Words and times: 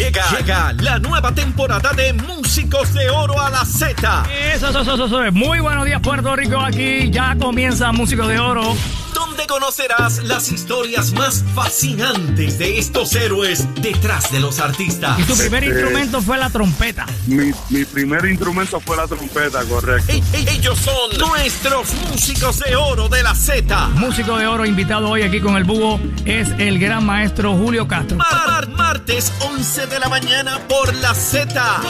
Llega, 0.00 0.24
llega 0.30 0.72
la 0.80 0.98
nueva 0.98 1.30
temporada 1.34 1.92
de 1.92 2.14
Músicos 2.14 2.94
de 2.94 3.10
Oro 3.10 3.38
a 3.38 3.50
la 3.50 3.66
Z. 3.66 4.24
Eso, 4.54 4.68
eso, 4.70 4.80
eso, 4.80 5.04
eso. 5.04 5.32
Muy 5.32 5.60
buenos 5.60 5.84
días, 5.84 6.00
Puerto 6.00 6.34
Rico. 6.34 6.58
Aquí 6.58 7.10
ya 7.10 7.36
comienza 7.38 7.92
Músicos 7.92 8.26
de 8.28 8.38
Oro. 8.38 8.74
Donde 9.14 9.46
conocerás 9.46 10.22
las 10.24 10.50
historias 10.50 11.12
más 11.12 11.44
fascinantes 11.54 12.58
de 12.58 12.78
estos 12.78 13.14
héroes 13.14 13.66
detrás 13.82 14.32
de 14.32 14.40
los 14.40 14.58
artistas. 14.60 15.18
Y 15.18 15.24
tu 15.24 15.36
primer 15.36 15.64
instrumento 15.64 16.22
fue 16.22 16.38
la 16.38 16.48
trompeta. 16.48 17.04
Mi, 17.26 17.50
mi 17.68 17.84
primer 17.84 18.24
instrumento 18.24 18.80
fue 18.80 18.96
la 18.96 19.06
trompeta, 19.06 19.62
correcto. 19.64 20.10
E- 20.12 20.22
e- 20.32 20.50
ellos 20.52 20.78
son 20.78 21.18
nuestros 21.18 21.92
músicos 22.10 22.60
de 22.60 22.76
oro 22.76 23.08
de 23.10 23.22
la 23.22 23.34
Z. 23.34 23.88
Músico 23.94 24.38
de 24.38 24.46
Oro 24.46 24.64
invitado 24.64 25.10
hoy 25.10 25.22
aquí 25.22 25.40
con 25.40 25.56
el 25.56 25.64
búho 25.64 26.00
es 26.24 26.48
el 26.58 26.78
gran 26.78 27.04
maestro 27.04 27.52
Julio 27.54 27.86
Castro. 27.86 28.16
Mar- 28.16 28.68
martes 28.70 29.32
11 29.40 29.86
de 29.86 29.89
la 29.98 30.08
mañana 30.08 30.58
por 30.68 30.94
la 30.96 31.14
Z. 31.14 31.80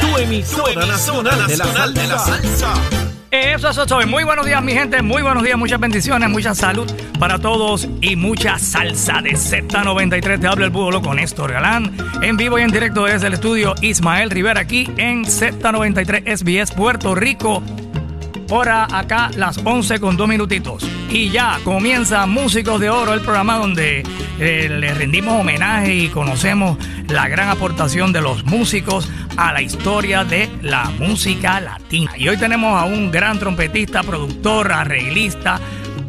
Tu 0.00 0.18
emisora 0.18 0.86
nacional, 0.86 1.38
nacional 1.38 1.94
de 1.94 2.06
la 2.06 2.18
salsa. 2.18 2.74
Eso, 3.30 3.68
eso, 3.68 3.84
eso. 3.84 4.06
Muy 4.08 4.24
buenos 4.24 4.44
días, 4.44 4.60
mi 4.62 4.72
gente. 4.72 5.00
Muy 5.02 5.22
buenos 5.22 5.44
días, 5.44 5.56
muchas 5.56 5.78
bendiciones, 5.78 6.28
mucha 6.28 6.54
salud 6.54 6.90
para 7.18 7.38
todos 7.38 7.86
y 8.00 8.16
mucha 8.16 8.58
salsa 8.58 9.20
de 9.22 9.32
Z93. 9.32 10.40
Te 10.40 10.48
habla 10.48 10.64
el 10.64 10.70
búho 10.70 11.00
con 11.00 11.16
Néstor 11.16 11.52
Galán. 11.52 11.96
En 12.22 12.36
vivo 12.36 12.58
y 12.58 12.62
en 12.62 12.72
directo 12.72 13.04
desde 13.04 13.28
el 13.28 13.34
estudio 13.34 13.74
Ismael 13.80 14.30
Rivera 14.30 14.60
aquí 14.60 14.90
en 14.96 15.24
Z93 15.24 16.36
SBS 16.36 16.72
Puerto 16.72 17.14
Rico. 17.14 17.62
Hora 18.52 18.88
acá 18.90 19.30
las 19.36 19.58
11 19.64 20.00
con 20.00 20.16
dos 20.16 20.26
minutitos. 20.26 20.84
Y 21.08 21.30
ya 21.30 21.60
comienza 21.62 22.26
Músicos 22.26 22.80
de 22.80 22.90
Oro, 22.90 23.14
el 23.14 23.20
programa 23.20 23.58
donde 23.58 24.02
eh, 24.40 24.68
le 24.68 24.92
rendimos 24.92 25.40
homenaje 25.40 25.94
y 25.94 26.08
conocemos 26.08 26.76
la 27.08 27.28
gran 27.28 27.48
aportación 27.48 28.12
de 28.12 28.20
los 28.20 28.44
músicos 28.44 29.08
a 29.36 29.52
la 29.52 29.62
historia 29.62 30.24
de 30.24 30.50
la 30.62 30.90
música 30.98 31.60
latina. 31.60 32.10
Y 32.16 32.28
hoy 32.28 32.38
tenemos 32.38 32.76
a 32.76 32.86
un 32.86 33.12
gran 33.12 33.38
trompetista, 33.38 34.02
productor, 34.02 34.72
arreglista 34.72 35.60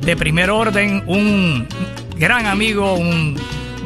de 0.01 0.17
primer 0.17 0.49
orden, 0.49 1.03
un 1.05 1.67
gran 2.17 2.47
amigo, 2.47 2.95
un 2.95 3.37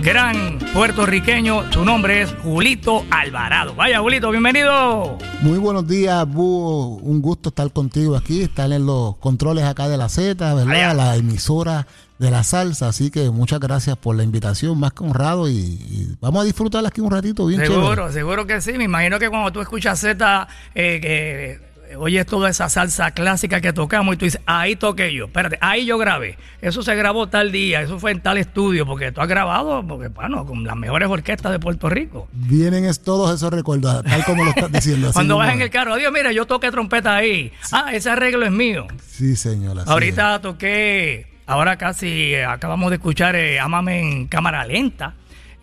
gran 0.06 0.60
puertorriqueño. 0.72 1.72
Su 1.74 1.84
nombre 1.84 2.22
es 2.22 2.32
Julito 2.44 3.04
Alvarado. 3.10 3.74
Vaya, 3.74 4.00
Julito, 4.00 4.30
bienvenido. 4.30 5.18
Muy 5.42 5.58
buenos 5.58 5.88
días, 5.88 6.28
Búho. 6.28 6.98
Un 6.98 7.24
gusto 7.24 7.50
estar 7.50 7.72
contigo 7.72 8.16
aquí, 8.16 8.44
estar 8.44 8.72
en 8.72 8.86
los 8.86 9.18
controles 9.18 9.64
acá 9.64 9.90
de 9.90 9.98
la 9.98 10.08
Z, 10.08 10.54
¿verdad? 10.54 10.72
Allá. 10.76 10.94
La 10.94 11.16
emisora 11.16 11.88
de 12.20 12.30
la 12.30 12.44
salsa. 12.44 12.90
Así 12.90 13.10
que 13.10 13.32
muchas 13.32 13.60
gracias 13.60 13.98
por 13.98 14.16
la 14.16 14.22
invitación, 14.22 14.80
más 14.80 14.94
que 14.94 15.04
honrado. 15.04 15.50
Y, 15.50 15.54
y 15.56 16.16
vamos 16.22 16.44
a 16.44 16.46
disfrutar 16.46 16.86
aquí 16.86 17.02
un 17.02 17.10
ratito 17.10 17.48
bien 17.48 17.62
Seguro, 17.62 17.96
chévere. 17.96 18.14
seguro 18.14 18.46
que 18.46 18.62
sí. 18.62 18.74
Me 18.74 18.84
imagino 18.84 19.18
que 19.18 19.28
cuando 19.28 19.52
tú 19.52 19.60
escuchas 19.60 20.00
Z, 20.00 20.48
eh, 20.76 21.00
que 21.02 21.75
oyes 21.98 22.26
toda 22.26 22.50
esa 22.50 22.70
salsa 22.70 23.12
clásica 23.12 23.62
que 23.62 23.74
tocamos 23.74 24.16
y 24.16 24.18
tú 24.18 24.26
dices, 24.26 24.42
ahí 24.46 24.76
toqué 24.76 25.14
yo. 25.14 25.26
Espérate, 25.26 25.58
ahí 25.62 25.86
yo 25.86 25.98
grabé. 25.98 26.38
Eso 26.62 26.82
se 26.82 26.96
grabó 26.96 27.28
tal 27.28 27.52
día, 27.52 27.82
eso 27.82 28.00
fue 28.00 28.12
en 28.12 28.22
tal 28.22 28.38
estudio, 28.38 28.86
porque 28.86 29.12
tú 29.12 29.22
has 29.22 29.28
grabado, 29.28 29.86
porque 29.86 30.08
bueno, 30.08 30.46
con 30.46 30.64
las 30.64 30.76
mejores 30.76 31.10
orquestas 31.10 31.52
de 31.52 31.60
Puerto 31.60 31.90
Rico. 31.90 32.28
Vienen 32.32 32.86
es 32.86 33.02
todos 33.02 33.34
esos 33.34 33.52
recuerdos, 33.52 34.04
tal 34.04 34.24
como 34.26 34.44
lo 34.44 34.50
estás 34.50 34.72
diciendo. 34.72 35.08
así 35.10 35.14
Cuando 35.14 35.38
vas 35.38 35.54
en 35.54 35.62
el 35.62 35.70
carro, 35.70 35.96
Dios, 35.96 36.12
mira, 36.14 36.32
yo 36.32 36.46
toqué 36.46 36.72
trompeta 36.72 37.16
ahí. 37.16 37.52
Ah, 37.72 37.94
ese 37.94 38.10
arreglo 38.10 38.46
es 38.46 38.52
mío. 38.52 38.88
Sí, 39.08 39.36
señora. 39.36 39.84
Ahorita 39.86 40.42
toqué, 40.42 41.28
ahora 41.46 41.78
casi 41.78 42.36
acabamos 42.36 42.90
de 42.90 42.96
escuchar 42.98 43.36
eh, 43.36 43.60
Ámame 43.60 44.00
en 44.00 44.28
cámara 44.28 44.66
lenta. 44.66 45.16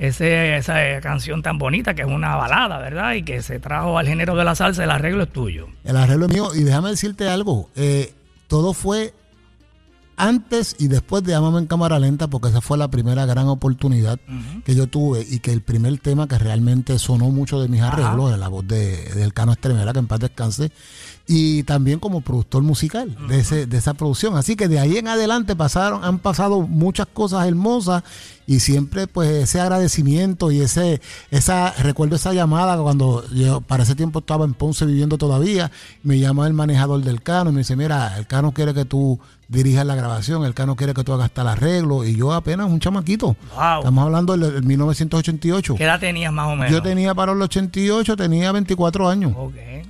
Ese- 0.06 0.56
esa 0.56 0.84
eh, 0.88 1.00
canción 1.00 1.42
tan 1.42 1.58
bonita 1.58 1.94
que 1.94 2.02
es 2.02 2.08
una 2.08 2.34
balada, 2.36 2.78
¿verdad? 2.78 3.14
Y 3.14 3.22
que 3.22 3.40
se 3.42 3.58
trajo 3.60 3.98
al 3.98 4.06
género 4.06 4.34
de 4.36 4.44
la 4.44 4.54
salsa, 4.54 4.82
el 4.84 4.90
arreglo 4.90 5.22
es 5.24 5.32
tuyo. 5.32 5.68
El 5.84 5.96
arreglo 5.96 6.26
es 6.26 6.32
mío. 6.32 6.48
Y 6.54 6.62
déjame 6.64 6.90
decirte 6.90 7.28
algo. 7.28 7.70
eh, 7.76 8.14
todo 8.48 8.74
fue 8.74 9.14
antes 10.16 10.76
y 10.78 10.88
después 10.88 11.24
de 11.24 11.34
Amame 11.34 11.58
en 11.58 11.66
cámara 11.66 11.98
lenta, 11.98 12.28
porque 12.28 12.48
esa 12.48 12.60
fue 12.60 12.76
la 12.76 12.88
primera 12.88 13.24
gran 13.26 13.48
oportunidad 13.48 14.20
que 14.64 14.74
yo 14.74 14.86
tuve 14.86 15.26
y 15.28 15.38
que 15.40 15.52
el 15.52 15.62
primer 15.62 15.98
tema 15.98 16.28
que 16.28 16.38
realmente 16.38 16.98
sonó 16.98 17.30
mucho 17.30 17.60
de 17.60 17.68
mis 17.68 17.80
arreglos, 17.80 18.30
de 18.30 18.36
la 18.36 18.48
voz 18.48 18.66
de, 18.68 19.04
del 19.14 19.32
Cano 19.32 19.52
Estremera, 19.52 19.92
que 19.92 19.98
en 20.00 20.06
paz 20.06 20.20
descanse, 20.20 20.70
y 21.26 21.62
también 21.62 21.98
como 21.98 22.20
productor 22.20 22.62
musical 22.62 23.16
de, 23.26 23.40
ese, 23.40 23.66
de 23.66 23.76
esa 23.78 23.94
producción. 23.94 24.36
Así 24.36 24.54
que 24.54 24.68
de 24.68 24.78
ahí 24.78 24.98
en 24.98 25.08
adelante 25.08 25.56
pasaron, 25.56 26.04
han 26.04 26.18
pasado 26.18 26.60
muchas 26.60 27.06
cosas 27.06 27.46
hermosas 27.48 28.04
y 28.46 28.60
siempre 28.60 29.06
pues 29.06 29.28
ese 29.30 29.60
agradecimiento 29.60 30.50
y 30.50 30.60
ese, 30.60 31.00
esa, 31.30 31.72
recuerdo 31.78 32.16
esa 32.16 32.32
llamada 32.32 32.76
cuando 32.82 33.24
yo 33.30 33.60
para 33.60 33.82
ese 33.84 33.94
tiempo 33.94 34.18
estaba 34.20 34.44
en 34.44 34.54
Ponce 34.54 34.84
viviendo 34.86 35.18
todavía, 35.18 35.70
me 36.02 36.18
llama 36.18 36.46
el 36.46 36.52
manejador 36.52 37.02
del 37.02 37.22
Cano 37.22 37.50
y 37.50 37.52
me 37.52 37.60
dice, 37.60 37.76
mira, 37.76 38.16
el 38.18 38.26
Cano 38.26 38.52
quiere 38.52 38.74
que 38.74 38.84
tú 38.84 39.18
dirijas 39.48 39.84
la 39.84 39.94
grabación, 39.94 40.44
el 40.44 40.54
Cano 40.54 40.76
quiere 40.76 40.94
que 40.94 41.04
tú 41.04 41.12
hagas 41.12 41.30
tal 41.30 41.46
arreglo 41.46 42.04
y 42.04 42.16
yo 42.16 42.32
apenas 42.32 42.70
un 42.70 42.80
chamaquito. 42.80 43.36
Wow. 43.54 43.78
Estamos 43.80 44.04
hablando 44.04 44.32
del, 44.36 44.54
del 44.54 44.62
1988. 44.62 45.74
¿Qué 45.74 45.84
edad 45.84 46.00
tenías 46.00 46.32
más 46.32 46.46
o 46.48 46.56
menos? 46.56 46.70
Yo 46.70 46.80
tenía 46.82 47.14
para 47.14 47.32
el 47.32 47.42
88, 47.42 48.16
tenía 48.16 48.50
24 48.50 49.08
años. 49.10 49.34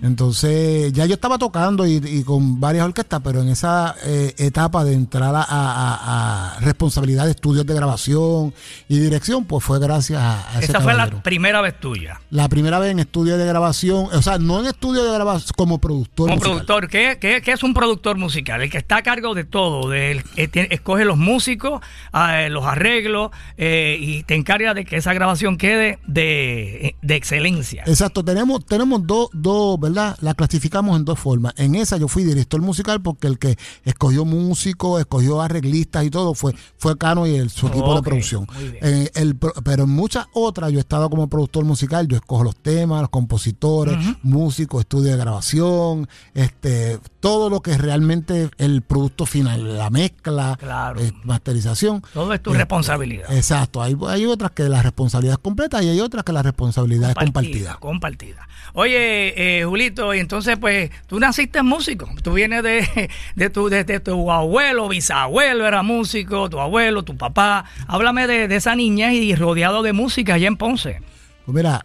Entonces, 0.03 0.93
ya 0.93 1.07
yo 1.07 1.15
estaba 1.15 1.39
tocando 1.39 1.87
y, 1.87 1.93
y 2.05 2.25
con 2.25 2.59
varias 2.59 2.85
orquestas, 2.85 3.21
pero 3.23 3.41
en 3.43 3.51
esa 3.51 3.95
eh, 4.05 4.35
etapa 4.37 4.85
de 4.85 4.95
entrar 4.95 5.33
a, 5.35 5.43
a- 5.43 6.57
a 6.57 6.61
responsabilidad 6.61 7.25
de 7.27 7.31
estudios 7.31 7.65
de 7.65 7.75
grabación 7.75 8.52
y 8.89 8.99
dirección, 8.99 9.45
pues 9.45 9.65
fue 9.65 9.79
gracias 9.79 10.21
a, 10.21 10.49
a 10.57 10.59
ese 10.61 10.73
Esa 10.73 10.81
fue 10.81 10.95
la 10.95 11.09
primera 11.23 11.61
vez 11.61 11.79
tuya. 11.81 12.21
La 12.31 12.49
primera 12.49 12.79
vez 12.79 12.91
en 12.91 12.99
estudio 12.99 13.37
de 13.39 13.47
grabación, 13.47 14.07
o 14.13 14.23
sea, 14.23 14.39
no 14.39 14.61
en 14.61 14.67
estudio 14.67 15.05
de 15.05 15.13
grabación, 15.13 15.51
como 15.57 15.79
productor. 15.79 16.29
Como 16.29 16.37
musical. 16.37 16.51
productor, 16.67 16.89
¿qué, 16.89 17.19
qué, 17.21 17.43
qué 17.43 17.53
es 17.53 17.63
un 17.63 17.75
productor 17.75 18.17
musical? 18.19 18.63
El 18.63 18.71
que 18.71 18.79
está 18.79 18.97
a 18.99 19.03
cargo 19.03 19.35
de 19.35 19.45
todo, 19.45 19.93
eh, 19.95 20.23
tiene- 20.51 20.69
escoge 20.71 21.05
los 21.05 21.17
músicos, 21.19 21.81
ah, 22.13 22.43
eh, 22.43 22.51
los 22.51 22.65
arreglos 22.65 23.31
eh, 23.57 23.97
y 24.01 24.23
te 24.25 24.35
encarga 24.35 24.75
de 24.75 24.85
que 24.85 24.97
esa 24.97 25.13
grabación 25.13 25.57
quede 25.59 25.99
de, 26.07 26.97
de 27.03 27.15
excelencia. 27.17 27.83
Exacto, 27.87 28.25
tenemos, 28.25 28.65
tenemos 28.67 29.07
dos, 29.07 29.29
dos, 29.33 29.79
¿verdad? 29.79 30.17
La 30.21 30.35
clasificamos 30.35 30.97
en 30.99 31.05
dos 31.05 31.19
formas. 31.19 31.55
En 31.57 31.75
esa 31.75 31.97
yo 31.97 32.09
fui 32.09 32.25
director 32.25 32.61
musical 32.61 33.01
porque 33.03 33.27
el 33.27 33.39
que 33.39 33.57
escogió 33.85 34.25
músicos, 34.25 35.01
escogió 35.01 35.41
arreglistas 35.41 36.05
y 36.05 36.11
todo 36.11 36.35
fue, 36.35 36.55
fue 36.79 36.97
Cano 36.99 37.27
y 37.27 37.37
el, 37.37 37.51
su 37.51 37.69
equipo 37.69 37.93
de 37.95 37.99
Ok, 38.01 38.05
producción. 38.41 38.47
Eh, 38.81 39.11
el 39.15 39.37
pero 39.65 39.85
en 39.85 39.91
muchas 39.91 40.27
otras 40.33 40.71
yo 40.73 40.79
he 40.79 40.81
estado 40.81 41.09
como 41.11 41.29
productor 41.29 41.65
musical, 41.65 42.09
yo 42.09 42.17
escojo 42.17 42.45
los 42.45 42.57
temas, 42.57 43.01
los 43.03 43.11
compositores, 43.11 43.97
músicos, 44.23 44.81
estudio 44.81 45.13
de 45.13 45.17
grabación, 45.19 46.09
este, 46.35 46.99
todo 47.21 47.51
lo 47.51 47.61
que 47.61 47.73
es 47.73 47.81
realmente 47.81 48.51
el 48.59 48.83
producto 48.83 49.27
final, 49.27 49.79
la 49.79 49.91
mezcla, 49.91 50.57
Claro. 50.59 51.01
eh, 51.01 51.13
masterización. 51.25 52.03
Todo 52.13 52.33
es 52.33 52.43
tu 52.43 52.51
Este, 52.51 52.59
responsabilidad. 52.59 53.33
Exacto, 53.33 53.83
hay, 53.83 53.97
hay 54.09 54.27
otras 54.27 54.51
que 54.53 54.65
la 54.65 54.83
responsabilidad 54.83 55.35
es 55.35 55.39
completa 55.43 55.83
y 55.83 55.89
hay 55.89 56.01
otras 56.01 56.25
que 56.25 56.33
la 56.33 56.43
responsabilidad 56.43 57.11
es 57.11 57.17
compartida. 57.17 57.77
Compartida. 57.81 58.49
Oye, 58.75 59.59
eh, 59.61 59.65
Julito, 59.65 60.15
y 60.15 60.19
entonces, 60.21 60.57
pues, 60.59 60.91
tú 61.07 61.19
naciste 61.21 61.63
músico. 61.63 62.09
Tú 62.23 62.33
vienes 62.33 62.63
de, 62.63 63.11
de, 63.35 63.51
tu, 63.51 63.69
de, 63.69 63.85
de 63.85 64.01
tu 64.01 64.31
abuelo, 64.31 64.89
bisabuelo 64.89 65.67
era 65.67 65.83
músico, 65.83 66.49
tu 66.49 66.59
abuelo, 66.59 67.03
tu 67.03 67.17
papá. 67.17 67.65
Háblame 67.87 68.22
de, 68.27 68.49
de 68.49 68.57
esa 68.57 68.75
niña 68.77 69.13
y 69.13 69.35
rodeado 69.35 69.83
de 69.83 69.93
música 69.93 70.35
allá 70.35 70.49
en 70.49 70.57
Ponce. 70.57 71.01
Pues 71.45 71.55
mira, 71.57 71.85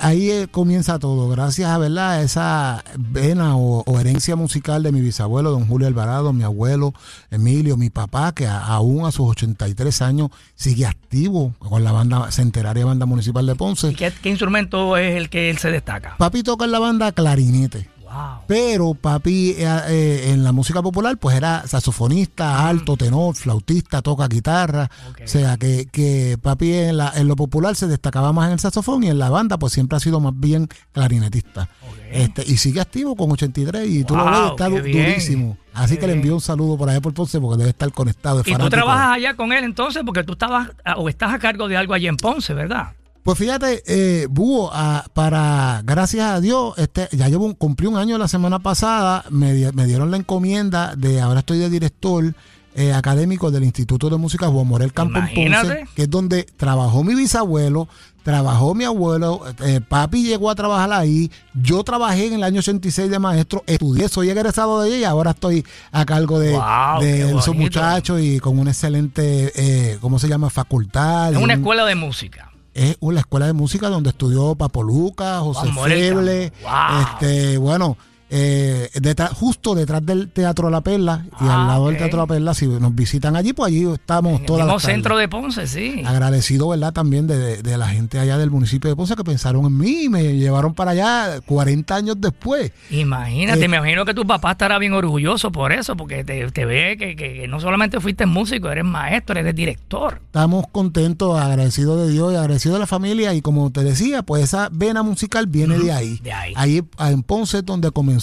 ahí 0.00 0.30
eh, 0.30 0.48
comienza 0.50 0.98
todo, 0.98 1.28
gracias 1.30 1.70
a 1.70 1.78
¿verdad? 1.78 2.22
esa 2.22 2.84
vena 2.98 3.56
o, 3.56 3.82
o 3.86 3.98
herencia 4.00 4.36
musical 4.36 4.82
de 4.82 4.92
mi 4.92 5.00
bisabuelo, 5.00 5.50
don 5.50 5.66
Julio 5.66 5.86
Alvarado, 5.88 6.32
mi 6.34 6.44
abuelo 6.44 6.92
Emilio, 7.30 7.76
mi 7.78 7.88
papá, 7.88 8.32
que 8.32 8.46
a- 8.46 8.58
aún 8.66 9.06
a 9.06 9.12
sus 9.12 9.28
83 9.30 10.02
años 10.02 10.28
sigue 10.54 10.84
activo 10.86 11.54
con 11.58 11.82
la 11.84 11.92
banda 11.92 12.30
centenaria 12.30 12.84
Banda 12.84 13.06
Municipal 13.06 13.46
de 13.46 13.54
Ponce. 13.54 13.88
¿Y 13.88 13.94
qué, 13.94 14.12
qué 14.22 14.28
instrumento 14.28 14.96
es 14.98 15.16
el 15.16 15.30
que 15.30 15.48
él 15.48 15.56
se 15.58 15.70
destaca? 15.70 16.16
Papi 16.18 16.42
toca 16.42 16.66
en 16.66 16.72
la 16.72 16.78
banda 16.80 17.10
clarinete. 17.12 17.88
Wow. 18.18 18.40
Pero 18.48 18.94
papi 18.94 19.50
eh, 19.58 19.80
eh, 19.88 20.30
en 20.32 20.42
la 20.44 20.52
música 20.52 20.82
popular 20.82 21.16
pues 21.18 21.36
era 21.36 21.66
saxofonista, 21.66 22.68
alto, 22.68 22.96
tenor, 22.96 23.34
flautista, 23.34 24.02
toca 24.02 24.26
guitarra. 24.28 24.90
O 25.24 25.28
sea 25.28 25.56
que, 25.56 25.86
que 25.92 26.36
papi 26.40 26.72
en, 26.72 26.96
la- 26.96 27.12
en 27.14 27.28
lo 27.28 27.36
popular 27.36 27.76
se 27.76 27.86
destacaba 27.86 28.32
más 28.32 28.46
en 28.48 28.54
el 28.54 28.58
saxofón 28.60 29.04
y 29.04 29.08
en 29.08 29.18
la 29.18 29.30
banda 29.30 29.58
pues 29.58 29.72
siempre 29.72 29.96
ha 29.96 30.00
sido 30.00 30.20
más 30.20 30.32
bien 30.36 30.68
clarinetista. 30.92 31.68
Este, 32.10 32.42
y 32.46 32.56
sigue 32.56 32.80
activo 32.80 33.14
con 33.16 33.30
83 33.30 33.88
y 33.88 34.04
tú 34.04 34.16
lo 34.16 34.24
Wow, 34.24 34.32
ves, 34.32 34.50
está 34.50 34.68
qué 34.68 34.76
du- 34.78 34.82
bien. 34.82 35.06
durísimo. 35.10 35.58
Así 35.74 35.96
que 35.96 36.06
le 36.08 36.14
envío 36.14 36.34
un 36.34 36.40
saludo 36.40 36.76
por 36.76 36.88
ahí 36.88 36.98
por 37.00 37.14
Ponce 37.14 37.38
porque 37.40 37.58
debe 37.58 37.70
estar 37.70 37.92
conectado. 37.92 38.40
es 38.40 38.48
Y 38.48 38.54
tú 38.54 38.68
trabajas 38.68 39.16
allá 39.16 39.34
con 39.36 39.52
él 39.52 39.62
entonces 39.62 40.02
porque 40.04 40.24
tú 40.24 40.32
estabas 40.32 40.70
ah, 40.84 40.96
o 40.96 41.08
estás 41.08 41.32
a 41.32 41.38
cargo 41.38 41.68
de 41.68 41.76
algo 41.76 41.94
allá 41.94 42.08
en 42.08 42.16
Ponce, 42.16 42.52
¿verdad? 42.54 42.94
Pues 43.22 43.36
fíjate, 43.38 43.82
eh, 43.86 44.26
Búho, 44.30 44.70
ah, 44.72 45.04
para, 45.12 45.82
gracias 45.84 46.24
a 46.30 46.40
Dios, 46.40 46.72
este, 46.78 47.08
ya 47.12 47.28
llevo 47.28 47.44
un, 47.44 47.52
cumplí 47.54 47.86
un 47.86 47.96
año 47.98 48.16
la 48.16 48.26
semana 48.28 48.58
pasada, 48.60 49.24
me, 49.30 49.52
di- 49.52 49.70
me 49.74 49.84
dieron 49.86 50.10
la 50.10 50.16
encomienda 50.16 50.94
de, 50.96 51.20
ahora 51.20 51.40
estoy 51.40 51.58
de 51.58 51.68
director 51.68 52.34
eh, 52.74 52.92
académico 52.94 53.50
del 53.50 53.64
Instituto 53.64 54.08
de 54.08 54.16
Música 54.16 54.46
Juan 54.48 54.66
Morel 54.66 54.92
Campo 54.94 55.18
Ponce, 55.34 55.86
que 55.94 56.02
es 56.02 56.10
donde 56.10 56.44
trabajó 56.56 57.04
mi 57.04 57.14
bisabuelo, 57.14 57.86
trabajó 58.22 58.74
mi 58.74 58.84
abuelo, 58.84 59.42
eh, 59.62 59.80
papi 59.86 60.22
llegó 60.22 60.48
a 60.48 60.54
trabajar 60.54 60.92
ahí, 60.92 61.30
yo 61.52 61.82
trabajé 61.84 62.28
en 62.28 62.34
el 62.34 62.44
año 62.44 62.60
86 62.60 63.10
de 63.10 63.18
maestro, 63.18 63.62
estudié, 63.66 64.08
soy 64.08 64.30
egresado 64.30 64.80
de 64.80 64.88
ella 64.88 64.98
y 65.00 65.04
ahora 65.04 65.32
estoy 65.32 65.66
a 65.92 66.06
cargo 66.06 66.38
de, 66.38 66.52
Wow, 66.52 67.00
de 67.02 67.30
esos 67.30 67.54
muchachos 67.54 68.20
y 68.22 68.38
con 68.38 68.58
una 68.58 68.70
excelente, 68.70 69.52
eh, 69.54 69.98
¿cómo 70.00 70.18
se 70.18 70.28
llama? 70.28 70.48
Facultad. 70.48 71.32
Es 71.32 71.36
una 71.36 71.54
un- 71.54 71.60
escuela 71.60 71.84
de 71.84 71.94
música. 71.94 72.47
Es 72.78 72.96
una 73.00 73.20
escuela 73.20 73.46
de 73.46 73.52
música 73.52 73.88
donde 73.88 74.10
estudió 74.10 74.54
Papo 74.54 74.84
Luca, 74.84 75.40
José 75.40 75.68
Feble. 75.72 76.52
Wow. 76.62 77.00
este, 77.02 77.58
bueno, 77.58 77.96
eh, 78.30 78.90
detrás- 78.94 79.32
justo 79.32 79.74
detrás 79.74 80.04
del 80.04 80.28
Teatro 80.30 80.70
La 80.70 80.80
Perla 80.82 81.24
y 81.32 81.44
Ah, 81.44 81.62
al 81.62 81.66
lado 81.68 81.82
ok. 81.84 81.88
del 81.90 81.98
Teatro 81.98 82.18
La 82.18 82.26
Perla, 82.26 82.54
si 82.54 82.66
nos 82.66 82.94
visitan 82.94 83.36
allí, 83.36 83.52
pues 83.52 83.68
allí 83.72 83.90
estamos 83.92 84.40
las 84.40 84.46
tardes. 84.46 84.82
centro 84.82 85.16
de 85.16 85.28
Ponce, 85.28 85.66
sí. 85.66 86.02
Agradecido, 86.04 86.68
¿verdad? 86.68 86.92
También 86.92 87.26
de, 87.26 87.62
de 87.62 87.78
la 87.78 87.88
gente 87.88 88.18
allá 88.18 88.36
del 88.38 88.50
municipio 88.50 88.90
de 88.90 88.96
Ponce 88.96 89.16
que 89.16 89.24
pensaron 89.24 89.64
en 89.66 89.76
mí 89.78 90.04
y 90.04 90.08
me 90.08 90.36
llevaron 90.36 90.74
para 90.74 90.90
allá 90.90 91.40
40 91.46 91.94
años 91.96 92.16
después. 92.20 92.72
Imagínate, 92.90 93.64
Eh, 93.64 93.68
me 93.68 93.76
imagino 93.78 94.04
que 94.04 94.14
tu 94.14 94.26
papá 94.26 94.52
estará 94.52 94.78
bien 94.78 94.92
orgulloso 94.92 95.50
por 95.52 95.72
eso, 95.72 95.96
porque 95.96 96.24
te, 96.24 96.50
te 96.50 96.64
ve 96.64 96.96
que, 96.98 97.16
que- 97.16 97.34
que 97.34 97.48
no 97.48 97.60
solamente 97.60 98.00
fuiste 98.00 98.26
músico, 98.26 98.70
eres 98.70 98.84
maestro, 98.84 99.38
eres 99.38 99.54
director. 99.54 100.20
Estamos 100.26 100.66
contentos, 100.70 101.38
agradecidos 101.40 102.06
de 102.06 102.12
Dios 102.12 102.32
y 102.32 102.36
agradecidos 102.36 102.74
de 102.76 102.80
la 102.80 102.86
familia. 102.86 103.32
Y 103.34 103.40
como 103.40 103.70
te 103.70 103.82
decía, 103.84 104.22
pues 104.22 104.44
esa 104.44 104.68
vena 104.72 105.02
musical 105.02 105.46
viene 105.46 105.78
de 105.78 105.92
ahí. 105.92 106.18
de 106.22 106.32
ahí. 106.32 106.52
Ahí 106.56 106.82
en 106.98 107.22
Ponce 107.22 107.62
donde 107.62 107.90
comenzó 107.90 108.17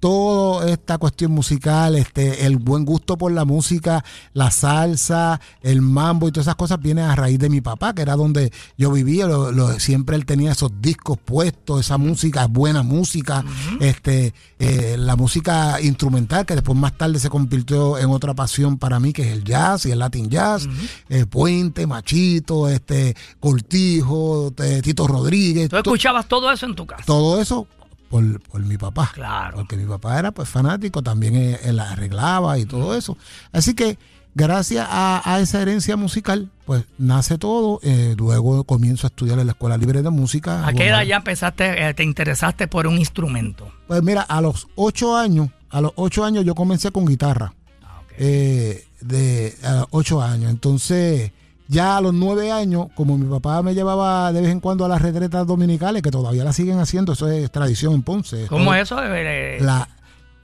toda 0.00 0.68
esta 0.68 0.98
cuestión 0.98 1.30
musical, 1.30 1.94
este, 1.94 2.44
el 2.46 2.56
buen 2.56 2.84
gusto 2.84 3.16
por 3.16 3.30
la 3.30 3.44
música, 3.44 4.04
la 4.32 4.50
salsa, 4.50 5.40
el 5.60 5.80
mambo 5.80 6.26
y 6.26 6.32
todas 6.32 6.46
esas 6.48 6.56
cosas 6.56 6.80
vienen 6.80 7.04
a 7.04 7.14
raíz 7.14 7.38
de 7.38 7.48
mi 7.48 7.60
papá, 7.60 7.94
que 7.94 8.02
era 8.02 8.16
donde 8.16 8.52
yo 8.76 8.90
vivía. 8.90 9.28
lo- 9.28 9.52
lo- 9.52 9.78
siempre 9.78 10.16
él 10.16 10.26
tenía 10.26 10.50
esos 10.50 10.72
discos 10.80 11.18
puestos, 11.24 11.78
esa 11.82 11.98
música, 11.98 12.48
buena 12.48 12.82
música, 12.82 13.44
este, 13.78 14.34
eh, 14.58 14.96
la 14.98 15.14
música 15.14 15.80
instrumental, 15.80 16.46
que 16.46 16.54
después 16.56 16.76
más 16.76 16.98
tarde 16.98 17.20
se 17.20 17.30
convirtió 17.30 17.96
en 17.96 18.10
otra 18.10 18.34
pasión 18.34 18.78
para 18.78 18.98
mí, 18.98 19.12
que 19.12 19.22
es 19.22 19.28
el 19.32 19.44
jazz 19.44 19.86
y 19.86 19.92
el 19.92 20.00
latin 20.00 20.28
jazz, 20.28 20.66
eh, 21.10 21.26
Puente, 21.26 21.86
Machito, 21.86 22.68
este, 22.68 23.14
Cortijo, 23.38 24.52
eh, 24.58 24.80
Tito 24.82 25.06
Rodríguez. 25.06 25.68
Tú 25.68 25.76
escuchabas 25.76 26.26
todo 26.26 26.50
eso 26.50 26.66
en 26.66 26.74
tu 26.74 26.86
casa. 26.86 27.04
todo 27.06 27.40
eso 27.40 27.68
por, 28.12 28.40
por 28.42 28.60
mi 28.62 28.76
papá. 28.76 29.10
Claro. 29.14 29.56
Porque 29.56 29.76
mi 29.78 29.86
papá 29.86 30.18
era 30.18 30.32
pues 30.32 30.46
fanático, 30.46 31.02
también 31.02 31.34
él, 31.34 31.58
él 31.64 31.80
arreglaba 31.80 32.58
y 32.58 32.66
todo 32.66 32.94
eso. 32.94 33.16
Así 33.52 33.72
que 33.72 33.98
gracias 34.34 34.86
a, 34.88 35.22
a 35.24 35.40
esa 35.40 35.62
herencia 35.62 35.96
musical, 35.96 36.50
pues 36.66 36.84
nace 36.98 37.38
todo. 37.38 37.80
Eh, 37.82 38.14
luego 38.18 38.64
comienzo 38.64 39.06
a 39.06 39.08
estudiar 39.08 39.38
en 39.38 39.46
la 39.46 39.52
Escuela 39.52 39.78
Libre 39.78 40.02
de 40.02 40.10
Música. 40.10 40.66
¿A 40.66 40.74
qué 40.74 40.88
edad 40.88 41.02
ya 41.04 41.16
empezaste, 41.16 41.88
eh, 41.88 41.94
te 41.94 42.04
interesaste 42.04 42.68
por 42.68 42.86
un 42.86 42.98
instrumento? 42.98 43.72
Pues 43.88 44.02
mira, 44.02 44.20
a 44.20 44.42
los 44.42 44.68
ocho 44.76 45.16
años, 45.16 45.48
a 45.70 45.80
los 45.80 45.92
ocho 45.96 46.22
años 46.22 46.44
yo 46.44 46.54
comencé 46.54 46.90
con 46.90 47.06
guitarra. 47.06 47.54
Ah, 47.82 48.00
ok. 48.04 48.12
eh, 48.18 48.86
de 49.00 49.56
a 49.64 49.72
los 49.72 49.86
ocho 49.90 50.20
años. 50.20 50.50
Entonces, 50.50 51.32
ya 51.68 51.96
a 51.96 52.00
los 52.00 52.12
nueve 52.14 52.50
años, 52.52 52.86
como 52.94 53.16
mi 53.18 53.26
papá 53.28 53.62
me 53.62 53.74
llevaba 53.74 54.32
de 54.32 54.40
vez 54.42 54.50
en 54.50 54.60
cuando 54.60 54.84
a 54.84 54.88
las 54.88 55.00
retretas 55.02 55.46
dominicales, 55.46 56.02
que 56.02 56.10
todavía 56.10 56.44
la 56.44 56.52
siguen 56.52 56.78
haciendo, 56.78 57.12
eso 57.12 57.28
es 57.28 57.50
tradición 57.50 57.94
en 57.94 58.02
Ponce. 58.02 58.46
¿Cómo 58.48 58.74
es 58.74 58.82
eso? 58.82 58.98
Eh, 59.02 59.58
la- 59.60 59.88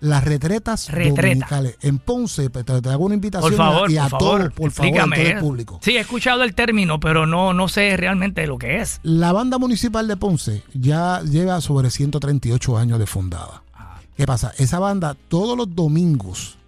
las 0.00 0.22
retretas 0.24 0.90
Retreta. 0.92 1.22
dominicales 1.22 1.76
en 1.82 1.98
Ponce, 1.98 2.48
te, 2.50 2.62
te 2.62 2.88
hago 2.88 3.04
una 3.06 3.16
invitación 3.16 3.50
por 3.50 3.56
favor, 3.58 3.90
y 3.90 3.96
a, 3.98 4.02
por 4.08 4.10
favor, 4.20 4.38
todos, 4.40 4.52
por 4.52 4.70
favor, 4.70 4.86
a 4.86 4.88
explícame. 4.90 5.16
todo 5.16 5.26
el 5.26 5.32
eh. 5.36 5.40
público. 5.40 5.80
Sí, 5.82 5.96
he 5.96 6.00
escuchado 6.00 6.44
el 6.44 6.54
término, 6.54 7.00
pero 7.00 7.26
no, 7.26 7.52
no 7.52 7.66
sé 7.66 7.96
realmente 7.96 8.46
lo 8.46 8.58
que 8.58 8.80
es. 8.80 9.00
La 9.02 9.32
banda 9.32 9.58
municipal 9.58 10.06
de 10.06 10.16
Ponce 10.16 10.62
ya 10.72 11.20
lleva 11.22 11.60
sobre 11.60 11.90
138 11.90 12.78
años 12.78 13.00
de 13.00 13.06
fundada. 13.06 13.64
Ah. 13.74 13.98
¿Qué 14.16 14.24
pasa? 14.24 14.52
Esa 14.56 14.78
banda 14.78 15.16
todos 15.28 15.56
los 15.58 15.74
domingos, 15.74 16.58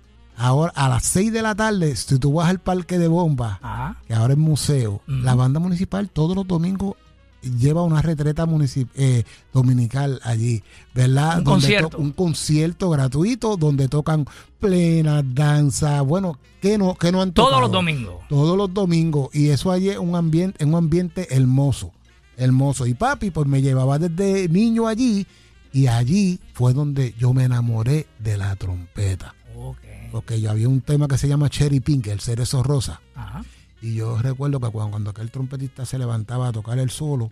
ahora 0.40 0.72
a 0.74 0.88
las 0.88 1.04
6 1.04 1.32
de 1.32 1.42
la 1.42 1.54
tarde, 1.54 1.94
si 1.96 2.18
tú 2.18 2.32
vas 2.34 2.48
al 2.48 2.60
parque 2.60 2.98
de 2.98 3.08
bomba, 3.08 3.58
Ajá. 3.62 3.96
que 4.06 4.14
ahora 4.14 4.32
es 4.34 4.38
museo, 4.38 5.02
la 5.06 5.34
banda 5.34 5.60
municipal 5.60 6.08
todos 6.08 6.34
los 6.36 6.46
domingos 6.46 6.94
lleva 7.42 7.82
una 7.82 8.02
retreta 8.02 8.46
eh, 8.96 9.24
dominical 9.54 10.20
allí, 10.24 10.62
¿verdad? 10.94 11.38
Un 11.38 11.44
Donde 11.44 11.50
concierto. 11.62 11.88
to- 11.90 11.98
un 11.98 12.12
concierto 12.12 12.90
gratuito 12.90 13.56
donde 13.56 13.88
tocan 13.88 14.26
plena 14.58 15.22
danza, 15.22 16.02
bueno, 16.02 16.38
que 16.60 16.76
no, 16.76 16.94
que 16.96 17.10
no 17.12 17.22
han 17.22 17.32
Todos 17.32 17.60
los 17.60 17.72
domingos. 17.72 18.16
Todos 18.28 18.56
los 18.58 18.74
domingos. 18.74 19.30
Y 19.32 19.48
eso 19.48 19.72
allí 19.72 19.88
es 19.88 19.96
un 19.98 20.16
ambiente, 20.16 20.62
un 20.64 20.74
ambiente 20.74 21.34
hermoso, 21.34 21.92
hermoso. 22.36 22.84
Y 22.86 22.92
papi, 22.92 23.30
pues 23.30 23.46
me 23.46 23.62
llevaba 23.62 23.98
desde 23.98 24.46
niño 24.48 24.86
allí 24.86 25.26
y 25.72 25.86
allí 25.86 26.40
fue 26.52 26.74
donde 26.74 27.14
yo 27.18 27.32
me 27.32 27.44
enamoré 27.44 28.06
de 28.18 28.36
la 28.36 28.54
trompeta. 28.56 29.34
Porque 30.10 30.40
yo 30.40 30.50
había 30.50 30.68
un 30.68 30.80
tema 30.80 31.08
que 31.08 31.18
se 31.18 31.28
llama 31.28 31.48
Cherry 31.48 31.80
Pink, 31.80 32.08
el 32.08 32.20
cerezo 32.20 32.62
rosa. 32.62 33.00
Ajá. 33.14 33.42
Y 33.82 33.94
yo 33.94 34.18
recuerdo 34.20 34.60
que 34.60 34.68
cuando, 34.68 34.90
cuando 34.90 35.10
aquel 35.10 35.30
trompetista 35.30 35.86
se 35.86 35.98
levantaba 35.98 36.48
a 36.48 36.52
tocar 36.52 36.78
el 36.78 36.90
solo, 36.90 37.30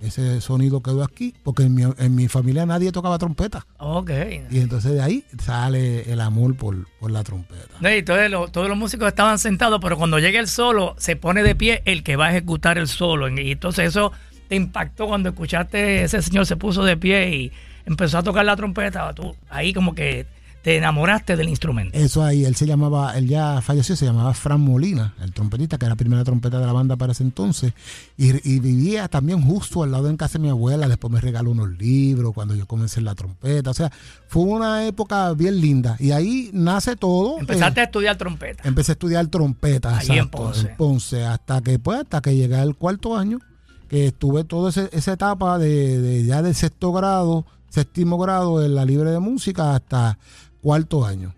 ese 0.00 0.40
sonido 0.40 0.80
quedó 0.80 1.02
aquí, 1.02 1.34
porque 1.42 1.64
en 1.64 1.74
mi, 1.74 1.82
en 1.82 2.14
mi 2.14 2.28
familia 2.28 2.64
nadie 2.66 2.92
tocaba 2.92 3.18
trompeta. 3.18 3.66
Ok. 3.78 4.10
Y 4.50 4.60
entonces 4.60 4.92
de 4.92 5.02
ahí 5.02 5.24
sale 5.38 6.12
el 6.12 6.20
amor 6.20 6.56
por, 6.56 6.86
por 7.00 7.10
la 7.10 7.24
trompeta. 7.24 7.96
Y 7.96 8.02
todos, 8.04 8.30
los, 8.30 8.52
todos 8.52 8.68
los 8.68 8.76
músicos 8.76 9.08
estaban 9.08 9.40
sentados, 9.40 9.80
pero 9.82 9.96
cuando 9.98 10.20
llega 10.20 10.38
el 10.38 10.46
solo, 10.46 10.94
se 10.98 11.16
pone 11.16 11.42
de 11.42 11.56
pie 11.56 11.82
el 11.84 12.04
que 12.04 12.14
va 12.14 12.26
a 12.26 12.30
ejecutar 12.30 12.78
el 12.78 12.86
solo. 12.86 13.28
Y 13.28 13.50
entonces 13.50 13.88
eso 13.88 14.12
te 14.48 14.54
impactó 14.54 15.08
cuando 15.08 15.30
escuchaste 15.30 16.04
ese 16.04 16.22
señor 16.22 16.46
se 16.46 16.56
puso 16.56 16.84
de 16.84 16.96
pie 16.96 17.34
y 17.34 17.52
empezó 17.86 18.18
a 18.18 18.22
tocar 18.22 18.44
la 18.44 18.54
trompeta. 18.54 19.12
Tú 19.14 19.34
ahí 19.50 19.72
como 19.72 19.96
que 19.96 20.26
te 20.62 20.76
enamoraste 20.76 21.36
del 21.36 21.48
instrumento. 21.48 21.98
Eso 21.98 22.22
ahí, 22.24 22.44
él 22.44 22.54
se 22.54 22.66
llamaba, 22.66 23.16
él 23.18 23.26
ya 23.26 23.60
falleció, 23.62 23.96
se 23.96 24.04
llamaba 24.06 24.32
Fran 24.32 24.60
Molina, 24.60 25.14
el 25.22 25.32
trompetista, 25.32 25.76
que 25.76 25.86
era 25.86 25.90
la 25.94 25.96
primera 25.96 26.22
trompeta 26.24 26.60
de 26.60 26.66
la 26.66 26.72
banda 26.72 26.96
para 26.96 27.12
ese 27.12 27.24
entonces. 27.24 27.72
Y, 28.16 28.30
y 28.48 28.60
vivía 28.60 29.08
también 29.08 29.42
justo 29.42 29.82
al 29.82 29.90
lado 29.90 30.08
en 30.08 30.16
casa 30.16 30.34
de 30.38 30.44
mi 30.44 30.48
abuela. 30.50 30.86
Después 30.88 31.12
me 31.12 31.20
regaló 31.20 31.50
unos 31.50 31.70
libros 31.78 32.32
cuando 32.32 32.54
yo 32.54 32.66
comencé 32.66 33.00
en 33.00 33.06
la 33.06 33.14
trompeta. 33.14 33.70
O 33.70 33.74
sea, 33.74 33.90
fue 34.28 34.42
una 34.44 34.86
época 34.86 35.32
bien 35.34 35.60
linda. 35.60 35.96
Y 35.98 36.12
ahí 36.12 36.50
nace 36.52 36.94
todo. 36.96 37.38
Empezaste 37.40 37.80
Eh, 37.80 37.82
a 37.82 37.84
estudiar 37.86 38.16
trompeta. 38.16 38.62
empecé 38.66 38.92
a 38.92 38.94
estudiar 38.94 39.26
trompeta. 39.26 39.98
Ahí 39.98 40.18
en 40.18 40.28
Ponce. 40.28 40.68
en 40.68 40.76
Ponce, 40.76 41.24
hasta 41.24 41.60
que, 41.60 41.78
pues, 41.80 41.98
hasta 42.00 42.20
que 42.20 42.36
llegué 42.36 42.54
al 42.56 42.76
cuarto 42.76 43.16
año, 43.16 43.40
que 43.88 44.06
estuve 44.06 44.44
toda 44.44 44.70
esa 44.70 45.12
etapa 45.12 45.58
de, 45.58 46.00
de 46.00 46.24
ya 46.24 46.40
de 46.40 46.54
sexto 46.54 46.92
grado, 46.92 47.44
séptimo 47.68 48.16
grado 48.18 48.64
en 48.64 48.74
la 48.74 48.84
libre 48.84 49.10
de 49.10 49.18
música 49.18 49.74
hasta 49.74 50.18
cuarto 50.62 51.04
año. 51.04 51.34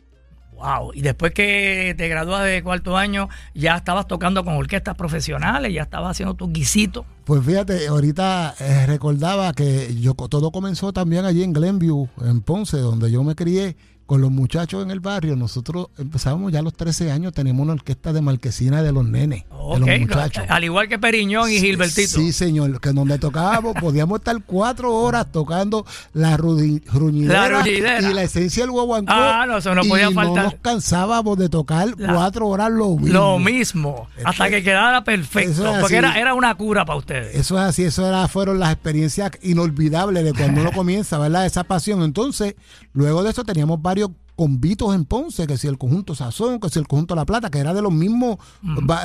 Wow. 0.52 0.92
Y 0.94 1.02
después 1.02 1.32
que 1.32 1.94
te 1.98 2.08
gradúas 2.08 2.44
de 2.44 2.62
cuarto 2.62 2.96
año, 2.96 3.28
ya 3.54 3.76
estabas 3.76 4.06
tocando 4.06 4.44
con 4.44 4.54
orquestas 4.54 4.94
profesionales, 4.94 5.72
ya 5.74 5.82
estabas 5.82 6.12
haciendo 6.12 6.34
tus 6.34 6.52
guisitos. 6.52 7.04
Pues 7.24 7.44
fíjate, 7.44 7.88
ahorita 7.88 8.54
eh, 8.60 8.86
recordaba 8.86 9.52
que 9.52 9.96
yo 10.00 10.14
todo 10.14 10.52
comenzó 10.52 10.92
también 10.92 11.24
allí 11.24 11.42
en 11.42 11.52
Glenview, 11.52 12.08
en 12.22 12.40
Ponce, 12.40 12.78
donde 12.78 13.10
yo 13.10 13.24
me 13.24 13.34
crié 13.34 13.76
con 14.06 14.20
los 14.20 14.30
muchachos 14.30 14.82
en 14.82 14.90
el 14.90 15.00
barrio. 15.00 15.34
Nosotros 15.36 15.88
empezábamos 15.98 16.52
ya 16.52 16.58
a 16.58 16.62
los 16.62 16.74
13 16.74 17.10
años, 17.10 17.32
tenemos 17.32 17.62
una 17.62 17.72
orquesta 17.72 18.12
de 18.12 18.20
marquesina 18.20 18.82
de 18.82 18.92
los 18.92 19.04
nenes, 19.06 19.44
Ok, 19.50 19.74
de 19.74 19.90
los 19.92 20.00
muchachos. 20.00 20.44
Al 20.48 20.64
igual 20.64 20.88
que 20.88 20.98
Periñón 20.98 21.50
y 21.50 21.58
Gilbertito. 21.58 22.08
Sí, 22.18 22.32
señor, 22.32 22.80
que 22.80 22.90
donde 22.90 23.18
tocábamos, 23.18 23.74
podíamos 23.80 24.18
estar 24.18 24.36
cuatro 24.44 24.94
horas 24.94 25.30
tocando 25.32 25.86
la 26.12 26.36
rudi- 26.36 26.82
ruñidera, 26.92 27.48
La 27.48 27.58
ruñidera. 27.60 28.10
y 28.10 28.14
la 28.14 28.22
esencia 28.22 28.62
del 28.64 28.72
guaguancó. 28.72 29.12
Ah, 29.12 29.46
no, 29.46 29.56
eso 29.58 29.74
no 29.74 29.84
y 29.84 29.88
podía 29.88 30.06
no 30.10 30.12
faltar. 30.12 30.44
nos 30.44 30.54
cansábamos 30.56 31.38
de 31.38 31.48
tocar 31.48 31.88
La- 31.96 32.12
cuatro 32.14 32.46
horas 32.48 32.70
lo 32.70 32.96
mismo. 32.96 33.12
Lo 33.14 33.38
mismo, 33.38 34.08
hasta 34.24 34.50
que 34.50 34.62
quedara 34.62 35.02
perfecto. 35.04 35.50
Es 35.74 35.80
Porque 35.80 35.96
era, 35.96 36.18
era 36.18 36.34
una 36.34 36.54
cura 36.54 36.84
para 36.84 36.98
ustedes. 36.98 37.34
Eso 37.34 37.56
es 37.58 37.64
así, 37.64 37.84
eso 37.84 38.06
era, 38.06 38.28
fueron 38.28 38.58
las 38.60 38.72
experiencias 38.72 39.30
inolvidables 39.42 40.24
de 40.24 40.32
cuando 40.34 40.60
uno 40.60 40.72
comienza, 40.74 41.18
¿verdad? 41.18 41.46
Esa 41.46 41.64
pasión. 41.64 42.02
Entonces, 42.02 42.54
luego 42.92 43.22
de 43.22 43.30
eso 43.30 43.44
teníamos 43.44 43.80
varios 43.80 44.03
convitos 44.36 44.94
en 44.94 45.04
Ponce, 45.04 45.46
que 45.46 45.56
si 45.58 45.66
el 45.68 45.78
conjunto 45.78 46.14
Sazón, 46.14 46.58
que 46.60 46.68
si 46.68 46.78
el 46.78 46.86
conjunto 46.88 47.14
La 47.14 47.24
Plata, 47.24 47.50
que 47.50 47.58
era 47.58 47.72
de 47.74 47.82
los 47.82 47.92
mismos 47.92 48.38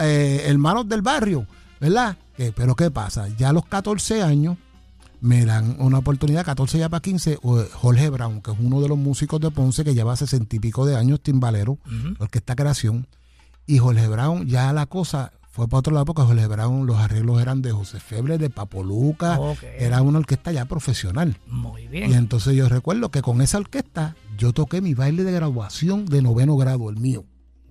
eh, 0.04 0.44
hermanos 0.46 0.88
del 0.90 1.02
barrio, 1.02 1.46
¿verdad? 1.80 2.18
Que- 2.36 2.52
pero 2.52 2.76
¿qué 2.76 2.90
pasa? 2.92 3.28
Ya 3.38 3.50
a 3.50 3.54
los 3.54 3.66
14 3.66 4.22
años 4.24 4.58
me 5.22 5.46
dan 5.46 5.76
una 5.80 5.98
oportunidad, 6.00 6.46
14 6.46 6.80
ya 6.80 6.90
para 6.90 7.02
15, 7.02 7.40
o- 7.44 7.64
Jorge 7.74 8.10
Brown, 8.10 8.42
que 8.42 8.52
es 8.52 8.58
uno 8.60 8.82
de 8.82 8.88
los 8.88 8.98
músicos 8.98 9.40
de 9.42 9.52
Ponce 9.52 9.84
que 9.84 9.94
lleva 9.94 10.16
sesenta 10.16 10.56
y 10.56 10.60
pico 10.60 10.86
de 10.86 10.96
años, 10.96 11.22
timbalero, 11.22 11.78
orquesta 12.20 12.56
creación, 12.56 13.06
y 13.68 13.78
Jorge 13.78 14.08
Brown 14.08 14.48
ya 14.48 14.72
la 14.74 14.86
cosa 14.86 15.34
fue 15.52 15.68
para 15.68 15.80
otro 15.80 15.94
lado 15.94 16.06
porque 16.06 16.22
Jorge 16.22 16.48
Brown 16.48 16.86
los 16.86 16.98
arreglos 16.98 17.42
eran 17.42 17.62
de 17.62 17.72
José 17.72 18.00
Feble, 18.00 18.38
de 18.38 18.50
Papo 18.50 18.84
Luca, 18.84 19.40
Ok. 19.40 19.64
era 19.78 20.02
una 20.02 20.20
orquesta 20.20 20.52
ya 20.52 20.66
profesional. 20.66 21.38
Muy 21.48 21.84
Y 21.84 21.88
bien. 21.88 22.14
entonces 22.14 22.56
yo 22.56 22.70
recuerdo 22.70 23.10
que 23.10 23.22
con 23.22 23.42
esa 23.42 23.58
orquesta 23.58 24.16
yo 24.38 24.54
toqué 24.54 24.80
mi 24.82 24.94
baile 24.94 25.24
de 25.24 25.32
graduación 25.32 26.06
de 26.06 26.22
noveno 26.22 26.56
grado, 26.56 26.90
el 26.90 26.98
mío. 26.98 27.26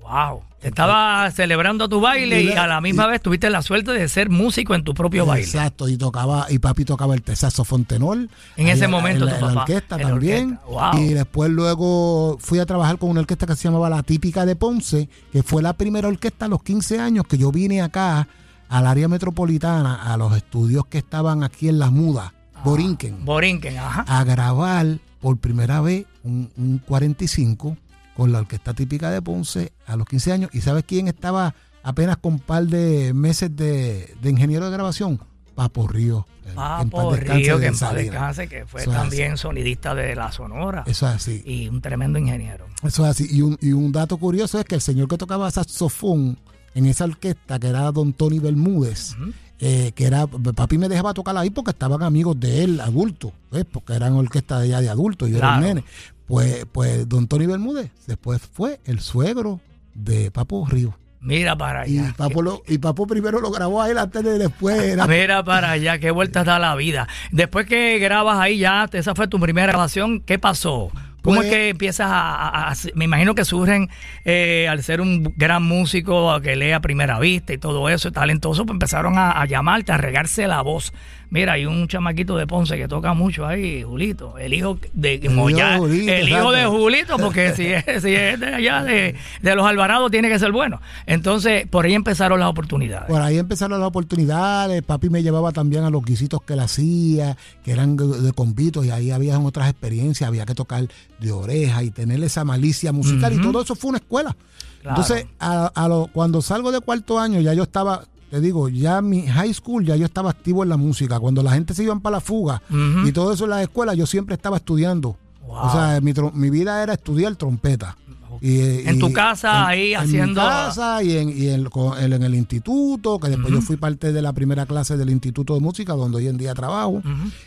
Wow. 0.08 0.30
Wow. 0.30 0.42
Estaba 0.60 1.30
celebrando 1.30 1.88
tu 1.88 2.00
baile 2.00 2.42
y, 2.42 2.50
a 2.50 2.66
la 2.66 2.80
misma 2.80 3.06
vez 3.06 3.22
tuviste 3.22 3.48
la 3.48 3.62
suerte 3.62 3.92
de 3.92 4.08
ser 4.08 4.28
músico 4.28 4.74
en 4.74 4.82
tu 4.82 4.92
propio 4.92 5.24
baile. 5.24 5.44
Exacto, 5.44 5.88
y 5.88 5.96
tocaba, 5.96 6.46
y 6.50 6.58
papi 6.58 6.84
tocaba 6.84 7.14
el 7.14 7.22
saxofón 7.36 7.84
tenor. 7.84 8.28
En 8.56 8.66
ese 8.66 8.88
momento, 8.88 9.28
en, 9.28 9.40
la, 9.40 9.60
orquesta 9.60 9.98
también. 9.98 10.58
Y 10.94 11.14
después 11.14 11.50
luego 11.50 12.38
fui 12.40 12.58
a 12.58 12.66
trabajar 12.66 12.98
con 12.98 13.10
una 13.10 13.20
orquesta 13.20 13.46
que 13.46 13.54
se 13.54 13.64
llamaba 13.64 13.88
La 13.88 14.02
Típica 14.02 14.44
de 14.46 14.56
Ponce, 14.56 15.08
que 15.32 15.44
fue 15.44 15.62
la 15.62 15.74
primera 15.74 16.08
orquesta 16.08 16.46
a 16.46 16.48
los 16.48 16.62
15 16.64 16.98
años 16.98 17.24
que 17.28 17.38
yo 17.38 17.52
vine 17.52 17.80
acá 17.80 18.26
al 18.68 18.86
área 18.86 19.06
metropolitana, 19.06 20.12
a 20.12 20.16
los 20.16 20.36
estudios 20.36 20.86
que 20.86 20.98
estaban 20.98 21.44
aquí 21.44 21.68
en 21.68 21.78
Las 21.78 21.92
Mudas, 21.92 22.32
ah, 22.54 22.60
Borinquen. 22.64 23.24
Borinquen, 23.24 23.78
ajá. 23.78 24.04
A 24.08 24.24
grabar 24.24 24.98
por 25.20 25.38
primera 25.38 25.80
vez 25.80 26.04
un, 26.24 26.50
un 26.56 26.78
45 26.78 27.76
con 28.18 28.32
la 28.32 28.40
orquesta 28.40 28.74
típica 28.74 29.12
de 29.12 29.22
Ponce 29.22 29.72
a 29.86 29.94
los 29.94 30.04
15 30.04 30.32
años. 30.32 30.50
¿Y 30.52 30.60
sabes 30.60 30.82
quién 30.84 31.06
estaba 31.06 31.54
apenas 31.84 32.16
con 32.16 32.32
un 32.32 32.38
par 32.40 32.64
de 32.64 33.14
meses 33.14 33.54
de, 33.54 34.12
ingeniero 34.24 34.64
de 34.64 34.72
grabación? 34.72 35.20
Papo 35.54 35.86
Río. 35.86 36.26
Papo 36.52 37.14
Río, 37.14 37.60
que 37.60 37.66
en 37.66 37.78
paz 37.78 37.94
descanse, 37.94 38.48
que 38.48 38.66
fue 38.66 38.84
también 38.86 39.36
sonidista 39.36 39.94
de 39.94 40.16
la 40.16 40.32
Sonora. 40.32 40.82
Eso 40.84 41.06
es 41.06 41.14
así. 41.14 41.42
Y 41.46 41.68
un 41.68 41.80
tremendo 41.80 42.18
ingeniero. 42.18 42.66
Eso 42.82 43.04
es 43.04 43.10
así. 43.10 43.28
Y 43.30 43.42
un, 43.42 43.56
y 43.60 43.70
un 43.70 43.92
dato 43.92 44.16
curioso 44.16 44.58
es 44.58 44.64
que 44.64 44.74
el 44.74 44.80
señor 44.80 45.06
que 45.06 45.16
tocaba 45.16 45.48
saxofón 45.52 46.36
en 46.74 46.86
esa 46.86 47.04
orquesta, 47.04 47.60
que 47.60 47.68
era 47.68 47.92
don 47.92 48.14
Tony 48.14 48.40
Bermúdez, 48.40 49.14
eh, 49.60 49.92
que 49.94 50.06
era, 50.06 50.26
papi 50.26 50.76
me 50.76 50.88
dejaba 50.88 51.14
tocar 51.14 51.36
ahí 51.36 51.50
porque 51.50 51.70
estaban 51.70 52.02
amigos 52.02 52.38
de 52.40 52.64
él, 52.64 52.80
adultos, 52.80 53.30
porque 53.70 53.92
eran 53.92 54.14
orquestas 54.14 54.62
de, 54.62 54.70
ya 54.70 54.80
de 54.80 54.88
adultos, 54.88 55.28
y 55.28 55.32
yo 55.32 55.38
era 55.38 55.54
un 55.54 55.60
nene. 55.60 55.84
Pues, 56.28 56.66
pues 56.70 57.08
don 57.08 57.26
Tony 57.26 57.46
Bermúdez 57.46 57.90
después 58.06 58.40
fue 58.40 58.80
el 58.84 59.00
suegro 59.00 59.60
de 59.94 60.30
Papo 60.30 60.66
Río. 60.68 60.96
Mira 61.20 61.56
para 61.56 61.80
allá. 61.80 62.10
Y 62.10 62.12
Papo, 62.12 62.62
y 62.68 62.78
Papo 62.78 63.06
primero 63.06 63.40
lo 63.40 63.50
grabó 63.50 63.82
a 63.82 63.90
él 63.90 63.98
antes 63.98 64.22
de 64.22 64.38
después. 64.38 64.80
Era... 64.80 65.06
Mira 65.06 65.42
para 65.42 65.72
allá, 65.72 65.98
qué 65.98 66.10
vueltas 66.10 66.44
da 66.44 66.58
la 66.58 66.76
vida. 66.76 67.08
Después 67.32 67.66
que 67.66 67.98
grabas 67.98 68.38
ahí 68.38 68.58
ya, 68.58 68.88
esa 68.92 69.14
fue 69.14 69.26
tu 69.26 69.40
primera 69.40 69.68
grabación, 69.68 70.20
¿qué 70.20 70.38
pasó? 70.38 70.92
¿Cómo 71.22 71.42
es 71.42 71.48
pues 71.48 71.50
que 71.50 71.68
empiezas 71.70 72.08
a, 72.10 72.72
Me 72.94 73.06
imagino 73.06 73.34
que 73.34 73.44
surgen, 73.44 73.88
eh, 74.24 74.68
al 74.70 74.82
ser 74.82 75.00
un 75.00 75.34
gran 75.36 75.62
músico 75.62 76.40
que 76.40 76.54
lee 76.54 76.72
a 76.72 76.80
primera 76.80 77.18
vista 77.18 77.52
y 77.52 77.58
todo 77.58 77.88
eso, 77.88 78.12
talentoso, 78.12 78.64
pues 78.64 78.74
empezaron 78.74 79.18
a, 79.18 79.32
a 79.32 79.46
llamarte, 79.46 79.92
a 79.92 79.96
regarse 79.96 80.46
la 80.46 80.62
voz. 80.62 80.92
Mira, 81.30 81.52
hay 81.52 81.66
un 81.66 81.86
chamaquito 81.88 82.36
de 82.36 82.46
Ponce 82.46 82.76
que 82.78 82.88
toca 82.88 83.12
mucho 83.12 83.46
ahí, 83.46 83.82
Julito, 83.82 84.38
el 84.38 84.54
hijo 84.54 84.78
de 84.94 85.16
el 85.16 85.24
el 85.26 86.28
hijo 86.28 86.52
de 86.52 86.64
Julito, 86.64 87.18
porque 87.18 87.52
si 87.54 87.66
es, 87.66 87.84
si 88.02 88.14
es 88.14 88.40
de 88.40 88.54
allá 88.54 88.82
de, 88.82 89.14
los 89.42 89.66
Alvarados 89.66 90.10
tiene 90.10 90.30
que 90.30 90.38
ser 90.38 90.52
bueno. 90.52 90.80
Entonces, 91.04 91.66
por 91.66 91.84
ahí 91.84 91.94
empezaron 91.94 92.40
las 92.40 92.48
oportunidades. 92.48 93.08
Por 93.08 93.20
ahí 93.20 93.36
empezaron 93.36 93.78
las 93.78 93.88
oportunidades. 93.88 94.82
Papi 94.82 95.10
me 95.10 95.22
llevaba 95.22 95.52
también 95.52 95.84
a 95.84 95.90
los 95.90 96.02
guisitos 96.02 96.40
que 96.42 96.54
él 96.54 96.60
hacía, 96.60 97.36
que 97.62 97.72
eran 97.72 97.96
de, 97.96 98.32
convitos, 98.32 98.86
y 98.86 98.90
ahí 98.90 99.10
había 99.10 99.38
otras 99.38 99.68
experiencias, 99.68 100.26
había 100.26 100.46
que 100.46 100.54
tocar 100.54 100.88
de 101.18 101.32
oreja 101.32 101.82
y 101.82 101.90
tener 101.90 102.22
esa 102.24 102.44
malicia 102.44 102.92
musical, 102.92 103.34
y 103.34 103.42
todo 103.42 103.60
eso 103.60 103.74
fue 103.74 103.90
una 103.90 103.98
escuela. 103.98 104.34
Entonces, 104.82 105.26
a, 105.38 105.86
lo, 105.88 106.08
cuando 106.10 106.40
salgo 106.40 106.72
de 106.72 106.80
cuarto 106.80 107.18
año, 107.18 107.40
ya 107.40 107.52
yo 107.52 107.64
estaba 107.64 108.04
te 108.30 108.40
digo, 108.40 108.68
ya 108.68 109.00
mi 109.00 109.26
high 109.26 109.52
school, 109.54 109.84
ya 109.84 109.96
yo 109.96 110.06
estaba 110.06 110.30
activo 110.30 110.62
en 110.62 110.68
la 110.68 110.76
música. 110.76 111.18
Cuando 111.18 111.42
la 111.42 111.52
gente 111.52 111.74
se 111.74 111.84
iban 111.84 112.00
para 112.00 112.16
la 112.16 112.20
fuga 112.20 112.62
y 113.04 113.12
todo 113.12 113.32
eso 113.32 113.44
en 113.44 113.50
la 113.50 113.62
escuela, 113.62 113.94
yo 113.94 114.06
siempre 114.06 114.34
estaba 114.34 114.58
estudiando. 114.58 115.16
O 115.46 115.72
sea, 115.72 116.00
mi, 116.00 116.50
vida 116.50 116.82
era 116.82 116.94
estudiar 116.94 117.36
trompeta. 117.36 117.96
Y, 118.40 118.86
en 118.86 118.98
tu 118.98 119.12
casa, 119.12 119.66
ahí 119.66 119.94
haciendo. 119.94 120.40
En 120.40 120.46
mi 120.46 120.52
casa 120.52 121.02
y, 121.02 121.16
en, 121.16 121.28
y 121.30 121.48
en, 121.48 122.22
el 122.22 122.34
instituto, 122.34 123.18
que 123.18 123.30
después 123.30 123.52
yo 123.52 123.60
fui 123.62 123.76
parte 123.76 124.12
de 124.12 124.22
la 124.22 124.32
primera 124.32 124.66
clase 124.66 124.96
del 124.96 125.10
Instituto 125.10 125.54
de 125.54 125.60
Música, 125.60 125.94
donde 125.94 126.18
hoy 126.18 126.28
en 126.28 126.36
día 126.36 126.54
trabajo. 126.54 127.02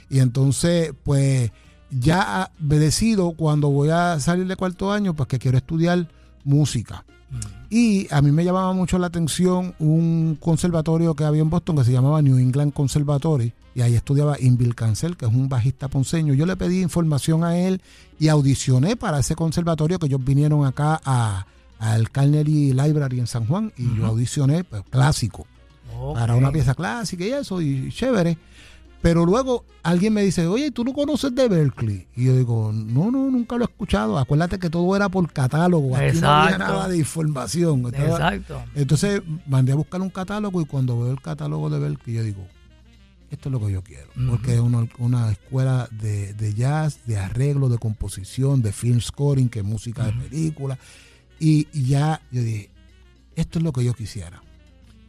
Y 0.10 0.20
entonces, 0.20 0.94
pues, 1.04 1.52
ya 1.92 2.52
me 2.60 2.78
decido 2.78 3.34
cuando 3.34 3.70
voy 3.70 3.90
a 3.90 4.20
salir 4.20 4.48
de 4.48 4.56
cuarto 4.56 4.92
año, 4.92 5.14
pues 5.14 5.28
que 5.28 5.40
quiero 5.40 5.58
estudiar 5.58 6.08
música. 6.44 7.06
Y 7.74 8.14
a 8.14 8.22
mí 8.22 8.34
me 8.34 8.44
llamaba 8.44 8.74
mucho 8.74 9.00
la 9.00 9.08
atención 9.08 9.74
un 9.80 10.38
conservatorio 10.38 11.16
que 11.16 11.24
había 11.24 11.42
en 11.42 11.50
Boston 11.50 11.78
que 11.78 11.86
se 11.86 11.94
llamaba 11.94 12.22
New 12.22 12.38
England 12.38 12.74
Conservatory. 12.74 13.54
Y 13.74 13.80
ahí 13.80 13.96
estudiaba 13.96 14.36
Inbil 14.42 14.76
Cancel, 14.76 15.16
que 15.16 15.26
es 15.26 15.32
un 15.32 15.48
bajista 15.48 15.88
ponceño. 15.88 16.34
Yo 16.34 16.46
le 16.46 16.58
pedí 16.58 16.82
información 16.82 17.46
a 17.46 17.58
él 17.58 17.82
y 18.20 18.28
audicioné 18.28 18.98
para 18.98 19.20
ese 19.20 19.36
conservatorio 19.36 20.00
que 20.00 20.08
ellos 20.08 20.22
vinieron 20.22 20.66
acá 20.66 21.00
a, 21.06 21.46
al 21.80 22.12
Carnegie 22.12 22.74
Library 22.74 23.22
en 23.22 23.28
San 23.28 23.48
Juan. 23.48 23.72
Y 23.78 23.96
yo 23.96 24.06
audicioné, 24.06 24.66
pues, 24.66 24.84
clásico. 24.90 25.48
Para 26.14 26.36
una 26.36 26.52
pieza 26.52 26.76
clásica 26.76 27.24
y 27.24 27.32
eso, 27.32 27.62
y 27.62 27.90
chévere. 27.90 28.38
Pero 29.02 29.26
luego 29.26 29.66
alguien 29.82 30.14
me 30.14 30.22
dice, 30.22 30.46
oye, 30.46 30.70
¿tú 30.70 30.84
no 30.84 30.94
conoces 30.94 31.34
de 31.34 31.48
Berkeley? 31.48 32.08
Y 32.16 32.26
yo 32.26 32.38
digo, 32.38 32.72
no, 32.72 33.10
no, 33.10 33.32
nunca 33.32 33.56
lo 33.56 33.64
he 33.64 33.68
escuchado. 33.68 34.20
Acuérdate 34.20 34.60
que 34.60 34.70
todo 34.70 34.96
era 34.96 35.10
por 35.10 35.32
catálogo. 35.32 35.96
Aquí 35.96 36.20
no 36.20 36.30
había 36.30 36.58
nada 36.60 36.88
de 36.88 36.98
información. 36.98 37.88
Exacto. 37.88 38.62
Entonces 38.76 39.22
mandé 39.48 39.72
a 39.72 39.76
buscar 39.76 40.02
un 40.02 40.12
catálogo 40.12 40.62
y 40.62 40.66
cuando 40.66 41.00
veo 41.00 41.12
el 41.12 41.22
catálogo 41.22 41.70
de 41.72 41.80
Berkeley, 41.80 42.18
yo 42.18 42.24
digo, 42.24 42.48
esto 43.32 43.50
es 43.50 43.54
lo 43.54 43.66
que 43.66 43.72
yo 43.72 43.82
quiero. 43.82 44.10
Porque 44.30 44.54
es 44.54 44.60
una, 44.60 45.32
escuela 45.32 45.90
de, 45.92 46.54
jazz, 46.56 47.00
de 47.06 47.18
arreglo, 47.18 47.70
de 47.70 47.80
composición, 47.80 48.62
de 48.62 48.72
film 48.72 49.02
scoring, 49.02 49.50
que 49.50 49.60
es 49.60 49.66
música 49.66 50.06
de 50.06 50.12
película. 50.12 50.78
Y, 51.40 51.68
y 51.74 51.86
ya 51.86 52.22
yo 52.32 52.44
dije, 52.44 52.70
esto 53.36 53.58
es 53.58 53.64
lo 53.64 53.72
que 53.72 53.84
yo 53.84 53.94
quisiera. 53.96 54.44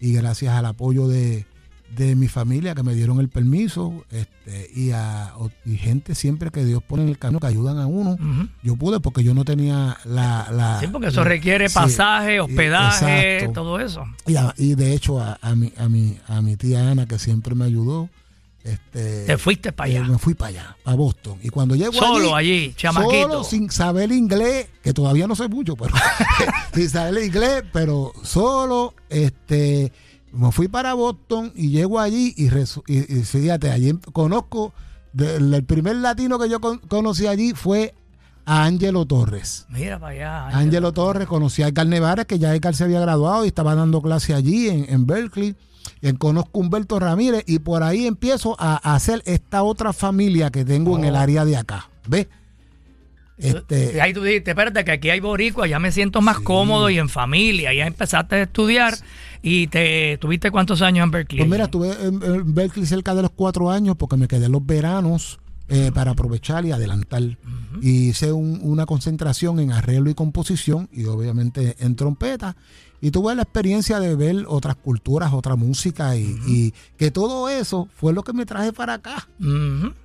Y 0.00 0.14
gracias 0.14 0.54
al 0.54 0.64
apoyo 0.64 1.08
de 1.08 1.46
de 1.94 2.16
mi 2.16 2.28
familia 2.28 2.74
que 2.74 2.82
me 2.82 2.94
dieron 2.94 3.20
el 3.20 3.28
permiso 3.28 4.04
este, 4.10 4.70
y 4.74 4.92
a 4.92 5.32
gente 5.76 6.14
siempre 6.14 6.50
que 6.50 6.64
Dios 6.64 6.82
pone 6.82 7.02
en 7.02 7.08
el 7.10 7.18
camino 7.18 7.40
que 7.40 7.46
ayudan 7.46 7.78
a 7.78 7.86
uno. 7.86 8.16
Yo 8.62 8.76
pude 8.76 9.00
porque 9.00 9.22
yo 9.22 9.34
no 9.34 9.44
tenía 9.44 9.98
la... 10.04 10.48
la 10.50 10.80
sí, 10.80 10.86
porque 10.86 11.08
eso 11.08 11.24
requiere 11.24 11.68
pasaje, 11.68 12.40
hospedaje, 12.40 13.48
todo 13.52 13.78
eso. 13.78 14.04
Y, 14.26 14.36
y 14.56 14.74
de 14.74 14.94
hecho 14.94 15.20
a, 15.20 15.38
a, 15.42 15.54
mi, 15.54 15.72
a, 15.76 15.88
mi, 15.88 16.18
a 16.28 16.40
mi 16.40 16.56
tía 16.56 16.90
Ana 16.90 17.06
que 17.06 17.18
siempre 17.18 17.54
me 17.54 17.64
ayudó. 17.64 18.08
Este, 18.64 19.24
Te 19.24 19.38
fuiste 19.38 19.72
para 19.72 19.90
allá. 19.90 20.04
me 20.04 20.18
fui 20.18 20.34
para 20.34 20.48
allá, 20.50 20.76
para 20.84 20.96
Boston. 20.96 21.36
Y 21.42 21.48
cuando 21.48 21.74
llego 21.74 21.92
Solo 21.92 22.36
allí, 22.36 22.72
chamaquito. 22.76 23.28
Solo 23.28 23.44
sin 23.44 23.70
saber 23.70 24.12
inglés, 24.12 24.68
que 24.84 24.92
todavía 24.92 25.26
no 25.26 25.34
sé 25.34 25.48
mucho, 25.48 25.74
pero 25.74 25.92
sin 26.72 26.88
saber 26.88 27.24
inglés, 27.24 27.64
pero 27.72 28.12
solo, 28.22 28.94
este 29.10 29.90
me 30.32 30.50
fui 30.52 30.68
para 30.68 30.94
Boston 30.94 31.52
y 31.54 31.70
llego 31.70 32.00
allí 32.00 32.34
y, 32.36 32.48
fíjate, 33.22 33.70
allí 33.70 33.92
conozco, 34.12 34.72
el 35.18 35.64
primer 35.64 35.96
latino 35.96 36.38
que 36.38 36.48
yo 36.48 36.60
conocí 36.60 37.26
allí 37.26 37.52
fue 37.54 37.94
a 38.44 38.64
Ángelo 38.64 39.06
Torres. 39.06 39.66
Mira 39.68 39.98
para 39.98 40.12
allá. 40.12 40.58
Ángelo 40.58 40.92
Torres, 40.92 41.28
conocí 41.28 41.62
a 41.62 41.68
Edgar 41.68 41.86
Nevares, 41.86 42.26
que 42.26 42.38
ya 42.38 42.54
Edgar 42.54 42.74
se 42.74 42.84
había 42.84 43.00
graduado 43.00 43.44
y 43.44 43.48
estaba 43.48 43.74
dando 43.74 44.02
clase 44.02 44.34
allí 44.34 44.68
en, 44.68 45.06
Berkeley. 45.06 45.54
Y 46.00 46.12
conozco 46.14 46.58
a 46.58 46.62
Humberto 46.62 46.98
Ramírez 46.98 47.44
y 47.46 47.58
por 47.58 47.82
ahí 47.82 48.06
empiezo 48.06 48.56
a, 48.58 48.94
hacer 48.94 49.22
esta 49.26 49.62
otra 49.62 49.92
familia 49.92 50.50
que 50.50 50.64
tengo 50.64 50.96
en 50.98 51.04
el 51.04 51.14
oh. 51.14 51.18
área 51.18 51.44
de 51.44 51.56
acá. 51.56 51.88
¿Ves? 52.08 52.28
Este, 53.38 54.00
ahí 54.00 54.12
tú 54.12 54.22
dijiste, 54.22 54.50
espérate, 54.50 54.84
que 54.84 54.92
aquí 54.92 55.10
hay 55.10 55.20
boricua, 55.20 55.66
ya 55.66 55.78
me 55.78 55.90
siento 55.90 56.20
más 56.20 56.38
cómodo 56.38 56.90
y 56.90 56.98
en 56.98 57.08
familia. 57.08 57.72
Ya 57.72 57.86
empezaste 57.86 58.36
a 58.36 58.42
estudiar 58.42 58.94
y 59.42 59.66
te 59.66 60.18
tuviste 60.18 60.50
cuántos 60.50 60.82
años 60.82 61.04
en 61.04 61.10
Berkeley. 61.10 61.38
Pues 61.40 61.50
mira, 61.50 61.64
estuve 61.64 61.92
en, 61.92 62.54
Berkeley 62.54 62.86
cerca 62.86 63.14
de 63.14 63.22
los 63.22 63.30
cuatro 63.30 63.70
años 63.70 63.96
porque 63.96 64.16
me 64.16 64.28
quedé 64.28 64.48
los 64.48 64.64
veranos 64.64 65.40
eh, 65.68 65.90
para 65.92 66.12
aprovechar 66.12 66.64
y 66.64 66.72
adelantar. 66.72 67.22
Y 67.80 68.08
hice 68.10 68.32
una 68.32 68.86
concentración 68.86 69.58
en 69.58 69.72
arreglo 69.72 70.10
y 70.10 70.14
composición 70.14 70.88
y 70.92 71.06
obviamente 71.06 71.76
en 71.80 71.96
trompeta. 71.96 72.56
Y 73.02 73.10
tuve 73.10 73.34
la 73.34 73.42
experiencia 73.42 74.00
de 74.00 74.16
ver 74.16 74.46
otras 74.48 74.76
culturas, 74.76 75.34
otra 75.34 75.56
música 75.56 76.16
y, 76.16 76.72
que 76.96 77.10
todo 77.10 77.50
eso 77.50 77.88
fue 77.94 78.14
lo 78.14 78.22
que 78.22 78.32
me 78.32 78.46
traje 78.46 78.72
para 78.72 78.94
acá 78.94 79.28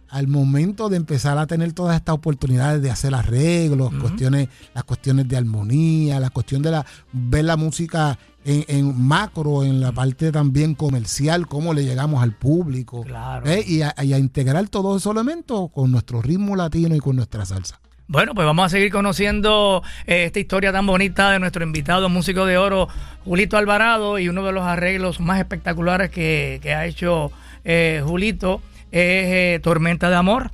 al 0.10 0.27
momento 0.27 0.89
de 0.89 0.98
empezar 0.98 1.38
a 1.38 1.48
tener 1.48 1.74
todas 1.74 1.96
estas 1.96 2.16
oportunidades 2.16 2.82
de 2.82 2.89
hacer 2.89 3.13
arreglos, 3.13 3.94
cuestiones, 3.96 4.50
las 4.74 4.84
cuestiones 4.84 5.27
de 5.27 5.38
armonía, 5.38 6.20
la 6.20 6.30
cuestión 6.30 6.62
de 6.62 6.72
la 6.72 6.86
ver 7.12 7.46
la 7.46 7.58
música 7.58 8.18
en, 8.46 9.00
macro, 9.01 9.63
en 9.63 9.82
la 9.82 9.92
parte 9.92 10.32
también 10.32 10.74
comercial, 10.74 11.48
cómo 11.48 11.74
le 11.74 11.84
llegamos 11.84 12.24
al 12.24 12.34
público. 12.34 13.04
¿eh? 13.46 13.63
Y, 13.68 13.82
a, 13.82 14.18
integrar 14.18 14.70
todos 14.70 15.01
esos 15.01 15.13
elementos 15.13 15.70
con 15.72 15.92
nuestro 15.92 16.22
ritmo 16.22 16.56
latino 16.56 16.96
y 16.96 17.00
con 17.00 17.18
nuestra 17.18 17.46
salsa. 17.46 17.82
Bueno, 18.10 18.34
pues 18.34 18.46
vamos 18.46 18.66
a 18.66 18.70
seguir 18.70 18.90
conociendo 18.90 19.84
eh, 20.06 20.26
esta 20.26 20.40
historia 20.40 20.72
tan 20.72 20.88
bonita 20.88 21.32
de 21.32 21.40
nuestro 21.40 21.66
invitado 21.66 22.08
músico 22.08 22.46
de 22.46 22.58
oro, 22.58 22.88
Julito 23.26 23.58
Alvarado, 23.58 24.18
y 24.18 24.30
uno 24.30 24.46
de 24.46 24.54
los 24.54 24.64
arreglos 24.64 25.20
más 25.20 25.40
espectaculares 25.40 26.10
que, 26.10 26.62
ha 26.74 26.86
hecho 26.86 27.34
eh, 27.66 28.02
Julito 28.06 28.62
es 28.92 29.02
eh, 29.02 29.60
Tormenta 29.62 30.10
de 30.10 30.16
Amor. 30.16 30.52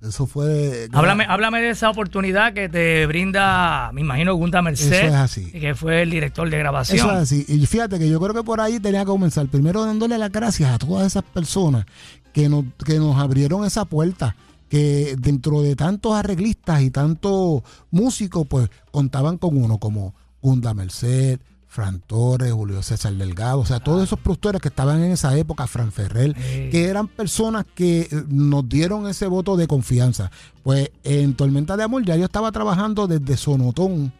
Eso 0.00 0.26
fue. 0.26 0.88
Háblame, 0.92 1.26
háblame 1.28 1.60
de 1.60 1.70
esa 1.70 1.90
oportunidad 1.90 2.54
que 2.54 2.70
te 2.70 3.06
brinda, 3.06 3.90
me 3.92 4.00
imagino, 4.00 4.34
Gunda 4.34 4.62
Merced. 4.62 4.92
Eso 4.92 5.06
es 5.06 5.14
así. 5.14 5.50
Que 5.52 5.74
fue 5.74 6.02
el 6.02 6.10
director 6.10 6.48
de 6.48 6.58
grabación. 6.58 6.98
Eso 6.98 7.10
es 7.10 7.16
así. 7.16 7.44
Y 7.46 7.64
fíjate 7.66 7.98
que 7.98 8.08
yo 8.08 8.18
creo 8.20 8.34
que 8.34 8.42
por 8.42 8.60
ahí 8.60 8.80
tenía 8.80 9.00
que 9.00 9.06
comenzar. 9.06 9.46
Primero 9.48 9.84
dándole 9.84 10.16
las 10.16 10.30
gracias 10.32 10.70
a 10.72 10.78
todas 10.78 11.06
esas 11.06 11.22
personas 11.22 11.86
que 12.32 12.48
nos, 12.48 12.64
que 12.84 12.98
nos 12.98 13.16
abrieron 13.18 13.64
esa 13.64 13.84
puerta. 13.84 14.34
Que 14.74 15.14
dentro 15.16 15.62
de 15.62 15.76
tantos 15.76 16.14
arreglistas 16.14 16.82
y 16.82 16.90
tantos 16.90 17.62
músicos, 17.92 18.44
pues 18.48 18.68
contaban 18.90 19.38
con 19.38 19.56
uno 19.56 19.78
como 19.78 20.14
Gunda 20.42 20.74
Merced, 20.74 21.38
Fran 21.68 22.00
Torres, 22.00 22.52
Julio 22.52 22.82
César 22.82 23.12
Delgado, 23.14 23.60
o 23.60 23.66
sea, 23.66 23.78
todos 23.78 24.02
esos 24.02 24.18
productores 24.18 24.60
que 24.60 24.66
estaban 24.66 25.02
en 25.04 25.12
esa 25.12 25.36
época, 25.36 25.68
Fran 25.68 25.92
Ferrer, 25.92 26.34
que 26.34 26.86
eran 26.86 27.06
personas 27.06 27.66
que 27.72 28.02
eh, 28.02 28.08
nos 28.28 28.68
dieron 28.68 29.08
ese 29.08 29.28
voto 29.28 29.56
de 29.56 29.68
confianza. 29.68 30.32
Pues 30.64 30.90
en 31.04 31.34
Tormenta 31.34 31.76
de 31.76 31.84
Amor 31.84 32.04
ya 32.04 32.16
yo 32.16 32.24
estaba 32.24 32.50
trabajando 32.50 33.06
desde 33.06 33.36
Sonotón. 33.36 34.12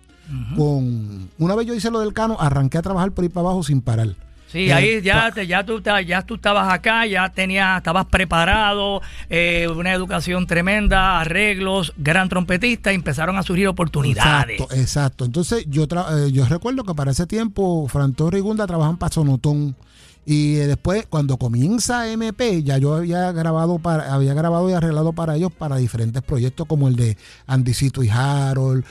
Con 0.56 1.30
una 1.36 1.54
vez 1.56 1.66
yo 1.66 1.74
hice 1.74 1.90
lo 1.90 1.98
del 1.98 2.12
cano, 2.12 2.36
arranqué 2.38 2.78
a 2.78 2.82
trabajar 2.82 3.10
por 3.10 3.24
ahí 3.24 3.28
para 3.28 3.48
abajo 3.48 3.64
sin 3.64 3.80
parar. 3.80 4.14
Sí, 4.54 4.70
ahí 4.70 5.02
ya, 5.02 5.32
te, 5.32 5.48
ya, 5.48 5.66
tú, 5.66 5.82
ya 6.06 6.22
tú 6.22 6.36
estabas 6.36 6.72
acá, 6.72 7.04
ya 7.06 7.28
tenías, 7.28 7.78
estabas 7.78 8.06
preparado, 8.06 9.02
eh, 9.28 9.66
una 9.66 9.92
educación 9.92 10.46
tremenda, 10.46 11.18
arreglos, 11.18 11.92
gran 11.96 12.28
trompetista, 12.28 12.92
y 12.92 12.94
empezaron 12.94 13.36
a 13.36 13.42
surgir 13.42 13.66
oportunidades. 13.66 14.60
Exacto, 14.60 14.76
exacto. 14.76 15.24
Entonces 15.24 15.64
yo 15.68 15.82
eh, 15.82 16.30
yo 16.30 16.46
recuerdo 16.46 16.84
que 16.84 16.94
para 16.94 17.10
ese 17.10 17.26
tiempo 17.26 17.88
Fran 17.88 18.14
Torres 18.14 18.38
y 18.38 18.42
Gunda 18.42 18.64
trabajan 18.64 18.96
para 18.96 19.12
Sonotón. 19.12 19.74
Y 20.26 20.54
después, 20.54 21.06
cuando 21.08 21.36
comienza 21.36 22.10
MP, 22.10 22.62
ya 22.62 22.78
yo 22.78 22.94
había 22.94 23.30
grabado 23.32 23.78
para, 23.78 24.14
había 24.14 24.32
grabado 24.32 24.70
y 24.70 24.72
arreglado 24.72 25.12
para 25.12 25.36
ellos 25.36 25.52
para 25.52 25.76
diferentes 25.76 26.22
proyectos 26.22 26.66
como 26.66 26.88
el 26.88 26.96
de 26.96 27.16
Andicito 27.46 28.02
y 28.02 28.08
Harold, 28.08 28.84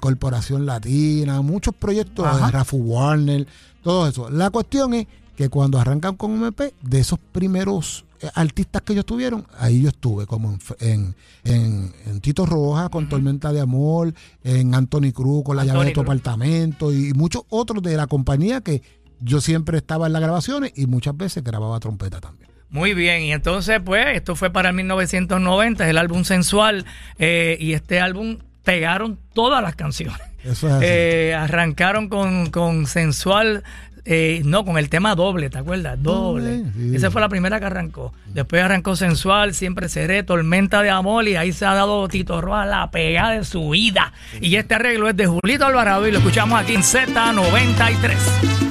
Corporación 0.00 0.64
Latina, 0.64 1.42
muchos 1.42 1.74
proyectos, 1.74 2.24
de 2.40 2.50
Rafu 2.50 2.78
Warner, 2.78 3.46
todo 3.82 4.06
eso. 4.06 4.30
La 4.30 4.50
cuestión 4.50 4.94
es 4.94 5.06
que 5.36 5.48
cuando 5.48 5.78
arrancan 5.78 6.16
con 6.16 6.32
MP, 6.32 6.74
de 6.82 7.00
esos 7.00 7.18
primeros 7.18 8.04
eh, 8.20 8.30
artistas 8.34 8.82
que 8.82 8.92
ellos 8.92 9.06
tuvieron, 9.06 9.46
ahí 9.58 9.82
yo 9.82 9.88
estuve, 9.88 10.26
como 10.26 10.56
en, 10.80 11.14
en, 11.44 12.20
Tito 12.20 12.46
Rojas 12.46 12.88
con 12.90 13.08
Tormenta 13.08 13.52
de 13.52 13.60
Amor, 13.60 14.14
en 14.44 14.74
Anthony 14.74 15.12
Cruz 15.12 15.42
con 15.44 15.56
La 15.56 15.64
llave 15.64 15.86
de 15.86 15.92
tu 15.92 16.00
apartamento 16.00 16.92
y 16.92 17.12
muchos 17.14 17.42
otros 17.48 17.82
de 17.82 17.96
la 17.96 18.06
compañía 18.06 18.60
que 18.60 18.82
yo 19.22 19.40
siempre 19.40 19.78
estaba 19.78 20.06
en 20.06 20.12
las 20.12 20.22
grabaciones 20.22 20.72
y 20.74 20.86
muchas 20.86 21.16
veces 21.16 21.42
grababa 21.42 21.78
trompeta 21.80 22.20
también. 22.20 22.50
Muy 22.70 22.94
bien, 22.94 23.22
y 23.22 23.32
entonces 23.32 23.80
pues 23.84 24.16
esto 24.16 24.34
fue 24.34 24.50
para 24.50 24.72
1990, 24.72 25.88
el 25.88 25.98
álbum 25.98 26.24
Sensual, 26.24 26.86
eh, 27.18 27.56
y 27.60 27.74
este 27.74 28.00
álbum 28.00 28.38
pegaron 28.64 29.18
todas 29.34 29.62
las 29.62 29.76
canciones. 29.76 30.20
Eso 30.42 30.68
es 30.68 30.72
así. 30.74 30.84
Eh, 30.88 31.34
arrancaron 31.34 32.08
con, 32.08 32.50
con 32.50 32.86
Sensual, 32.86 33.62
eh, 34.04 34.40
no, 34.44 34.64
con 34.64 34.78
el 34.78 34.88
tema 34.88 35.14
doble, 35.14 35.50
¿te 35.50 35.58
acuerdas? 35.58 36.02
Doble. 36.02 36.64
Esa 36.94 37.10
fue 37.10 37.20
la 37.20 37.28
primera 37.28 37.60
que 37.60 37.66
arrancó. 37.66 38.12
Después 38.26 38.62
arrancó 38.62 38.96
Sensual, 38.96 39.54
Siempre 39.54 39.88
Seré, 39.88 40.22
Tormenta 40.22 40.82
de 40.82 40.90
Amor 40.90 41.28
y 41.28 41.36
ahí 41.36 41.52
se 41.52 41.66
ha 41.66 41.74
dado 41.74 42.08
Tito 42.08 42.40
Roa 42.40 42.64
la 42.66 42.90
pegada 42.90 43.32
de 43.32 43.44
su 43.44 43.68
vida. 43.70 44.12
Y 44.40 44.56
este 44.56 44.74
arreglo 44.74 45.08
es 45.08 45.16
de 45.16 45.26
Julito 45.26 45.66
Alvarado 45.66 46.08
y 46.08 46.10
lo 46.12 46.18
escuchamos 46.18 46.58
aquí 46.58 46.74
en 46.74 46.82
Z93. 46.82 48.61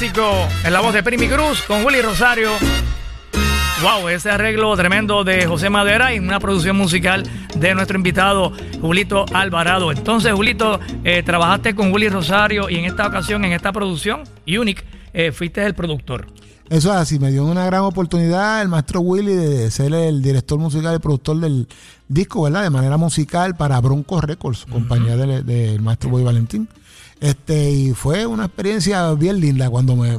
En 0.00 0.72
la 0.72 0.80
voz 0.80 0.94
de 0.94 1.02
Primi 1.02 1.28
Cruz 1.28 1.60
con 1.66 1.84
Willy 1.84 2.00
Rosario. 2.00 2.50
Wow, 3.82 4.08
ese 4.08 4.30
arreglo 4.30 4.74
tremendo 4.74 5.22
de 5.22 5.46
José 5.46 5.68
Madera 5.68 6.14
y 6.14 6.18
una 6.18 6.40
producción 6.40 6.78
musical 6.78 7.24
de 7.54 7.74
nuestro 7.74 7.98
invitado 7.98 8.52
Julito 8.80 9.26
Alvarado. 9.34 9.92
Entonces, 9.92 10.32
Julito, 10.32 10.80
eh, 11.04 11.22
trabajaste 11.22 11.74
con 11.74 11.92
Willy 11.92 12.08
Rosario 12.08 12.70
y 12.70 12.76
en 12.76 12.86
esta 12.86 13.06
ocasión, 13.06 13.44
en 13.44 13.52
esta 13.52 13.70
producción, 13.70 14.22
Unique, 14.46 14.82
eh, 15.12 15.30
fuiste 15.30 15.62
el 15.66 15.74
productor. 15.74 16.26
Eso 16.70 16.90
es 16.90 16.96
así, 16.96 17.18
me 17.18 17.30
dio 17.30 17.44
una 17.44 17.66
gran 17.66 17.82
oportunidad 17.82 18.62
el 18.62 18.68
maestro 18.68 19.00
Willy 19.00 19.34
de 19.34 19.70
ser 19.70 19.92
el 19.92 20.22
director 20.22 20.58
musical 20.58 20.96
y 20.96 21.00
productor 21.00 21.38
del 21.38 21.68
disco, 22.08 22.44
¿verdad? 22.44 22.62
De 22.62 22.70
manera 22.70 22.96
musical 22.96 23.56
para 23.56 23.78
Bronco 23.82 24.22
Records, 24.22 24.64
compañía 24.64 25.18
del, 25.18 25.82
maestro 25.82 26.08
Boy 26.08 26.22
Valentín. 26.22 26.66
Este, 27.22 27.70
y 27.70 27.92
fue 27.92 28.26
una 28.26 28.46
experiencia 28.46 29.12
bien 29.12 29.38
linda 29.38 29.70
cuando 29.70 29.94
me, 29.94 30.10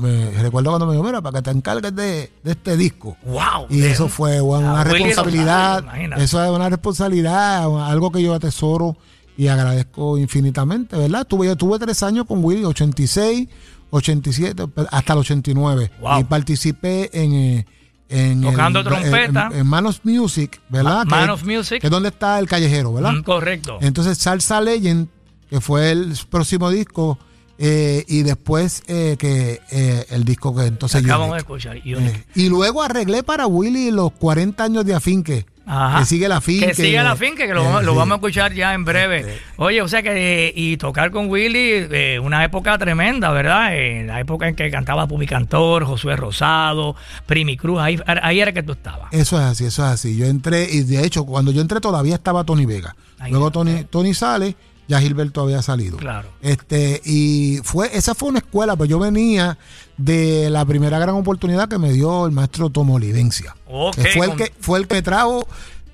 recuerdo 0.41 0.69
cuando 0.69 0.85
me 0.85 0.93
dijo, 0.93 1.03
mira, 1.03 1.21
para 1.21 1.39
que 1.39 1.43
te 1.43 1.51
encargues 1.51 1.93
de, 1.93 2.31
este 2.45 2.77
disco. 2.77 3.17
Wow. 3.25 3.67
Y 3.69 3.83
eso 3.83 4.07
fue 4.07 4.39
una 4.39 4.85
responsabilidad. 4.85 5.83
eso 6.17 6.41
es 6.41 6.49
una 6.49 6.69
responsabilidad, 6.69 7.63
algo 7.89 8.09
que 8.09 8.23
yo 8.23 8.33
atesoro 8.33 8.95
y 9.35 9.49
agradezco 9.49 10.17
infinitamente, 10.17 10.95
¿verdad? 10.95 11.27
Tuve, 11.27 11.47
yo 11.47 11.57
tuve 11.57 11.77
tres 11.77 12.01
años 12.03 12.25
con 12.25 12.41
Willy, 12.41 12.63
86, 12.63 13.49
87, 13.89 14.63
hasta 14.89 15.11
el 15.11 15.19
89. 15.19 15.91
Y 16.21 16.23
participé 16.23 17.09
en... 17.11 17.33
Eh, 17.33 17.65
en 18.07 18.41
Tocando 18.43 18.81
trompeta. 18.81 19.49
En, 19.53 19.67
Manos 19.67 20.01
Music, 20.05 20.61
¿verdad? 20.69 21.05
Music. 21.43 21.81
Que 21.81 21.87
es 21.87 21.91
donde 21.91 22.09
está 22.09 22.39
el 22.39 22.47
callejero, 22.47 22.93
¿verdad? 22.93 23.11
Mm, 23.11 23.23
correcto. 23.23 23.79
Entonces 23.81 24.17
Salsa 24.19 24.61
Legend 24.61 25.09
que 25.53 25.61
fue 25.61 25.91
el 25.91 26.17
próximo 26.31 26.71
disco, 26.71 27.19
eh, 27.59 28.03
y 28.07 28.23
después 28.23 28.81
eh, 28.87 29.17
que 29.19 29.61
eh, 29.69 30.03
el 30.09 30.23
disco 30.23 30.55
que 30.55 30.65
entonces... 30.65 31.05
Acabamos 31.05 31.35
de 31.35 31.41
escuchar. 31.41 31.77
y 31.77 32.49
luego 32.49 32.81
arreglé 32.81 33.21
para 33.21 33.45
Willy 33.45 33.91
los 33.91 34.13
40 34.13 34.63
años 34.63 34.83
de 34.83 34.95
Afinque. 34.95 35.45
Que 35.99 36.05
sigue 36.05 36.27
la 36.27 36.41
finque. 36.41 36.65
Que 36.69 36.73
sigue 36.73 37.03
la 37.03 37.15
finque, 37.15 37.45
que 37.45 37.53
lo, 37.53 37.63
vamos 37.63 38.11
a 38.11 38.15
escuchar 38.15 38.53
ya 38.53 38.73
en 38.73 38.83
breve. 38.83 39.19
Este. 39.19 39.41
Oye, 39.57 39.83
o 39.83 39.87
sea 39.87 40.01
que, 40.01 40.51
y 40.55 40.77
tocar 40.77 41.11
con 41.11 41.29
Willy, 41.29 42.17
una 42.17 42.43
época 42.43 42.75
tremenda, 42.79 43.29
¿verdad? 43.29 43.77
En 43.77 44.07
la 44.07 44.19
época 44.19 44.47
en 44.47 44.55
que 44.55 44.71
cantaba 44.71 45.07
Pumi 45.07 45.27
Cantor, 45.27 45.85
Josué 45.85 46.15
Rosado, 46.15 46.95
Primi 47.27 47.57
Cruz, 47.57 47.79
ahí, 47.79 47.99
ahí 48.07 48.41
era 48.41 48.53
que 48.53 48.63
tú 48.63 48.71
estabas. 48.71 49.13
Eso 49.13 49.37
es 49.37 49.43
así, 49.43 49.65
eso 49.65 49.85
es 49.85 49.91
así. 49.91 50.17
Yo 50.17 50.25
entré, 50.25 50.67
y 50.69 50.81
de 50.81 51.05
hecho, 51.05 51.23
cuando 51.25 51.51
yo 51.51 51.61
entré 51.61 51.79
todavía 51.79 52.15
estaba 52.15 52.43
Tony 52.43 52.65
Vega. 52.65 52.95
Luego 53.29 53.51
Tony, 53.51 53.85
Tony 53.85 54.15
sale 54.15 54.55
ya 54.87 54.99
Gilberto 54.99 55.41
había 55.41 55.61
salido. 55.61 55.97
Claro. 55.97 56.29
Este, 56.41 57.01
y 57.05 57.59
fue, 57.63 57.89
esa 57.95 58.15
fue 58.15 58.29
una 58.29 58.39
escuela, 58.39 58.75
pues 58.75 58.89
yo 58.89 58.99
venía 58.99 59.57
de 59.97 60.49
la 60.49 60.65
primera 60.65 60.99
gran 60.99 61.15
oportunidad 61.15 61.69
que 61.69 61.77
me 61.77 61.91
dio 61.91 62.25
el 62.25 62.31
maestro 62.31 62.69
Tomo 62.69 62.99
Lidencia. 62.99 63.55
fue 63.67 64.25
el 64.25 64.35
que, 64.35 64.51
fue 64.59 64.79
el 64.79 64.87
que 64.87 65.01
trajo 65.01 65.47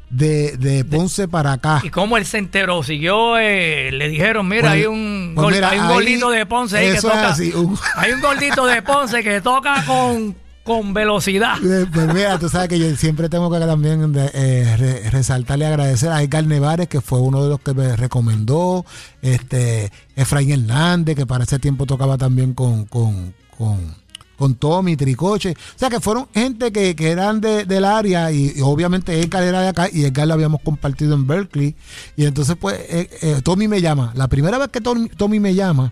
de, 0.10 0.86
Ponce 0.90 1.28
para 1.28 1.54
acá. 1.54 1.82
¿Y 1.84 1.90
cómo 1.90 2.18
él 2.18 2.26
se 2.26 2.38
enteró? 2.38 2.84
Siguió, 2.84 3.38
eh, 3.38 3.92
le 3.92 4.10
dijeron, 4.10 4.48
mira, 4.48 4.72
hay 4.72 4.86
un, 4.86 5.34
pues 5.36 5.62
hay 5.62 5.80
un 5.80 5.88
gordito 5.88 6.30
de 6.30 6.46
Ponce 6.46 6.78
ahí 6.78 6.94
que 6.94 7.02
toca. 7.02 7.36
Hay 7.96 8.12
un 8.12 8.22
gordito 8.22 8.66
de 8.66 8.82
Ponce 8.82 9.24
que 9.24 9.42
toca 9.42 9.86
con 9.86 10.36
con 10.70 10.94
velocidad. 10.94 11.58
Eh, 11.64 11.88
pues 11.92 12.14
mira, 12.14 12.38
tú 12.38 12.48
sabes 12.48 12.70
que 12.70 12.78
yo 12.78 12.96
siempre 12.96 13.28
tengo 13.28 13.50
que 13.50 13.58
también 13.58 14.14
eh, 14.16 15.10
resaltarle 15.10 15.66
y 15.66 15.68
agradecer 15.68 16.12
a 16.12 16.22
Edgar 16.22 16.46
Nevares, 16.46 16.88
que 16.88 17.02
fue 17.02 17.20
uno 17.20 17.44
de 17.44 17.50
los 17.50 17.60
que 17.60 17.74
me 17.74 17.96
recomendó, 17.96 18.86
este 19.24 19.92
Efraín 20.16 20.52
Hernández, 20.52 21.16
que 21.16 21.26
para 21.26 21.46
ese 21.46 21.58
tiempo 21.58 21.88
tocaba 21.88 22.20
también 22.20 22.54
con, 22.54 22.86
con, 22.86 23.34
con, 23.58 24.56
Tommy, 24.60 24.96
Tricoche. 24.96 25.54
O 25.54 25.80
sea 25.80 25.90
que 25.90 26.00
fueron 26.00 26.28
gente 26.36 26.72
que, 26.72 26.94
eran 27.00 27.42
del 27.42 27.84
área 27.84 28.32
y, 28.32 28.62
obviamente 28.62 29.20
Edgar 29.20 29.42
era 29.42 29.62
de 29.62 29.70
acá 29.70 29.90
y 29.92 30.06
Edgar 30.06 30.28
lo 30.28 30.36
habíamos 30.36 30.62
compartido 30.62 31.16
en 31.16 31.26
Berkeley. 31.26 31.76
Y 32.16 32.26
entonces 32.26 32.56
pues 32.62 32.80
eh, 32.80 33.42
Tommy 33.44 33.68
me 33.68 33.82
llama. 33.82 34.14
La 34.14 34.28
primera 34.28 34.60
vez 34.60 34.68
que 34.68 34.82
Tommy 34.82 35.40
me 35.40 35.56
llama, 35.56 35.92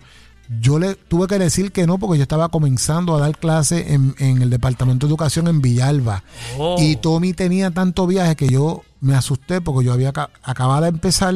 yo 0.61 0.79
le 0.79 0.95
tuve 0.95 1.27
que 1.27 1.39
decir 1.39 1.71
que 1.71 1.85
no 1.85 1.97
porque 1.97 2.17
yo 2.17 2.23
estaba 2.23 2.49
comenzando 2.49 3.15
a 3.15 3.19
dar 3.19 3.37
clases 3.37 3.85
en, 3.89 4.15
el 4.19 4.49
Departamento 4.49 5.05
de 5.05 5.11
Educación 5.11 5.47
en 5.47 5.61
Villalba. 5.61 6.23
Oh. 6.57 6.77
Y 6.79 6.95
Tommy 6.95 7.33
tenía 7.33 7.71
tanto 7.71 8.07
viaje 8.07 8.35
que 8.35 8.47
yo 8.47 8.83
me 9.01 9.15
asusté 9.15 9.61
porque 9.61 9.85
yo 9.85 9.93
había 9.93 10.09
acabado 10.43 10.81
de 10.81 10.89
empezar 10.89 11.35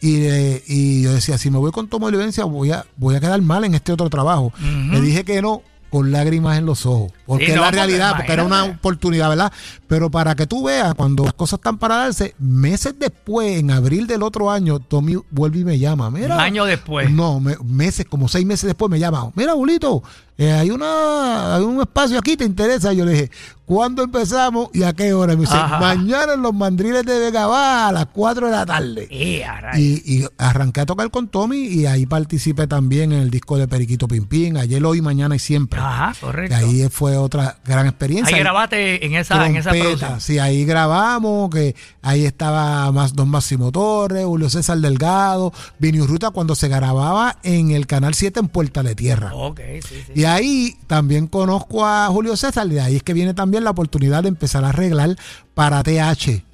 Y, 0.00 0.16
eh, 0.24 0.62
y 0.66 1.02
yo 1.02 1.12
decía, 1.12 1.38
si 1.38 1.50
me 1.50 1.58
voy 1.58 1.72
con 1.72 1.88
Tomo 1.88 2.06
Olivencia, 2.06 2.44
voy 2.44 2.70
a, 2.70 2.84
voy 2.96 3.16
a 3.16 3.20
quedar 3.20 3.40
mal 3.42 3.64
en 3.64 3.74
este 3.74 3.92
otro 3.92 4.10
trabajo. 4.10 4.52
Le 4.90 5.00
dije 5.00 5.24
que 5.24 5.40
no, 5.42 5.62
con 5.94 6.10
lágrimas 6.12 6.58
en 6.58 6.66
los 6.66 6.84
ojos. 6.86 7.12
Porque 7.24 7.46
Sí, 7.46 7.50
es 7.52 7.56
no, 7.56 7.62
la 7.62 7.70
realidad, 7.70 8.14
porque 8.16 8.32
era 8.32 8.42
una 8.44 8.64
oportunidad, 8.64 9.28
¿verdad? 9.28 9.52
Pero 9.86 10.10
para 10.10 10.34
que 10.34 10.46
tú 10.46 10.64
veas, 10.64 10.94
cuando 10.94 11.24
las 11.24 11.34
cosas 11.34 11.58
están 11.58 11.78
para 11.78 11.96
darse, 11.96 12.34
meses 12.38 12.94
después, 12.98 13.58
en 13.58 13.70
abril 13.70 14.06
del 14.06 14.22
otro 14.22 14.50
año, 14.50 14.80
Tommy 14.80 15.16
vuelve 15.30 15.60
y 15.60 15.64
me 15.64 15.78
llama. 15.78 16.10
Mira, 16.10 16.34
Un 16.34 16.40
año 16.40 16.64
después. 16.64 17.10
No, 17.10 17.38
me- 17.40 17.56
meses, 17.64 18.06
como 18.08 18.26
seis 18.28 18.44
meses 18.44 18.66
después 18.66 18.90
me 18.90 18.98
llama. 18.98 19.30
Mira, 19.36 19.52
Julito, 19.52 20.02
eh, 20.36 20.50
hay, 20.50 20.70
una, 20.70 21.54
hay 21.54 21.62
un 21.62 21.80
espacio 21.80 22.18
aquí, 22.18 22.36
¿te 22.36 22.44
interesa? 22.44 22.92
Y 22.92 22.96
yo 22.96 23.04
le 23.04 23.12
dije, 23.12 23.30
¿cuándo 23.66 24.02
empezamos 24.02 24.68
y 24.72 24.82
a 24.82 24.92
qué 24.92 25.12
hora? 25.12 25.32
Y 25.32 25.36
me 25.36 25.42
dice, 25.42 25.56
Ajá. 25.56 25.78
mañana 25.78 26.34
en 26.34 26.42
los 26.42 26.52
mandriles 26.52 27.06
de 27.06 27.18
Vega 27.20 27.46
Baja 27.46 27.88
a 27.88 27.92
las 27.92 28.06
4 28.06 28.46
de 28.46 28.52
la 28.52 28.66
tarde. 28.66 29.06
Y, 29.10 29.42
rayos. 29.42 29.78
Y, 29.78 30.02
y 30.04 30.26
arranqué 30.36 30.80
a 30.80 30.86
tocar 30.86 31.08
con 31.12 31.28
Tommy 31.28 31.66
y 31.66 31.86
ahí 31.86 32.04
participé 32.06 32.66
también 32.66 33.12
en 33.12 33.20
el 33.20 33.30
disco 33.30 33.56
de 33.58 33.68
Periquito 33.68 34.08
Pimpín, 34.08 34.56
ayer, 34.56 34.84
hoy, 34.84 35.00
mañana 35.00 35.36
y 35.36 35.38
siempre. 35.38 35.78
Ajá, 35.78 36.12
correcto. 36.20 36.56
ahí 36.56 36.88
fue 36.90 37.16
otra 37.16 37.58
gran 37.64 37.86
experiencia. 37.86 38.36
Ahí 38.36 38.42
grabaste 38.42 39.06
en 39.06 39.14
esa, 39.14 39.46
en 39.46 39.54
esa 39.56 39.70
producción. 39.70 40.20
Sí, 40.20 40.40
ahí 40.40 40.64
grabamos, 40.64 41.48
que 41.50 41.76
ahí 42.02 42.24
estaba 42.24 42.90
más 42.90 43.14
Don 43.14 43.28
Máximo 43.28 43.70
Torres, 43.70 44.24
Julio 44.24 44.50
César 44.50 44.78
Delgado, 44.78 45.52
Vinius 45.78 46.08
Ruta 46.08 46.30
cuando 46.30 46.56
se 46.56 46.66
grababa 46.66 47.36
en 47.44 47.70
el 47.70 47.86
Canal 47.86 48.14
7 48.14 48.40
en 48.40 48.48
Puerta 48.48 48.82
de 48.82 48.96
Tierra. 48.96 49.32
Ok, 49.32 49.60
sí, 49.80 50.02
sí. 50.06 50.12
Y 50.14 50.23
ahí 50.26 50.76
también 50.86 51.26
conozco 51.26 51.84
a 51.84 52.06
Julio 52.08 52.36
César, 52.36 52.66
y 52.66 52.70
de 52.70 52.80
ahí 52.80 52.96
es 52.96 53.02
que 53.02 53.14
viene 53.14 53.34
también 53.34 53.64
la 53.64 53.70
oportunidad 53.70 54.22
de 54.22 54.28
empezar 54.28 54.64
a 54.64 54.70
arreglar 54.70 55.16
para 55.54 55.82
TH. 55.82 56.44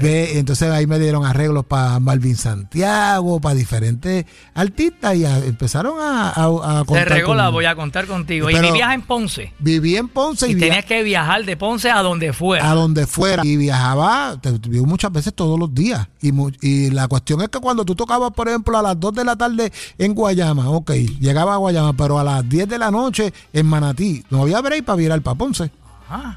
Ve, 0.00 0.38
entonces 0.38 0.68
ahí 0.70 0.86
me 0.88 0.98
dieron 0.98 1.24
arreglos 1.24 1.64
para 1.64 2.00
Malvin 2.00 2.34
Santiago, 2.36 3.40
para 3.40 3.54
diferentes 3.54 4.26
artistas 4.54 5.14
y 5.16 5.24
a- 5.24 5.38
empezaron 5.38 5.94
a, 6.00 6.30
a, 6.30 6.44
a 6.44 6.80
Te 6.80 6.86
contar 6.86 7.08
regó 7.08 7.34
la 7.34 7.50
voy 7.50 7.64
a 7.66 7.74
contar 7.76 8.06
contigo. 8.06 8.50
y 8.50 8.54
Pero- 8.54 8.68
vivías 8.68 8.92
en 8.94 9.02
Ponce. 9.02 9.52
Viví 9.60 9.96
en 9.96 10.08
Ponce 10.08 10.48
y, 10.48 10.52
Y 10.52 10.56
tenías 10.56 10.84
que 10.84 11.02
viajar 11.02 11.44
de 11.44 11.56
Ponce 11.56 11.90
a 11.90 12.02
donde 12.02 12.32
fuera. 12.32 12.68
a 12.70 12.74
donde 12.74 13.06
fuera 13.06 13.44
y 13.46 13.56
viajaba, 13.56 14.36
te, 14.40 14.58
te 14.58 14.68
muchas 14.80 15.12
veces 15.12 15.34
todos 15.34 15.58
los 15.58 15.72
días. 15.74 16.08
Y, 16.20 16.32
y 16.66 16.90
la 16.90 17.06
cuestión 17.08 17.40
es 17.42 17.48
que 17.48 17.58
cuando 17.60 17.84
tú 17.84 17.94
tocabas, 17.94 18.32
por 18.32 18.48
ejemplo, 18.48 18.76
a 18.76 18.82
las 18.82 18.98
2 18.98 19.14
de 19.14 19.24
la 19.24 19.36
tarde 19.36 19.72
en 19.98 20.14
Guayama, 20.14 20.68
ok, 20.70 20.90
llegaba 21.20 21.54
a 21.54 21.56
Guayama, 21.58 21.92
pero 21.96 22.18
a 22.18 22.24
las 22.24 22.48
10 22.48 22.68
de 22.68 22.78
la 22.78 22.90
noche 22.90 23.32
en 23.52 23.66
Manatí, 23.66 24.24
no 24.30 24.42
había 24.42 24.60
break 24.60 24.84
para 24.84 24.96
virar 24.96 25.22
para 25.22 25.36
Ponce. 25.36 25.70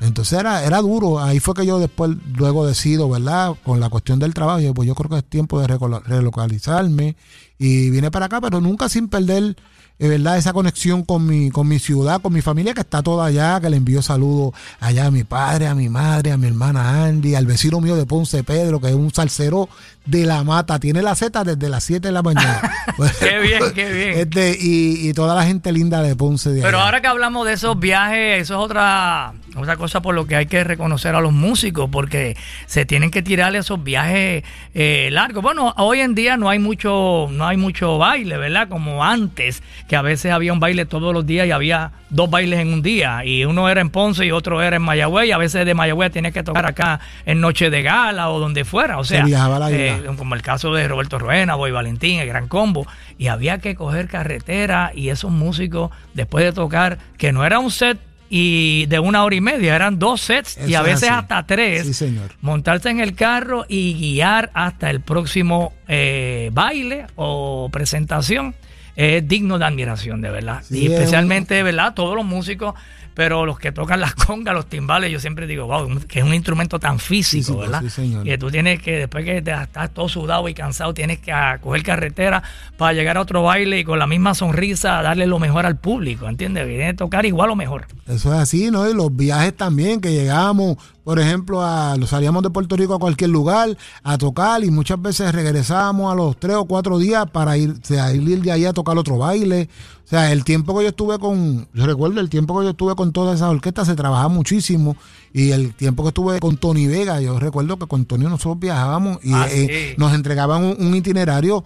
Entonces 0.01 0.39
era, 0.39 0.63
era 0.63 0.81
duro. 0.81 1.19
Ahí 1.19 1.39
fue 1.39 1.53
que 1.53 1.65
yo 1.65 1.79
después, 1.79 2.12
luego 2.36 2.65
decido, 2.65 3.09
¿verdad? 3.09 3.55
Con 3.63 3.79
la 3.79 3.89
cuestión 3.89 4.19
del 4.19 4.33
trabajo, 4.33 4.59
yo, 4.59 4.73
pues 4.73 4.88
yo 4.88 4.95
creo 4.95 5.09
que 5.09 5.17
es 5.17 5.25
tiempo 5.25 5.59
de 5.59 5.67
relocalizarme. 5.67 7.15
Y 7.57 7.89
vine 7.89 8.12
para 8.12 8.25
acá, 8.25 8.41
pero 8.41 8.59
nunca 8.62 8.89
sin 8.89 9.07
perder, 9.07 9.55
eh, 9.99 10.07
¿verdad? 10.07 10.38
Esa 10.38 10.53
conexión 10.53 11.03
con 11.03 11.25
mi, 11.25 11.49
con 11.49 11.67
mi 11.67 11.79
ciudad, 11.79 12.21
con 12.21 12.33
mi 12.33 12.41
familia 12.41 12.73
que 12.73 12.81
está 12.81 13.01
toda 13.01 13.25
allá, 13.25 13.59
que 13.62 13.69
le 13.69 13.77
envío 13.77 14.01
saludos 14.01 14.53
allá 14.79 15.07
a 15.07 15.12
mi 15.12 15.23
padre, 15.23 15.67
a 15.67 15.75
mi 15.75 15.89
madre, 15.89 16.31
a 16.31 16.38
mi 16.38 16.47
hermana 16.47 17.05
Andy, 17.05 17.36
al 17.36 17.45
vecino 17.45 17.79
mío 17.79 17.95
de 17.95 18.05
Ponce 18.05 18.43
Pedro, 18.43 18.79
que 18.79 18.89
es 18.89 18.95
un 18.95 19.13
salsero 19.13 19.69
de 20.05 20.25
la 20.25 20.43
mata. 20.43 20.79
Tiene 20.79 21.01
la 21.01 21.15
Z 21.15 21.43
desde 21.43 21.69
las 21.69 21.83
7 21.83 22.07
de 22.07 22.11
la 22.11 22.21
mañana. 22.21 22.61
Qué 23.19 23.39
bien, 23.39 23.61
qué 23.73 23.91
bien. 23.91 24.09
Este, 24.19 24.57
y, 24.59 25.09
y 25.09 25.13
toda 25.13 25.33
la 25.35 25.45
gente 25.45 25.71
linda 25.71 26.01
de 26.01 26.15
Ponce 26.15 26.51
de 26.51 26.61
Pero 26.61 26.77
allá. 26.77 26.85
ahora 26.85 27.01
que 27.01 27.07
hablamos 27.07 27.45
de 27.47 27.53
esos 27.53 27.79
viajes, 27.79 28.41
eso 28.41 28.53
es 28.55 28.59
otra, 28.59 29.33
otra 29.55 29.77
cosa 29.77 30.01
por 30.01 30.13
lo 30.13 30.27
que 30.27 30.35
hay 30.35 30.45
que 30.45 30.63
reconocer 30.63 31.15
a 31.15 31.21
los 31.21 31.31
músicos, 31.33 31.89
porque 31.91 32.37
se 32.65 32.85
tienen 32.85 33.09
que 33.11 33.21
tirar 33.23 33.55
esos 33.55 33.83
viajes 33.83 34.43
eh, 34.73 35.09
largos. 35.11 35.41
Bueno, 35.41 35.73
hoy 35.77 36.01
en 36.01 36.13
día 36.15 36.37
no 36.37 36.49
hay 36.49 36.59
mucho, 36.59 37.27
no 37.31 37.47
hay 37.47 37.57
mucho 37.57 37.97
baile, 37.97 38.37
¿verdad? 38.37 38.67
Como 38.69 39.03
antes, 39.03 39.63
que 39.87 39.95
a 39.95 40.01
veces 40.01 40.31
había 40.31 40.53
un 40.53 40.59
baile 40.59 40.85
todos 40.85 41.13
los 41.13 41.25
días 41.25 41.47
y 41.47 41.51
había 41.51 41.91
dos 42.09 42.29
bailes 42.29 42.59
en 42.59 42.71
un 42.71 42.81
día, 42.83 43.25
y 43.25 43.43
uno 43.45 43.69
era 43.69 43.81
en 43.81 43.89
Ponce 43.89 44.25
y 44.25 44.31
otro 44.31 44.61
era 44.61 44.75
en 44.75 44.83
Mayagüez, 44.83 45.27
y 45.29 45.31
a 45.31 45.37
veces 45.37 45.65
de 45.65 45.73
Mayagüez 45.73 46.11
tienes 46.11 46.33
que 46.33 46.43
tocar 46.43 46.65
acá 46.67 46.99
en 47.25 47.41
Noche 47.41 47.69
de 47.71 47.81
Gala 47.81 48.29
o 48.29 48.39
donde 48.39 48.65
fuera. 48.65 48.99
O 48.99 49.03
Se 49.03 49.15
sea, 49.15 49.25
viajaba 49.25 49.55
a 49.55 49.59
la 49.59 49.71
eh, 49.71 49.92
como 50.17 50.36
el 50.36 50.41
caso 50.41 50.73
de 50.73 50.88
Roberto 50.88 51.19
Ruena, 51.19 51.56
Boy 51.56 51.71
Valentín, 51.71 52.19
el 52.19 52.27
Gran 52.27 52.47
Combo, 52.47 52.86
y 53.17 53.27
había 53.27 53.58
que 53.60 53.75
coger 53.75 54.08
carretera 54.08 54.91
y 54.95 55.10
esos 55.10 55.32
músicos, 55.32 55.91
después 56.13 56.43
de 56.45 56.51
tocar, 56.53 56.97
que 57.17 57.32
no 57.32 57.45
era 57.45 57.60
un 57.60 57.71
set 57.71 57.97
y 58.29 58.88
de 58.88 58.97
una 58.99 59.23
hora 59.23 59.36
y 59.36 59.41
media, 59.41 59.75
eran 59.75 59.99
dos 59.99 60.21
sets 60.21 60.58
y 60.67 60.73
a 60.73 60.79
es 60.79 60.86
veces 60.86 61.10
hasta 61.12 61.45
tres, 61.45 61.86
Sí, 61.86 61.93
señor. 61.93 62.32
montarse 62.41 62.89
en 62.89 62.99
el 62.99 63.13
carro 63.15 63.65
y 63.67 63.93
guiar 63.93 64.49
hasta 64.56 64.89
el 64.89 65.01
próximo 65.01 65.73
eh, 65.88 66.49
baile 66.53 67.06
o 67.15 67.69
presentación. 67.71 68.56
Es 68.95 69.27
digno 69.27 69.58
de 69.58 69.65
admiración, 69.65 70.21
de 70.21 70.29
verdad. 70.29 70.62
Sí, 70.63 70.84
y 70.84 70.91
especialmente, 70.93 71.56
de 71.56 71.63
verdad, 71.63 71.93
todos 71.95 72.15
los 72.15 72.25
músicos, 72.25 72.75
pero 73.13 73.45
los 73.45 73.60
que 73.60 73.71
tocan 73.71 74.02
las 74.02 74.15
congas, 74.26 74.54
los 74.54 74.67
timbales, 74.67 75.12
yo 75.12 75.19
siempre 75.19 75.47
digo, 75.47 75.65
wow, 75.65 75.99
que 76.08 76.19
es 76.19 76.26
un 76.26 76.34
instrumento 76.34 76.80
tan 76.80 76.99
físico, 76.99 77.43
Físico, 77.43 77.60
¿verdad? 77.60 77.82
sí, 77.82 77.89
señor. 77.89 78.28
Y 78.28 78.38
tú 78.38 78.49
tienes 78.52 78.82
que, 78.82 78.97
después 78.99 79.26
que 79.26 79.41
te 79.41 79.52
estás 79.52 79.93
todo 79.93 80.10
sudado 80.10 80.47
y 80.49 80.54
cansado, 80.54 80.93
tienes 80.93 81.19
que 81.19 81.32
ah, 81.32 81.60
coger 81.62 81.84
carretera 81.84 82.43
para 82.78 82.93
llegar 82.93 83.17
a 83.17 83.21
otro 83.21 83.43
baile 83.43 83.80
y 83.80 83.84
con 83.84 83.99
la 83.99 84.08
misma 84.08 84.34
sonrisa 84.34 85.02
darle 85.02 85.28
lo 85.28 85.39
mejor 85.39 85.65
al 85.65 85.78
público, 85.78 86.28
¿entiendes? 86.28 86.67
Viene 86.67 86.89
a 86.89 86.95
tocar 86.95 87.26
igual 87.26 87.49
o 87.49 87.56
mejor. 87.56 87.88
Eso 88.08 88.34
es 88.34 88.39
así, 88.39 88.71
¿no? 88.71 88.89
Y 88.89 88.93
los 88.93 89.15
viajes 89.15 89.56
también, 89.56 90.02
que 90.02 90.12
llegamos, 90.12 90.78
por 91.03 91.19
ejemplo, 91.19 91.61
a, 91.61 91.95
salíamos 92.07 92.43
de 92.43 92.49
Puerto 92.49 92.77
Rico 92.77 92.93
a 92.95 92.99
cualquier 92.99 93.29
lugar 93.29 93.77
a 94.03 94.17
tocar 94.17 94.63
y 94.63 94.71
muchas 94.71 95.01
veces 95.01 95.33
regresábamos 95.33 96.11
a 96.11 96.15
los 96.15 96.37
tres 96.37 96.55
o 96.55 96.65
cuatro 96.65 96.97
días 96.97 97.29
para 97.29 97.57
ir, 97.57 97.71
o 97.71 97.85
sea, 97.85 98.13
ir 98.13 98.41
de 98.41 98.51
ahí 98.51 98.65
a 98.65 98.73
tocar 98.73 98.97
otro 98.97 99.17
baile. 99.17 99.69
O 100.05 100.07
sea, 100.07 100.31
el 100.31 100.43
tiempo 100.43 100.77
que 100.77 100.83
yo 100.83 100.89
estuve 100.89 101.19
con, 101.19 101.67
yo 101.73 101.85
recuerdo 101.85 102.19
el 102.19 102.29
tiempo 102.29 102.57
que 102.57 102.65
yo 102.65 102.71
estuve 102.71 102.95
con 102.95 103.11
todas 103.11 103.35
esas 103.35 103.49
orquestas, 103.49 103.87
se 103.87 103.95
trabajaba 103.95 104.29
muchísimo. 104.29 104.95
Y 105.33 105.51
el 105.51 105.73
tiempo 105.73 106.03
que 106.03 106.09
estuve 106.09 106.39
con 106.39 106.57
Tony 106.57 106.87
Vega, 106.87 107.19
yo 107.19 107.39
recuerdo 107.39 107.77
que 107.77 107.87
con 107.87 108.05
Tony 108.05 108.25
nosotros 108.25 108.59
viajábamos 108.59 109.19
y 109.23 109.33
Ah, 109.33 109.47
eh, 109.49 109.95
nos 109.97 110.13
entregaban 110.13 110.63
un, 110.63 110.75
un 110.79 110.95
itinerario 110.95 111.63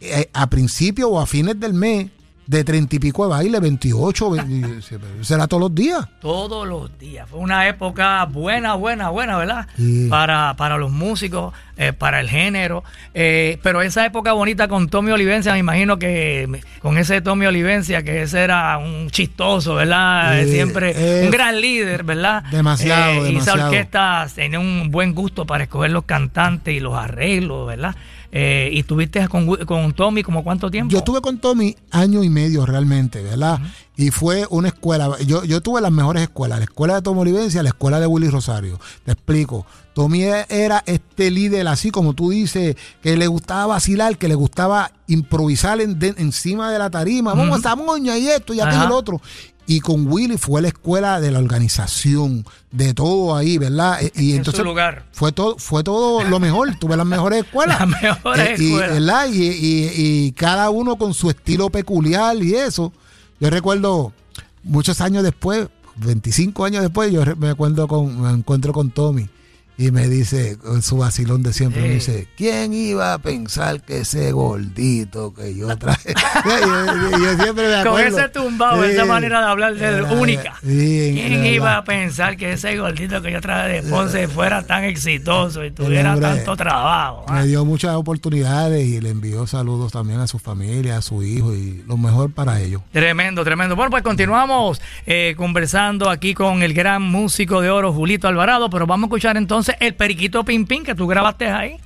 eh, 0.00 0.30
a 0.32 0.48
principio 0.48 1.08
o 1.08 1.20
a 1.20 1.26
fines 1.26 1.58
del 1.58 1.74
mes 1.74 2.08
de 2.48 2.64
treinta 2.64 2.96
y 2.96 2.98
pico 2.98 3.24
de 3.24 3.30
baile, 3.30 3.60
28, 3.60 4.30
20, 4.30 4.80
será 5.20 5.46
todos 5.46 5.60
los 5.60 5.74
días. 5.74 6.08
Todos 6.18 6.66
los 6.66 6.98
días. 6.98 7.28
Fue 7.28 7.38
una 7.40 7.68
época 7.68 8.24
buena, 8.24 8.74
buena, 8.74 9.10
buena, 9.10 9.36
¿verdad? 9.36 9.66
Sí. 9.76 10.06
Para, 10.08 10.54
para 10.56 10.78
los 10.78 10.90
músicos, 10.90 11.52
eh, 11.76 11.92
para 11.92 12.20
el 12.20 12.28
género. 12.30 12.84
Eh, 13.12 13.58
pero 13.62 13.82
esa 13.82 14.06
época 14.06 14.32
bonita 14.32 14.66
con 14.66 14.88
Tommy 14.88 15.10
Olivencia, 15.12 15.52
me 15.52 15.58
imagino 15.58 15.98
que 15.98 16.62
con 16.80 16.96
ese 16.96 17.20
Tommy 17.20 17.44
Olivencia, 17.44 18.02
que 18.02 18.22
ese 18.22 18.40
era 18.40 18.78
un 18.78 19.10
chistoso, 19.10 19.74
¿verdad? 19.74 20.42
Sí, 20.44 20.52
Siempre 20.52 20.94
eh, 20.96 21.24
un 21.26 21.30
gran 21.30 21.60
líder, 21.60 22.02
¿verdad? 22.02 22.44
demasiado, 22.50 23.12
Y 23.12 23.16
esa 23.18 23.26
demasiado. 23.52 23.64
orquesta 23.66 24.26
tenía 24.34 24.58
un 24.58 24.90
buen 24.90 25.14
gusto 25.14 25.44
para 25.44 25.64
escoger 25.64 25.90
los 25.90 26.04
cantantes 26.04 26.74
y 26.74 26.80
los 26.80 26.94
arreglos, 26.94 27.66
¿verdad? 27.68 27.94
Eh, 28.30 28.68
y 28.74 28.80
estuviste 28.80 29.26
con, 29.28 29.46
con 29.64 29.92
Tommy 29.94 30.22
como 30.22 30.44
cuánto 30.44 30.70
tiempo? 30.70 30.92
Yo 30.92 30.98
estuve 30.98 31.20
con 31.22 31.38
Tommy 31.38 31.74
año 31.90 32.22
y 32.22 32.28
medio 32.28 32.66
realmente, 32.66 33.22
¿verdad? 33.22 33.58
Y 33.96 34.10
fue 34.10 34.46
una 34.50 34.68
escuela. 34.68 35.10
Yo, 35.26 35.44
yo 35.44 35.60
tuve 35.62 35.80
las 35.80 35.90
mejores 35.90 36.22
escuelas. 36.24 36.58
La 36.58 36.64
escuela 36.64 36.94
de 36.96 37.02
Tommy 37.02 37.20
Olivencia, 37.22 37.62
la 37.62 37.70
escuela 37.70 37.98
de 38.00 38.06
Willy 38.06 38.28
Rosario. 38.28 38.78
Te 39.04 39.12
explico. 39.12 39.64
Tommy 39.94 40.22
era 40.48 40.84
este 40.86 41.30
líder, 41.30 41.66
así 41.66 41.90
como 41.90 42.12
tú 42.12 42.30
dices, 42.30 42.76
que 43.02 43.16
le 43.16 43.26
gustaba 43.26 43.66
vacilar, 43.66 44.16
que 44.18 44.28
le 44.28 44.34
gustaba 44.36 44.92
improvisar 45.08 45.80
en- 45.80 45.98
de- 45.98 46.14
encima 46.18 46.70
de 46.70 46.78
la 46.78 46.90
tarima. 46.90 47.34
Vamos 47.34 47.56
a 47.56 47.58
esa 47.60 47.74
moña 47.76 48.16
y 48.18 48.28
esto 48.28 48.52
y 48.54 48.60
aquello 48.60 48.84
y 48.84 48.88
lo 48.88 48.96
otro. 48.96 49.20
Y 49.70 49.80
con 49.80 50.10
Willy 50.10 50.38
fue 50.38 50.62
la 50.62 50.68
escuela 50.68 51.20
de 51.20 51.30
la 51.30 51.38
organización, 51.40 52.44
de 52.72 52.94
todo 52.94 53.36
ahí, 53.36 53.58
¿verdad? 53.58 54.02
E- 54.02 54.10
Y 54.16 54.30
En 54.32 54.38
entonces 54.38 54.58
su 54.60 54.64
lugar. 54.64 55.04
fue 55.12 55.30
todo, 55.30 55.58
fue 55.58 55.84
todo 55.84 56.24
lo 56.24 56.40
mejor. 56.40 56.74
Tuve 56.78 56.96
las 56.96 57.04
mejores 57.06 57.44
escuelas. 57.44 57.78
Las 57.90 58.02
mejores 58.02 58.48
Eh, 58.48 58.54
y, 58.58 58.66
escuelas. 58.68 58.90
¿verdad? 58.94 59.28
Y, 59.30 59.42
y- 59.46 59.90
y 60.26 60.32
cada 60.32 60.70
uno 60.70 60.96
con 60.96 61.12
su 61.12 61.28
estilo 61.28 61.68
peculiar 61.68 62.36
y 62.42 62.54
eso. 62.54 62.92
Yo 63.40 63.50
recuerdo 63.50 64.12
muchos 64.64 65.00
años 65.02 65.22
después, 65.22 65.68
25 65.96 66.64
años 66.64 66.82
después, 66.82 67.12
yo 67.12 67.22
me 67.36 67.50
acuerdo 67.50 67.86
con, 67.88 68.20
me 68.22 68.30
encuentro 68.30 68.72
con 68.72 68.90
Tommy 68.90 69.28
y 69.78 69.92
me 69.92 70.08
dice, 70.08 70.58
con 70.58 70.82
su 70.82 70.96
vacilón 70.98 71.42
de 71.44 71.52
siempre, 71.52 71.80
me 71.82 71.88
Eh. 71.88 71.94
dice, 71.94 72.28
¿quién 72.36 72.74
iba 72.74 73.14
a 73.14 73.18
pensar 73.18 73.80
que 73.80 74.00
ese 74.00 74.32
gordito 74.32 75.32
que 75.32 75.54
yo 75.54 75.68
traje? 75.78 76.14
yo, 76.44 77.10
yo- 77.10 77.18
yo 77.18 77.42
siempre 77.42 77.68
me 77.76 77.84
Con 77.88 78.00
ese 78.00 78.28
tumbado, 78.28 78.84
Sí. 78.84 78.90
esa 78.90 79.04
manera 79.04 79.40
de 79.40 79.46
hablar 79.46 79.74
de 79.76 79.86
Era- 79.86 80.12
única. 80.12 80.54
sí, 80.62 81.12
¿Quién 81.14 81.46
iba 81.46 81.76
a 81.76 81.84
pensar 81.84 82.36
que 82.36 82.52
ese 82.54 82.76
gordito 82.76 83.22
que 83.22 83.30
yo 83.32 83.40
traje 83.40 83.68
de 83.68 83.82
Ponce 83.88 84.26
fuera 84.28 84.66
tan 84.66 84.82
exitoso 84.84 85.64
y 85.64 85.70
tuviera 85.70 86.14
hombre 86.14 86.28
tanto 86.28 86.56
trabajo? 86.56 87.24
ah? 87.28 87.34
Me 87.34 87.46
dio 87.46 87.64
muchas 87.64 87.94
oportunidades 87.94 88.84
y 88.84 89.00
le 89.00 89.10
envió 89.10 89.46
saludos 89.46 89.92
también 89.92 90.18
a 90.20 90.26
su 90.26 90.38
familia, 90.40 90.96
a 90.98 91.02
su 91.02 91.22
hijo 91.22 91.54
y 91.54 91.84
lo 91.86 91.96
mejor 91.96 92.32
para 92.32 92.60
ellos. 92.60 92.82
Tremendo, 92.92 93.44
tremendo. 93.44 93.76
Bueno, 93.76 93.90
pues 93.92 94.02
continuamos 94.02 94.80
eh, 95.06 95.34
conversando 95.36 96.10
aquí 96.10 96.34
con 96.34 96.62
el 96.62 96.74
gran 96.74 97.02
músico 97.02 97.60
de 97.60 97.70
oro 97.70 97.92
Julito 97.92 98.26
Alvarado, 98.26 98.68
pero 98.70 98.86
vamos 98.86 99.04
a 99.04 99.06
escuchar 99.08 99.36
entonces 99.36 99.67
el 99.80 99.94
Periquito 99.94 100.44
Pim 100.44 100.66
Pim 100.66 100.84
que 100.84 100.94
tú 100.94 101.06
grabaste 101.06 101.48
ahí. 101.48 101.76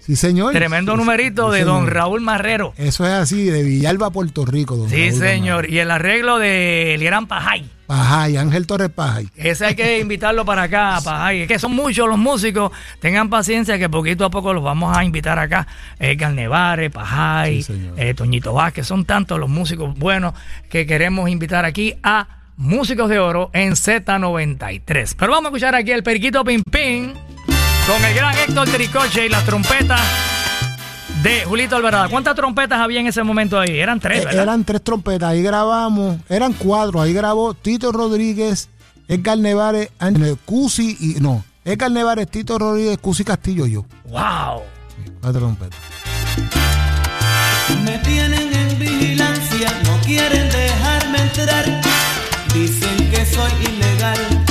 Sí, 0.00 0.16
señor. 0.16 0.52
Tremendo 0.52 0.92
Sí, 0.92 0.98
numerito 0.98 1.50
sí, 1.50 1.58
de 1.58 1.64
don. 1.64 1.86
Raúl 1.86 2.20
Marrero. 2.20 2.74
Eso 2.76 3.06
es 3.06 3.12
así, 3.12 3.44
de 3.44 3.62
Villalba, 3.62 4.10
Puerto 4.10 4.44
Rico. 4.44 4.76
Don 4.76 4.90
Sí, 4.90 5.08
Raúl 5.08 5.18
señor. 5.20 5.70
Y 5.70 5.78
el 5.78 5.90
arreglo 5.90 6.38
del 6.38 7.02
gran 7.02 7.26
Pajay. 7.26 7.70
Pajay, 7.86 8.36
Ángel 8.36 8.66
Torres 8.66 8.90
Pajay. 8.90 9.28
Ese 9.34 9.64
hay 9.64 9.74
que 9.74 9.98
invitarlo 10.00 10.44
para 10.44 10.64
acá, 10.64 10.98
Pajay. 11.04 11.42
Es 11.42 11.48
que 11.48 11.58
son 11.58 11.72
muchos 11.74 12.06
los 12.06 12.18
músicos. 12.18 12.70
Tengan 13.00 13.30
paciencia 13.30 13.78
que 13.78 13.88
poquito 13.88 14.26
a 14.26 14.30
poco 14.30 14.52
los 14.52 14.62
vamos 14.62 14.94
a 14.94 15.02
invitar 15.04 15.38
acá. 15.38 15.66
Edgar 15.98 16.32
Nevares, 16.34 16.90
Pajay, 16.90 17.62
Sí, 17.62 17.90
eh, 17.96 18.12
Toñito 18.12 18.52
Vázquez. 18.52 18.86
Son 18.86 19.06
tantos 19.06 19.38
los 19.38 19.48
músicos 19.48 19.98
buenos 19.98 20.34
que 20.68 20.84
queremos 20.84 21.30
invitar 21.30 21.64
aquí 21.64 21.94
a 22.02 22.28
Músicos 22.56 23.08
de 23.08 23.18
Oro 23.18 23.50
en 23.52 23.72
Z93. 23.72 25.16
Pero 25.18 25.32
vamos 25.32 25.46
a 25.46 25.48
escuchar 25.48 25.74
aquí 25.74 25.90
el 25.92 26.02
Periquito 26.02 26.44
Pim 26.44 26.62
Pim 26.70 27.14
con 27.86 28.04
el 28.04 28.14
gran 28.14 28.36
Héctor 28.38 28.68
Tricoche 28.68 29.26
y 29.26 29.28
las 29.28 29.44
trompetas 29.44 30.00
de 31.22 31.44
Julito 31.44 31.76
Alvarado. 31.76 32.08
¿Cuántas 32.10 32.34
trompetas 32.34 32.80
había 32.80 33.00
en 33.00 33.06
ese 33.06 33.22
momento 33.22 33.58
ahí? 33.58 33.78
Eran 33.78 34.00
tres, 34.00 34.22
Eh, 34.22 34.24
¿verdad? 34.26 34.42
eran 34.42 34.64
tres 34.64 34.82
trompetas, 34.82 35.30
ahí 35.30 35.42
grabamos, 35.42 36.18
eran 36.28 36.52
cuatro, 36.54 37.00
ahí 37.00 37.12
grabó 37.12 37.54
Tito 37.54 37.92
Rodríguez, 37.92 38.68
Edgar 39.08 39.38
Nevares, 39.38 39.90
Cusi 40.44 40.96
y 41.00 41.20
no, 41.20 41.44
Edgar 41.64 41.90
Nevares, 41.90 42.28
Tito 42.30 42.58
Rodríguez, 42.58 42.98
Cusi 42.98 43.24
Castillo 43.24 43.66
y 43.66 43.72
yo. 43.72 43.86
¡Wow! 44.04 44.62
Cuatro 45.20 45.40
trompetas. 45.40 45.78
Me 47.84 47.98
tienen 47.98 48.52
en 48.54 48.78
vigilancia, 48.78 49.72
no 49.84 49.98
quieren 50.04 50.50
dejarme 50.50 51.18
entrar. 51.18 51.80
Dicen 52.52 53.10
que 53.10 53.26
soy 53.26 53.50
ilegal. 53.62 54.43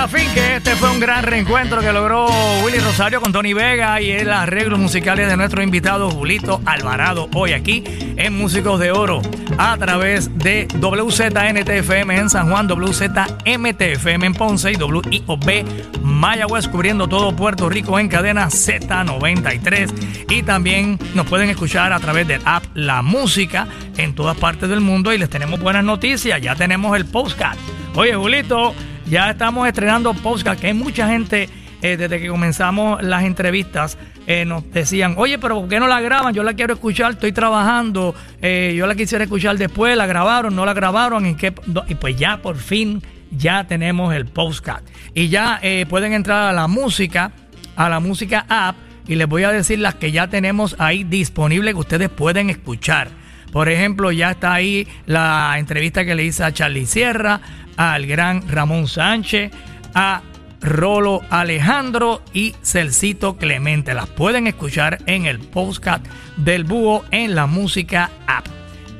La 0.00 0.08
fin, 0.08 0.32
que 0.32 0.56
este 0.56 0.76
fue 0.76 0.90
un 0.90 0.98
gran 0.98 1.22
reencuentro 1.22 1.82
que 1.82 1.92
logró 1.92 2.26
Willy 2.64 2.78
Rosario 2.78 3.20
con 3.20 3.32
Tony 3.32 3.52
Vega 3.52 4.00
y 4.00 4.10
el 4.10 4.30
arreglo 4.30 4.78
musicales 4.78 5.28
de 5.28 5.36
nuestro 5.36 5.62
invitado 5.62 6.10
Julito 6.10 6.62
Alvarado 6.64 7.28
hoy 7.34 7.52
aquí 7.52 7.84
en 8.16 8.34
Músicos 8.34 8.80
de 8.80 8.92
Oro 8.92 9.20
a 9.58 9.76
través 9.76 10.38
de 10.38 10.66
WZNTFM 10.80 12.16
en 12.16 12.30
San 12.30 12.48
Juan, 12.48 12.66
WZMTFM 12.66 14.26
en 14.26 14.32
Ponce 14.32 14.72
y 14.72 14.76
WIOB 14.76 16.00
Mayagüez 16.02 16.68
cubriendo 16.68 17.06
todo 17.06 17.36
Puerto 17.36 17.68
Rico 17.68 17.98
en 17.98 18.08
cadena 18.08 18.46
Z93 18.46 20.30
y 20.30 20.42
también 20.44 20.98
nos 21.14 21.26
pueden 21.26 21.50
escuchar 21.50 21.92
a 21.92 22.00
través 22.00 22.26
del 22.26 22.40
app 22.46 22.64
La 22.72 23.02
Música 23.02 23.68
en 23.98 24.14
todas 24.14 24.38
partes 24.38 24.70
del 24.70 24.80
mundo 24.80 25.12
y 25.12 25.18
les 25.18 25.28
tenemos 25.28 25.60
buenas 25.60 25.84
noticias, 25.84 26.40
ya 26.40 26.54
tenemos 26.54 26.96
el 26.96 27.04
postcard. 27.04 27.58
Oye, 27.96 28.14
Julito, 28.14 28.72
ya 29.10 29.28
estamos 29.28 29.66
estrenando 29.66 30.14
podcast, 30.14 30.60
que 30.60 30.68
hay 30.68 30.74
mucha 30.74 31.08
gente 31.08 31.48
eh, 31.82 31.96
desde 31.96 32.20
que 32.20 32.28
comenzamos 32.28 33.02
las 33.02 33.24
entrevistas 33.24 33.98
eh, 34.28 34.44
nos 34.44 34.70
decían, 34.70 35.14
oye, 35.16 35.36
pero 35.36 35.60
¿por 35.60 35.68
qué 35.68 35.80
no 35.80 35.88
la 35.88 36.00
graban? 36.00 36.32
Yo 36.32 36.44
la 36.44 36.54
quiero 36.54 36.74
escuchar, 36.74 37.12
estoy 37.12 37.32
trabajando, 37.32 38.14
eh, 38.40 38.72
yo 38.76 38.86
la 38.86 38.94
quisiera 38.94 39.24
escuchar 39.24 39.58
después, 39.58 39.96
la 39.96 40.06
grabaron, 40.06 40.54
no 40.54 40.64
la 40.64 40.74
grabaron, 40.74 41.26
¿en 41.26 41.36
qué? 41.36 41.52
do-?" 41.66 41.84
Y 41.88 41.96
pues 41.96 42.16
ya 42.16 42.40
por 42.40 42.56
fin 42.56 43.02
ya 43.32 43.64
tenemos 43.64 44.14
el 44.14 44.26
postcard. 44.26 44.84
Y 45.12 45.28
ya 45.28 45.60
pueden 45.88 46.12
entrar 46.12 46.48
a 46.48 46.52
la 46.52 46.68
música, 46.68 47.32
a 47.74 47.88
la 47.88 47.98
música 47.98 48.46
app, 48.48 48.76
y 49.08 49.16
les 49.16 49.26
voy 49.26 49.42
a 49.42 49.50
decir 49.50 49.80
las 49.80 49.96
que 49.96 50.12
ya 50.12 50.28
tenemos 50.28 50.76
ahí 50.78 51.02
disponibles 51.02 51.74
que 51.74 51.80
ustedes 51.80 52.10
pueden 52.10 52.48
escuchar. 52.48 53.08
Por 53.52 53.68
ejemplo, 53.68 54.12
ya 54.12 54.30
está 54.30 54.54
ahí 54.54 54.86
la 55.06 55.56
entrevista 55.58 56.04
que 56.04 56.14
le 56.14 56.24
hice 56.24 56.44
a 56.44 56.52
Charlie 56.52 56.86
Sierra, 56.86 57.40
al 57.80 58.04
gran 58.06 58.46
Ramón 58.46 58.86
Sánchez, 58.88 59.50
a 59.94 60.20
Rolo 60.60 61.22
Alejandro 61.30 62.20
y 62.34 62.54
Celcito 62.60 63.38
Clemente. 63.38 63.94
Las 63.94 64.06
pueden 64.06 64.46
escuchar 64.46 64.98
en 65.06 65.24
el 65.24 65.38
podcast 65.38 66.04
del 66.36 66.64
Búho 66.64 67.06
en 67.10 67.34
la 67.34 67.46
música 67.46 68.10
app. 68.26 68.44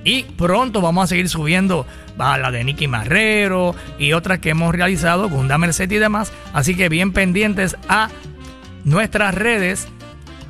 Y 0.03 0.23
pronto 0.23 0.81
vamos 0.81 1.05
a 1.05 1.07
seguir 1.09 1.29
subiendo 1.29 1.87
a 2.19 2.39
la 2.39 2.51
de 2.51 2.65
Nicky 2.65 2.89
Marrero 2.89 3.75
y 3.99 4.15
otras 4.15 4.39
que 4.39 4.49
hemos 4.49 4.75
realizado, 4.75 5.29
Gunda 5.29 5.59
Merced 5.59 5.91
y 5.91 5.99
demás. 5.99 6.33
Así 6.55 6.75
que 6.75 6.89
bien 6.89 7.13
pendientes 7.13 7.77
a 7.87 8.09
nuestras 8.85 9.35
redes 9.35 9.89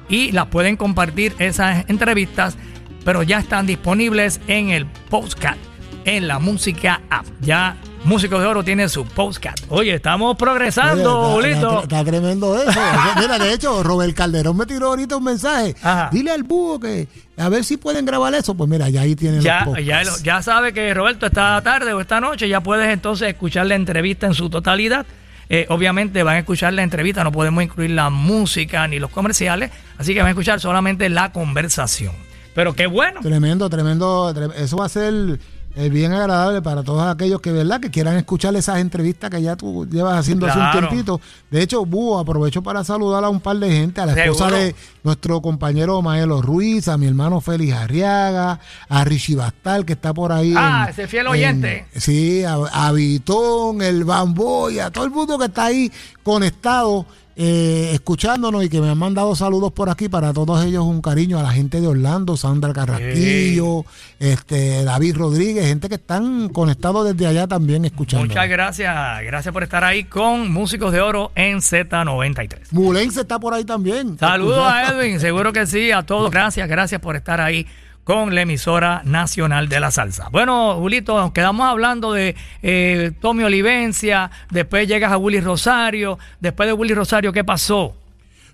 y 0.08 0.30
las 0.30 0.46
pueden 0.46 0.76
compartir 0.76 1.34
esas 1.40 1.84
entrevistas, 1.90 2.56
pero 3.04 3.24
ya 3.24 3.40
están 3.40 3.66
disponibles 3.66 4.40
en 4.46 4.70
el 4.70 4.86
podcast, 4.86 5.58
en 6.04 6.28
la 6.28 6.38
música 6.38 7.00
app. 7.10 7.26
Ya 7.40 7.76
Músicos 8.04 8.40
de 8.40 8.46
Oro 8.46 8.64
tiene 8.64 8.88
su 8.88 9.04
podcast. 9.04 9.58
Oye, 9.68 9.94
estamos 9.94 10.34
progresando, 10.36 11.20
Oye, 11.32 11.52
está, 11.52 11.60
Julito. 11.68 11.82
está- 11.82 11.96
está 11.98 12.10
tremendo 12.10 12.58
eso. 12.62 12.80
Mira, 13.20 13.38
de 13.38 13.52
hecho, 13.52 13.82
Robert 13.82 14.14
Calderón 14.16 14.56
me 14.56 14.64
tiró 14.66 14.88
ahorita 14.88 15.16
un 15.16 15.24
mensaje. 15.24 15.76
Ajá. 15.82 16.08
Dile 16.10 16.30
al 16.30 16.42
búho 16.42 16.80
que 16.80 17.06
a 17.36 17.48
ver 17.50 17.62
si 17.62 17.76
pueden 17.76 18.06
grabar 18.06 18.32
eso. 18.34 18.54
Pues 18.54 18.68
mira, 18.70 18.88
ya 18.88 19.02
ahí 19.02 19.14
tienen 19.14 19.42
Ya, 19.42 19.66
los 19.66 19.84
ya, 19.84 20.02
ya 20.22 20.42
sabe 20.42 20.72
que 20.72 20.92
Roberto 20.94 21.26
esta 21.26 21.60
tarde 21.62 21.92
o 21.92 22.00
esta 22.00 22.20
noche 22.20 22.48
ya 22.48 22.62
puedes 22.62 22.88
entonces 22.90 23.28
escuchar 23.28 23.66
la 23.66 23.74
entrevista 23.74 24.26
en 24.26 24.34
su 24.34 24.48
totalidad. 24.48 25.04
Eh, 25.50 25.66
obviamente 25.68 26.22
van 26.22 26.36
a 26.36 26.38
escuchar 26.38 26.72
la 26.72 26.82
entrevista, 26.82 27.22
no 27.22 27.32
podemos 27.32 27.62
incluir 27.62 27.90
la 27.90 28.08
música 28.08 28.86
ni 28.88 28.98
los 28.98 29.10
comerciales, 29.10 29.70
así 29.98 30.14
que 30.14 30.20
van 30.20 30.28
a 30.28 30.30
escuchar 30.30 30.58
solamente 30.60 31.08
la 31.08 31.32
conversación. 31.32 32.14
Pero 32.54 32.72
qué 32.74 32.86
bueno. 32.86 33.20
Tremendo, 33.20 33.68
tremendo. 33.68 34.32
tre- 34.34 34.54
Eso 34.56 34.76
va 34.76 34.86
a 34.86 34.88
ser 34.88 35.38
eh, 35.76 35.88
bien 35.88 36.12
agradable 36.12 36.60
para 36.62 36.82
todos 36.82 37.02
aquellos 37.06 37.40
que, 37.40 37.52
¿verdad? 37.52 37.80
Que 37.80 37.90
quieran 37.90 38.16
escuchar 38.16 38.54
esas 38.56 38.78
entrevistas 38.78 39.30
que 39.30 39.40
ya 39.40 39.54
tú 39.56 39.86
llevas 39.90 40.18
haciendo 40.18 40.46
hace 40.46 40.58
un 40.58 40.70
tiempito. 40.72 41.20
De 41.50 41.62
hecho, 41.62 41.84
Búho, 41.86 42.18
aprovecho 42.18 42.62
para 42.62 42.82
saludar 42.82 43.22
a 43.24 43.28
un 43.28 43.40
par 43.40 43.56
de 43.58 43.70
gente, 43.70 44.00
a 44.00 44.06
la 44.06 44.12
esposa 44.12 44.46
Seguro. 44.46 44.56
de 44.64 44.74
nuestro 45.04 45.40
compañero 45.40 46.02
Maelo 46.02 46.42
Ruiz, 46.42 46.88
a 46.88 46.98
mi 46.98 47.06
hermano 47.06 47.40
Félix 47.40 47.72
Arriaga, 47.74 48.58
a 48.88 49.04
Richie 49.04 49.36
Bastal, 49.36 49.84
que 49.84 49.92
está 49.92 50.12
por 50.12 50.32
ahí. 50.32 50.52
Ah, 50.56 50.84
en- 50.86 50.90
ese 50.90 51.06
fiel 51.08 51.26
oyente. 51.28 51.86
en- 51.94 52.00
sí, 52.00 52.42
a, 52.44 52.54
a 52.54 52.92
Vitón, 52.92 53.80
el 53.80 54.04
Bamboy, 54.04 54.80
a 54.80 54.90
todo 54.90 55.04
el 55.04 55.10
mundo 55.10 55.38
que 55.38 55.44
está 55.46 55.66
ahí 55.66 55.90
conectado. 56.22 57.06
Eh, 57.42 57.92
escuchándonos 57.94 58.62
y 58.62 58.68
que 58.68 58.82
me 58.82 58.90
han 58.90 58.98
mandado 58.98 59.34
saludos 59.34 59.72
por 59.72 59.88
aquí 59.88 60.10
para 60.10 60.34
todos 60.34 60.62
ellos 60.62 60.84
un 60.84 61.00
cariño 61.00 61.38
a 61.38 61.42
la 61.42 61.50
gente 61.50 61.80
de 61.80 61.86
Orlando, 61.86 62.36
Sandra 62.36 62.74
Carrasquillo, 62.74 63.86
este 64.18 64.84
David 64.84 65.16
Rodríguez, 65.16 65.66
gente 65.66 65.88
que 65.88 65.94
están 65.94 66.50
conectados 66.50 67.10
desde 67.10 67.26
allá 67.26 67.46
también 67.46 67.86
escuchando. 67.86 68.26
Muchas 68.26 68.46
gracias, 68.46 68.94
gracias 69.22 69.54
por 69.54 69.62
estar 69.62 69.84
ahí 69.84 70.04
con 70.04 70.52
Músicos 70.52 70.92
de 70.92 71.00
Oro 71.00 71.32
en 71.34 71.60
Z93. 71.60 72.72
Mulense 72.72 73.22
está 73.22 73.38
por 73.38 73.54
ahí 73.54 73.64
también. 73.64 74.18
Saludos 74.18 74.62
a. 74.62 74.92
Edwin, 74.92 75.18
seguro 75.18 75.54
que 75.54 75.64
sí, 75.64 75.92
a 75.92 76.02
todos. 76.02 76.30
Gracias, 76.30 76.68
gracias 76.68 77.00
por 77.00 77.16
estar 77.16 77.40
ahí 77.40 77.66
con 78.04 78.34
la 78.34 78.42
emisora 78.42 79.02
nacional 79.04 79.68
de 79.68 79.80
la 79.80 79.90
salsa. 79.90 80.28
Bueno, 80.30 80.76
Julito, 80.76 81.16
nos 81.18 81.32
quedamos 81.32 81.66
hablando 81.66 82.12
de 82.12 82.34
eh, 82.62 83.12
Tommy 83.20 83.44
Olivencia, 83.44 84.30
después 84.50 84.88
llegas 84.88 85.12
a 85.12 85.18
Willy 85.18 85.40
Rosario, 85.40 86.18
después 86.40 86.66
de 86.66 86.72
Willy 86.72 86.94
Rosario, 86.94 87.32
¿qué 87.32 87.44
pasó? 87.44 87.94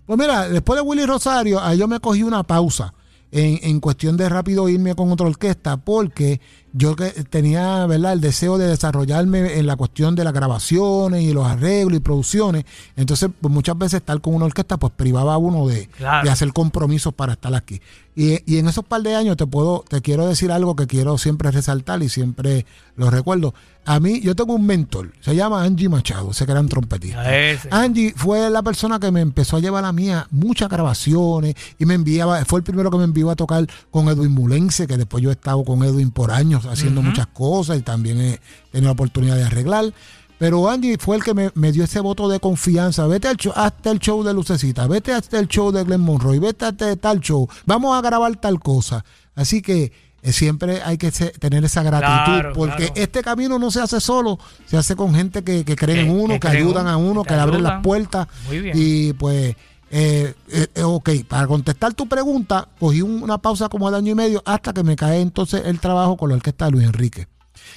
Pues 0.04 0.18
mira, 0.18 0.48
después 0.48 0.78
de 0.78 0.82
Willy 0.82 1.06
Rosario, 1.06 1.60
ahí 1.60 1.78
yo 1.78 1.88
me 1.88 2.00
cogí 2.00 2.22
una 2.22 2.42
pausa 2.42 2.92
en, 3.32 3.58
en 3.62 3.80
cuestión 3.80 4.16
de 4.16 4.28
rápido 4.28 4.68
irme 4.68 4.94
con 4.94 5.10
otra 5.10 5.26
orquesta, 5.26 5.76
porque 5.76 6.40
yo 6.76 6.94
que 6.94 7.06
tenía, 7.30 7.86
¿verdad?, 7.86 8.12
el 8.12 8.20
deseo 8.20 8.58
de 8.58 8.66
desarrollarme 8.66 9.58
en 9.58 9.66
la 9.66 9.76
cuestión 9.76 10.14
de 10.14 10.24
las 10.24 10.32
grabaciones 10.32 11.22
y 11.22 11.32
los 11.32 11.46
arreglos 11.46 11.96
y 11.96 12.00
producciones. 12.00 12.64
Entonces, 12.96 13.30
pues 13.40 13.52
muchas 13.52 13.78
veces 13.78 14.00
estar 14.00 14.20
con 14.20 14.34
una 14.34 14.44
orquesta, 14.44 14.76
pues 14.76 14.92
privaba 14.94 15.34
a 15.34 15.38
uno 15.38 15.66
de, 15.66 15.86
Claro. 15.96 16.24
de 16.24 16.30
hacer 16.30 16.52
compromisos 16.52 17.14
para 17.14 17.32
estar 17.32 17.54
aquí. 17.54 17.80
Y, 18.14 18.40
y 18.50 18.58
en 18.58 18.66
esos 18.68 18.84
par 18.84 19.02
de 19.02 19.14
años 19.14 19.36
te 19.36 19.46
puedo, 19.46 19.84
te 19.88 20.00
quiero 20.00 20.26
decir 20.26 20.50
algo 20.50 20.74
que 20.74 20.86
quiero 20.86 21.18
siempre 21.18 21.50
resaltar 21.50 22.02
y 22.02 22.08
siempre 22.08 22.64
lo 22.96 23.10
recuerdo. 23.10 23.52
A 23.84 24.00
mí, 24.00 24.20
yo 24.20 24.34
tengo 24.34 24.54
un 24.54 24.66
mentor, 24.66 25.12
se 25.20 25.36
llama 25.36 25.62
Angie 25.62 25.88
Machado, 25.88 26.30
ese 26.32 26.44
gran 26.46 26.66
trompetista. 26.66 27.22
Angie 27.70 28.14
fue 28.16 28.50
la 28.50 28.62
persona 28.62 28.98
que 28.98 29.12
me 29.12 29.20
empezó 29.20 29.58
a 29.58 29.60
llevar 29.60 29.84
a 29.84 29.92
mí 29.92 30.10
a 30.10 30.26
muchas 30.30 30.68
grabaciones 30.68 31.54
y 31.78 31.84
me 31.86 31.94
enviaba, 31.94 32.44
fue 32.46 32.58
el 32.60 32.64
primero 32.64 32.90
que 32.90 32.96
me 32.98 33.04
envió 33.04 33.30
a 33.30 33.36
tocar 33.36 33.64
con 33.90 34.08
Edwin 34.08 34.32
Mulense, 34.32 34.86
que 34.88 34.96
después 34.96 35.22
yo 35.22 35.28
he 35.30 35.34
estado 35.34 35.62
con 35.62 35.84
Edwin 35.84 36.10
por 36.10 36.32
años 36.32 36.65
haciendo 36.68 37.02
muchas 37.02 37.26
cosas 37.28 37.78
y 37.78 37.82
también 37.82 38.20
he 38.20 38.40
tenido 38.70 38.88
la 38.88 38.92
oportunidad 38.92 39.36
de 39.36 39.44
arreglar. 39.44 39.92
Pero 40.38 40.68
Angie 40.68 40.98
fue 40.98 41.16
el 41.16 41.24
que 41.24 41.32
me, 41.32 41.50
me 41.54 41.72
dio 41.72 41.84
ese 41.84 41.98
voto 42.00 42.28
de 42.28 42.40
confianza. 42.40 43.06
Vete 43.06 43.28
al 43.28 43.36
show, 43.38 43.52
hasta 43.56 43.90
el 43.90 43.98
show 44.00 44.22
de 44.22 44.34
Lucecita, 44.34 44.86
vete 44.86 45.12
hasta 45.14 45.38
el 45.38 45.48
show 45.48 45.72
de 45.72 45.82
Glenn 45.82 46.02
Monroe, 46.02 46.38
vete 46.38 46.66
hasta 46.66 46.94
tal 46.96 47.20
show, 47.20 47.48
vamos 47.64 47.96
a 47.96 48.02
grabar 48.02 48.36
tal 48.36 48.60
cosa. 48.60 49.02
Así 49.34 49.62
que 49.62 49.92
eh, 50.22 50.32
siempre 50.32 50.82
hay 50.82 50.98
que 50.98 51.10
se- 51.10 51.30
tener 51.30 51.64
esa 51.64 51.82
gratitud, 51.82 52.24
Claro, 52.40 52.52
porque 52.54 52.86
claro. 52.88 52.92
este 52.96 53.22
camino 53.22 53.58
no 53.58 53.70
se 53.70 53.80
hace 53.80 53.98
solo, 54.00 54.38
se 54.66 54.76
hace 54.76 54.94
con 54.94 55.14
gente 55.14 55.42
que, 55.42 55.64
que 55.64 55.74
creen 55.74 56.06
en 56.06 56.10
uno, 56.10 56.34
que 56.34 56.40
que, 56.40 56.48
ayudan 56.48 56.86
a 56.86 56.98
uno, 56.98 57.22
que 57.24 57.32
le 57.34 57.40
abren 57.40 57.62
las 57.62 57.82
puertas. 57.82 58.26
Muy 58.48 58.60
bien. 58.60 58.76
Y 58.78 59.12
pues, 59.14 59.56
eh, 59.90 60.34
eh, 60.50 60.66
eh, 60.74 60.82
ok, 60.82 61.10
para 61.28 61.46
contestar 61.46 61.94
tu 61.94 62.06
pregunta, 62.08 62.68
cogí 62.78 63.02
un- 63.02 63.22
una 63.22 63.38
pausa 63.38 63.68
como 63.68 63.90
de 63.90 63.96
año 63.98 64.12
y 64.12 64.14
medio 64.14 64.42
hasta 64.44 64.72
que 64.72 64.82
me 64.82 64.96
cae 64.96 65.20
entonces 65.20 65.62
el 65.64 65.78
trabajo 65.80 66.16
con 66.16 66.30
la 66.30 66.36
orquesta 66.36 66.64
de 66.66 66.70
Luis 66.72 66.84
Enrique. 66.86 67.28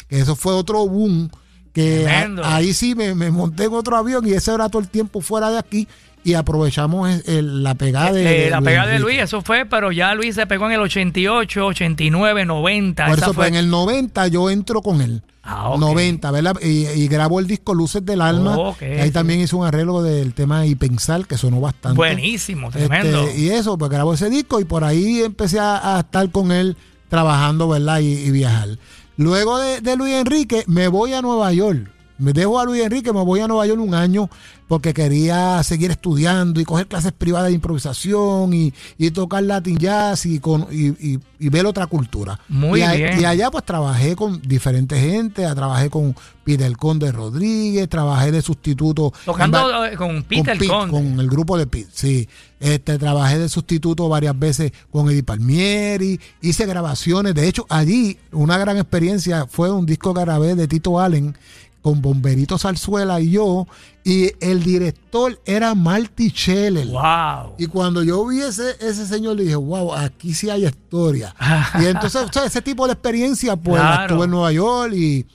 Que 0.07 0.19
eso 0.19 0.35
fue 0.35 0.53
otro 0.53 0.87
boom, 0.87 1.29
que 1.73 2.07
a- 2.07 2.55
ahí 2.55 2.73
sí 2.73 2.95
me, 2.95 3.13
me 3.15 3.29
monté 3.31 3.65
en 3.65 3.73
otro 3.73 3.95
avión 3.95 4.27
y 4.27 4.31
ese 4.31 4.53
era 4.53 4.69
todo 4.69 4.81
el 4.81 4.89
tiempo 4.89 5.21
fuera 5.21 5.51
de 5.51 5.59
aquí 5.59 5.87
y 6.23 6.33
aprovechamos 6.33 7.09
el- 7.09 7.23
el- 7.37 7.63
la 7.63 7.75
pegada 7.75 8.11
de, 8.11 8.21
Eh, 8.21 8.43
de 8.45 8.49
la 8.49 8.61
pegada 8.61 8.91
de. 8.91 8.99
Luis, 8.99 9.19
eso 9.19 9.41
fue, 9.41 9.65
pero 9.65 9.91
ya 9.91 10.13
Luis 10.15 10.35
se 10.35 10.45
pegó 10.47 10.65
en 10.65 10.73
el 10.73 10.81
88, 10.81 11.65
89, 11.67 12.43
90. 12.45 13.05
Por 13.07 13.17
eso, 13.17 13.25
fue- 13.27 13.35
pues, 13.35 13.47
en 13.49 13.55
el 13.55 13.69
90 13.69 14.27
yo 14.27 14.49
entro 14.49 14.81
con 14.81 15.01
él. 15.01 15.21
Ah, 15.41 15.69
ok. 15.69 15.79
90, 15.79 16.31
¿verdad? 16.31 16.55
Y, 16.61 16.85
y 16.87 17.07
grabo 17.07 17.39
el 17.39 17.47
disco 17.47 17.73
Luces 17.73 18.05
del 18.05 18.21
Alma. 18.21 18.57
Ok, 18.57 18.79
que 18.79 19.01
ahí 19.01 19.07
sí. 19.07 19.13
también 19.13 19.39
hice 19.39 19.55
un 19.55 19.65
arreglo 19.65 20.01
del 20.03 20.33
tema 20.33 20.65
Y 20.65 20.75
Pensar, 20.75 21.25
que 21.25 21.37
sonó 21.37 21.61
bastante. 21.61 21.95
Buenísimo, 21.95 22.69
tremendo. 22.69 23.23
Este, 23.27 23.39
y 23.39 23.49
eso, 23.49 23.77
pues 23.77 23.89
grabó 23.89 24.13
ese 24.13 24.29
disco 24.29 24.59
y 24.59 24.65
por 24.65 24.83
ahí 24.83 25.21
empecé 25.21 25.59
a, 25.59 25.95
a 25.95 25.99
estar 26.01 26.29
con 26.31 26.51
él 26.51 26.75
trabajando, 27.07 27.67
¿verdad? 27.69 27.99
Y, 27.99 28.13
y 28.13 28.31
viajar. 28.31 28.77
Luego 29.17 29.57
de, 29.57 29.81
de 29.81 29.95
Luis 29.95 30.13
Enrique, 30.13 30.63
me 30.67 30.87
voy 30.87 31.13
a 31.13 31.21
Nueva 31.21 31.51
York. 31.51 31.89
Me 32.19 32.33
dejo 32.33 32.59
a 32.59 32.65
Luis 32.65 32.83
Enrique, 32.83 33.11
me 33.13 33.23
voy 33.23 33.39
a 33.39 33.47
Nueva 33.47 33.65
York 33.65 33.79
un 33.81 33.93
año 33.95 34.29
porque 34.67 34.93
quería 34.93 35.63
seguir 35.63 35.89
estudiando 35.89 36.59
y 36.61 36.65
coger 36.65 36.85
clases 36.87 37.11
privadas 37.11 37.47
de 37.47 37.55
improvisación 37.55 38.53
y, 38.53 38.71
y 38.99 39.09
tocar 39.11 39.41
Latin 39.41 39.77
Jazz 39.77 40.25
y, 40.27 40.39
con, 40.39 40.67
y, 40.69 40.89
y- 41.13 41.19
y 41.41 41.47
ver 41.49 41.65
otra 41.65 41.87
cultura. 41.87 42.37
Muy 42.49 42.81
a- 42.83 42.91
bien. 42.93 43.19
y 43.21 43.25
allá 43.25 43.49
pues 43.49 43.63
trabajé 43.63 44.15
con 44.15 44.41
diferentes 44.41 44.99
gente, 44.99 45.43
trabajé 45.55 45.89
con 45.89 46.13
Peter 46.43 46.75
Conde 46.77 47.11
Rodríguez, 47.11 47.87
trabajé 47.89 48.31
de 48.31 48.41
sustituto. 48.41 49.11
Tocando 49.25 49.85
eh, 49.85 49.95
con 49.95 50.21
Peter 50.23 50.57
con 50.57 50.57
Pete, 50.59 50.67
Conde. 50.67 50.91
con 50.91 51.19
el 51.21 51.29
grupo 51.29 51.57
de 51.57 51.65
Pete, 51.65 51.89
sí. 51.93 52.27
Este, 52.59 52.97
trabajé 52.99 53.39
de 53.39 53.47
sustituto 53.49 54.09
varias 54.09 54.37
veces 54.37 54.71
con 54.91 55.09
Eddie 55.09 55.23
Palmieri, 55.23 56.19
hice 56.41 56.65
grabaciones. 56.65 57.33
De 57.33 57.47
hecho, 57.47 57.65
allí 57.69 58.17
una 58.33 58.57
gran 58.57 58.77
experiencia 58.77 59.47
fue 59.47 59.71
un 59.71 59.85
disco 59.85 60.13
que 60.13 60.21
grabé 60.21 60.55
de 60.55 60.67
Tito 60.67 60.99
Allen 60.99 61.35
con 61.81 62.01
Bomberito 62.01 62.57
Zarzuela 62.57 63.19
y 63.21 63.31
yo. 63.31 63.67
Y 64.03 64.31
el 64.39 64.63
director 64.63 65.39
era 65.45 65.75
Marty 65.75 66.29
Scheller. 66.29 66.87
Wow. 66.87 67.55
Y 67.57 67.67
cuando 67.67 68.03
yo 68.03 68.25
vi 68.25 68.41
ese, 68.41 68.75
ese 68.79 69.05
señor, 69.05 69.35
le 69.37 69.43
dije, 69.43 69.55
wow, 69.55 69.93
aquí 69.93 70.33
sí 70.33 70.49
hay 70.49 70.65
historia. 70.65 71.35
y 71.81 71.85
entonces, 71.85 72.23
o 72.23 72.31
sea, 72.31 72.45
ese 72.45 72.61
tipo 72.61 72.87
de 72.87 72.93
experiencia, 72.93 73.55
pues 73.55 73.81
la 73.81 73.87
Claro. 73.89 74.03
estuve 74.13 74.25
en 74.25 74.31
Nueva 74.31 74.51
York 74.51 74.93
y. 74.93 75.25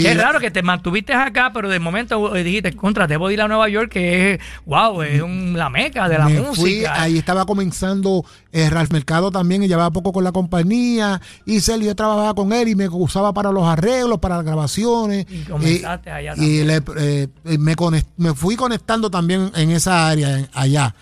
y 0.00 0.02
Qué 0.02 0.14
raro 0.14 0.40
que 0.40 0.50
te 0.50 0.62
mantuviste 0.62 1.12
acá, 1.14 1.50
pero 1.54 1.68
de 1.68 1.78
momento 1.78 2.34
eh, 2.34 2.42
dijiste, 2.42 2.74
contra, 2.74 3.06
debo 3.06 3.30
ir 3.30 3.40
a 3.40 3.48
Nueva 3.48 3.68
York, 3.68 3.90
que 3.92 4.32
es, 4.34 4.40
wow, 4.66 5.02
es 5.02 5.22
un- 5.22 5.54
la 5.56 5.70
meca 5.70 6.08
de 6.08 6.18
la 6.18 6.26
me 6.26 6.40
música. 6.40 6.54
fui, 6.54 6.84
ahí 6.86 7.18
estaba 7.18 7.46
comenzando 7.46 8.24
eh, 8.52 8.68
Ralph 8.70 8.92
Mercado 8.92 9.30
también 9.30 9.62
y 9.62 9.68
llevaba 9.68 9.90
poco 9.90 10.12
con 10.12 10.24
la 10.24 10.32
compañía 10.32 11.20
y 11.46 11.60
Celio 11.60 11.86
yo 11.88 11.94
trabajaba 11.96 12.34
con 12.34 12.52
él 12.52 12.68
y 12.68 12.74
me 12.74 12.88
usaba 12.88 13.32
para 13.32 13.52
los 13.52 13.64
arreglos, 13.64 14.18
para 14.18 14.36
las 14.36 14.44
grabaciones 14.44 15.26
Y 15.30 15.42
comenzaste 15.42 16.10
allá 16.10 16.34
y 16.36 16.64
le, 16.64 16.82
eh, 16.98 17.28
me, 17.58 17.76
conect- 17.76 18.06
me 18.16 18.34
fui 18.34 18.56
conectando 18.56 19.10
también 19.10 19.50
en 19.54 19.70
esa 19.70 20.08
área 20.08 20.38
en- 20.38 20.48
allá. 20.54 20.94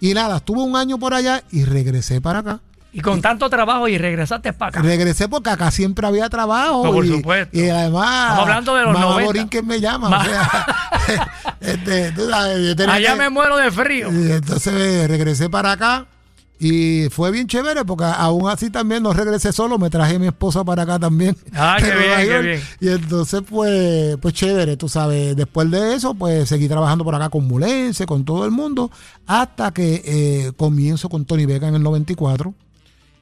Y 0.00 0.14
nada, 0.14 0.38
estuve 0.38 0.60
un 0.62 0.76
año 0.76 0.98
por 0.98 1.12
allá 1.14 1.44
y 1.52 1.64
regresé 1.64 2.20
para 2.20 2.38
acá 2.40 2.60
Y 2.92 3.00
con 3.00 3.22
tanto 3.22 3.48
trabajo 3.48 3.86
y 3.86 3.98
regresaste 3.98 4.52
para 4.52 4.70
acá. 4.70 4.82
Regresé 4.82 5.28
porque 5.28 5.50
acá 5.50 5.70
siempre 5.70 6.06
había 6.06 6.28
trabajo. 6.28 6.84
No, 6.84 6.92
por 6.92 7.04
y, 7.04 7.08
supuesto. 7.08 7.56
Y 7.56 7.68
además. 7.68 8.22
Estamos 8.30 8.40
hablando 8.48 8.74
de 8.74 8.82
los 8.82 8.92
Mamá 8.94 9.04
90. 9.06 9.26
Borín 9.26 9.48
que 9.48 9.62
me 9.62 9.80
llama. 9.80 10.08
Ma- 10.08 10.20
o 10.20 10.24
sea, 10.24 10.66
este, 11.60 12.12
tú 12.12 12.28
sabes, 12.28 12.66
yo 12.66 12.76
tenía 12.76 12.94
Allá 12.94 13.12
que- 13.12 13.18
me 13.18 13.30
muero 13.30 13.56
de 13.56 13.70
frío. 13.70 14.10
y 14.12 14.32
entonces 14.32 14.72
eh, 14.74 15.06
regresé 15.08 15.48
para 15.48 15.72
acá 15.72 16.06
y 16.62 17.08
fue 17.10 17.30
bien 17.30 17.46
chévere 17.46 17.84
porque 17.86 18.04
aún 18.04 18.46
así 18.50 18.68
también 18.68 19.02
no 19.02 19.12
regresé 19.14 19.50
solo, 19.52 19.78
me 19.78 19.88
traje 19.88 20.16
a 20.16 20.18
mi 20.18 20.26
esposa 20.26 20.62
para 20.62 20.82
acá 20.82 20.98
también. 20.98 21.34
Ah, 21.54 21.78
qué 21.78 21.90
bien. 22.42 22.60
Y 22.80 22.88
entonces 22.88 23.42
pues, 23.48 24.16
pues 24.20 24.34
chévere, 24.34 24.76
tú 24.76 24.88
sabes, 24.88 25.34
después 25.36 25.70
de 25.70 25.94
eso 25.94 26.12
pues 26.14 26.48
seguí 26.48 26.68
trabajando 26.68 27.02
por 27.04 27.14
acá 27.14 27.28
con 27.30 27.46
Mulense, 27.48 28.04
con 28.04 28.24
todo 28.26 28.44
el 28.44 28.50
mundo, 28.50 28.90
hasta 29.26 29.70
que 29.72 30.02
eh, 30.04 30.52
comienzo 30.56 31.08
con 31.08 31.24
Tony 31.24 31.46
Vega 31.46 31.68
en 31.68 31.76
el 31.76 31.82
94. 31.82 32.52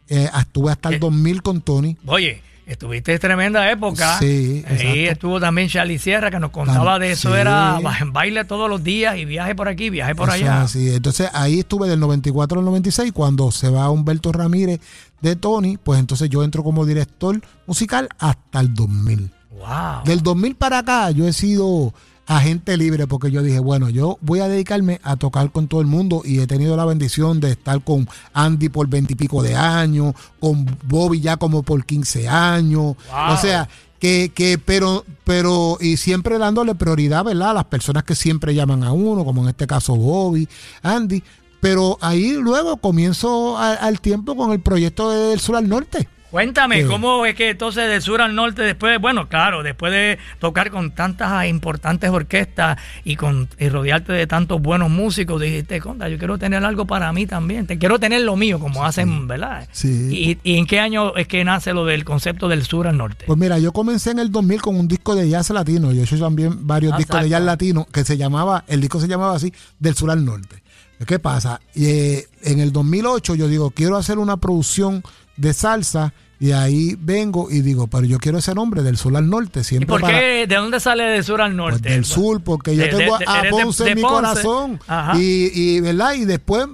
Eh, 0.09 0.29
estuve 0.41 0.73
hasta 0.73 0.89
el 0.89 0.97
Eh. 0.97 0.99
2000 0.99 1.43
con 1.43 1.61
Tony. 1.61 1.97
Oye, 2.07 2.43
estuviste 2.67 3.13
en 3.15 3.19
tremenda 3.19 3.71
época. 3.71 4.19
Sí, 4.19 4.65
Ahí 4.67 4.75
exacto. 4.77 5.13
estuvo 5.13 5.41
también 5.41 5.69
Charlie 5.69 5.99
Sierra, 5.99 6.31
que 6.31 6.39
nos 6.39 6.51
contaba 6.51 6.99
de 6.99 7.13
eso. 7.13 7.33
sí. 7.33 7.39
Era 7.39 7.79
ba- 7.83 7.99
baile 8.07 8.45
todos 8.45 8.69
los 8.71 8.83
días 8.85 9.17
y 9.17 9.25
viaje 9.25 9.55
por 9.55 9.69
aquí, 9.69 9.91
viaje 9.91 10.15
por 10.15 10.29
Eso 10.29 10.37
allá. 10.37 10.63
así. 10.63 10.95
Entonces 10.95 11.29
ahí 11.33 11.61
estuve 11.61 11.89
del 11.89 12.01
94 12.01 12.59
al 12.59 12.65
96. 12.65 13.13
Cuando 13.13 13.51
se 13.51 13.69
va 13.71 13.89
Humberto 13.91 14.33
Ramírez 14.33 14.81
de 15.21 15.37
Tony, 15.37 15.77
pues 15.83 15.99
entonces 16.01 16.29
yo 16.31 16.43
entro 16.45 16.63
como 16.63 16.85
director 16.87 17.41
musical 17.67 18.09
hasta 18.19 18.61
el 18.61 18.73
2000. 18.75 19.31
Wow. 19.59 20.05
Del 20.05 20.23
2000 20.23 20.55
para 20.55 20.79
acá 20.79 21.11
yo 21.11 21.27
he 21.27 21.33
sido 21.33 21.93
agente 22.29 22.77
libre 22.77 23.07
porque 23.07 23.31
yo 23.31 23.43
dije, 23.43 23.59
bueno, 23.59 23.89
yo 23.89 24.19
voy 24.21 24.41
a 24.41 24.49
dedicarme 24.49 25.01
a 25.03 25.17
tocar 25.17 25.51
con 25.51 25.67
todo 25.67 25.81
el 25.81 25.87
mundo 25.87 26.23
y 26.25 26.39
he 26.41 26.47
tenido 26.47 26.77
la 26.77 26.85
bendición 26.85 27.41
de 27.41 27.51
estar 27.53 27.83
con 27.83 28.09
Andy 28.35 28.69
por 28.69 28.87
veintipico 28.89 29.43
de 29.43 29.57
años, 29.57 30.15
con 30.39 30.65
Bobby 30.85 31.21
ya 31.21 31.37
como 31.39 31.63
por 31.63 31.85
15 31.85 32.29
años. 32.29 32.95
Wow. 33.11 33.35
O 33.35 33.37
sea, 33.39 33.69
que, 33.99 34.31
que, 34.35 34.59
pero, 34.59 35.05
pero, 35.25 35.77
y 35.81 35.97
siempre 35.97 36.39
dándole 36.39 36.75
prioridad, 36.77 37.25
¿verdad? 37.25 37.51
A 37.51 37.55
las 37.55 37.65
personas 37.65 38.05
que 38.05 38.15
siempre 38.15 38.55
llaman 38.55 38.85
a 38.85 38.93
uno, 38.93 39.25
como 39.25 39.43
en 39.43 39.49
este 39.49 39.67
caso 39.67 39.97
Bobby, 39.97 40.49
Andy. 40.83 41.23
Pero 41.61 41.99
ahí 42.01 42.35
luego 42.35 42.77
comienzo 42.77 43.59
a- 43.59 43.73
al 43.73 44.01
tiempo 44.01 44.37
con 44.37 44.53
el 44.53 44.61
proyecto 44.61 45.11
de 45.11 45.31
del 45.31 45.41
sur 45.41 45.57
al 45.57 45.69
norte. 45.69 46.09
Cuéntame, 46.31 46.83
Sí. 46.83 46.87
¿cómo 46.89 47.25
es 47.25 47.35
que 47.35 47.51
entonces 47.51 47.89
del 47.89 48.03
sur 48.03 48.21
al 48.21 48.35
norte, 48.35 48.61
después, 48.63 49.01
bueno, 49.01 49.29
claro, 49.29 49.63
después 49.63 49.91
de 49.93 50.19
tocar 50.39 50.71
con 50.71 50.91
tantas 50.91 51.47
importantes 51.47 52.11
orquestas 52.11 52.79
y 53.03 53.17
con 53.17 53.49
y 53.59 53.69
rodearte 53.71 54.13
de 54.13 54.27
tantos 54.27 54.61
buenos 54.61 54.91
músicos, 54.91 55.41
dijiste, 55.41 55.81
conta, 55.81 56.09
yo 56.09 56.19
quiero 56.19 56.37
tener 56.37 56.63
algo 56.65 56.87
para 56.87 57.11
mí 57.15 57.27
también, 57.27 57.67
te 57.67 57.79
quiero 57.79 57.99
tener 57.99 58.21
lo 58.23 58.37
mío, 58.37 58.61
como 58.61 58.85
hacen, 58.85 59.27
¿verdad? 59.27 59.67
Sí. 59.73 60.39
¿Y, 60.45 60.51
y 60.53 60.59
en 60.59 60.67
qué 60.67 60.81
año 60.81 61.17
es 61.17 61.27
que 61.29 61.43
nace 61.45 61.73
lo 61.73 61.87
del 61.87 62.05
concepto 62.05 62.47
del 62.49 62.63
sur 62.65 62.87
al 62.87 62.99
norte? 62.99 63.25
Pues 63.27 63.39
mira, 63.39 63.59
yo 63.59 63.73
comencé 63.73 64.11
en 64.11 64.19
el 64.19 64.31
2000 64.31 64.61
con 64.61 64.77
un 64.77 64.87
disco 64.87 65.15
de 65.15 65.29
jazz 65.31 65.49
latino. 65.51 65.93
Yo 65.93 66.03
he 66.03 66.05
hecho 66.05 66.19
también 66.19 66.67
varios 66.67 66.93
Ah, 66.93 66.99
discos 66.99 67.23
de 67.23 67.29
jazz 67.31 67.43
latino 67.43 67.87
que 67.91 68.05
se 68.05 68.19
llamaba, 68.19 68.65
el 68.69 68.81
disco 68.83 69.01
se 69.01 69.09
llamaba 69.09 69.35
así, 69.35 69.53
Del 69.79 69.95
Sur 69.95 70.11
al 70.11 70.25
Norte. 70.25 70.63
¿Qué 71.07 71.19
pasa? 71.21 71.61
Eh, 71.77 72.27
en 72.43 72.59
el 72.61 72.73
2008 72.73 73.35
yo 73.37 73.47
digo, 73.49 73.71
quiero 73.71 73.97
hacer 73.97 74.19
una 74.19 74.37
producción 74.37 75.03
de 75.39 75.53
salsa 75.55 76.13
y 76.41 76.53
ahí 76.53 76.97
vengo 77.01 77.51
y 77.51 77.63
digo, 77.63 77.89
pero 77.89 78.05
yo 78.05 78.19
quiero 78.19 78.39
ese 78.39 78.55
nombre, 78.55 78.83
Del 78.83 78.97
Sur 78.97 79.17
al 79.17 79.29
Norte. 79.29 79.61
¿Y 79.61 79.65
Siempre 79.65 79.89
por 79.89 80.01
para- 80.01 80.21
qué? 80.21 80.47
¿De 80.47 80.55
dónde 80.55 80.79
sale 80.79 81.03
del 81.05 81.25
sur 81.25 81.41
al 81.41 81.49
pues 81.51 81.57
norte? 81.57 81.89
del 81.91 82.05
sur, 82.05 82.41
porque 82.43 82.77
yo 82.77 82.83
De- 82.85 82.89
tengo 82.91 83.19
de- 83.19 83.25
a 83.27 83.43
Ponce 83.51 83.83
de 83.85 83.91
en 83.91 83.97
mi 83.97 84.03
Ponce. 84.03 84.15
corazón. 84.17 84.81
Y, 85.19 85.51
y, 85.53 85.81
¿verdad? 85.81 86.13
Y 86.15 86.25
después, 86.27 86.67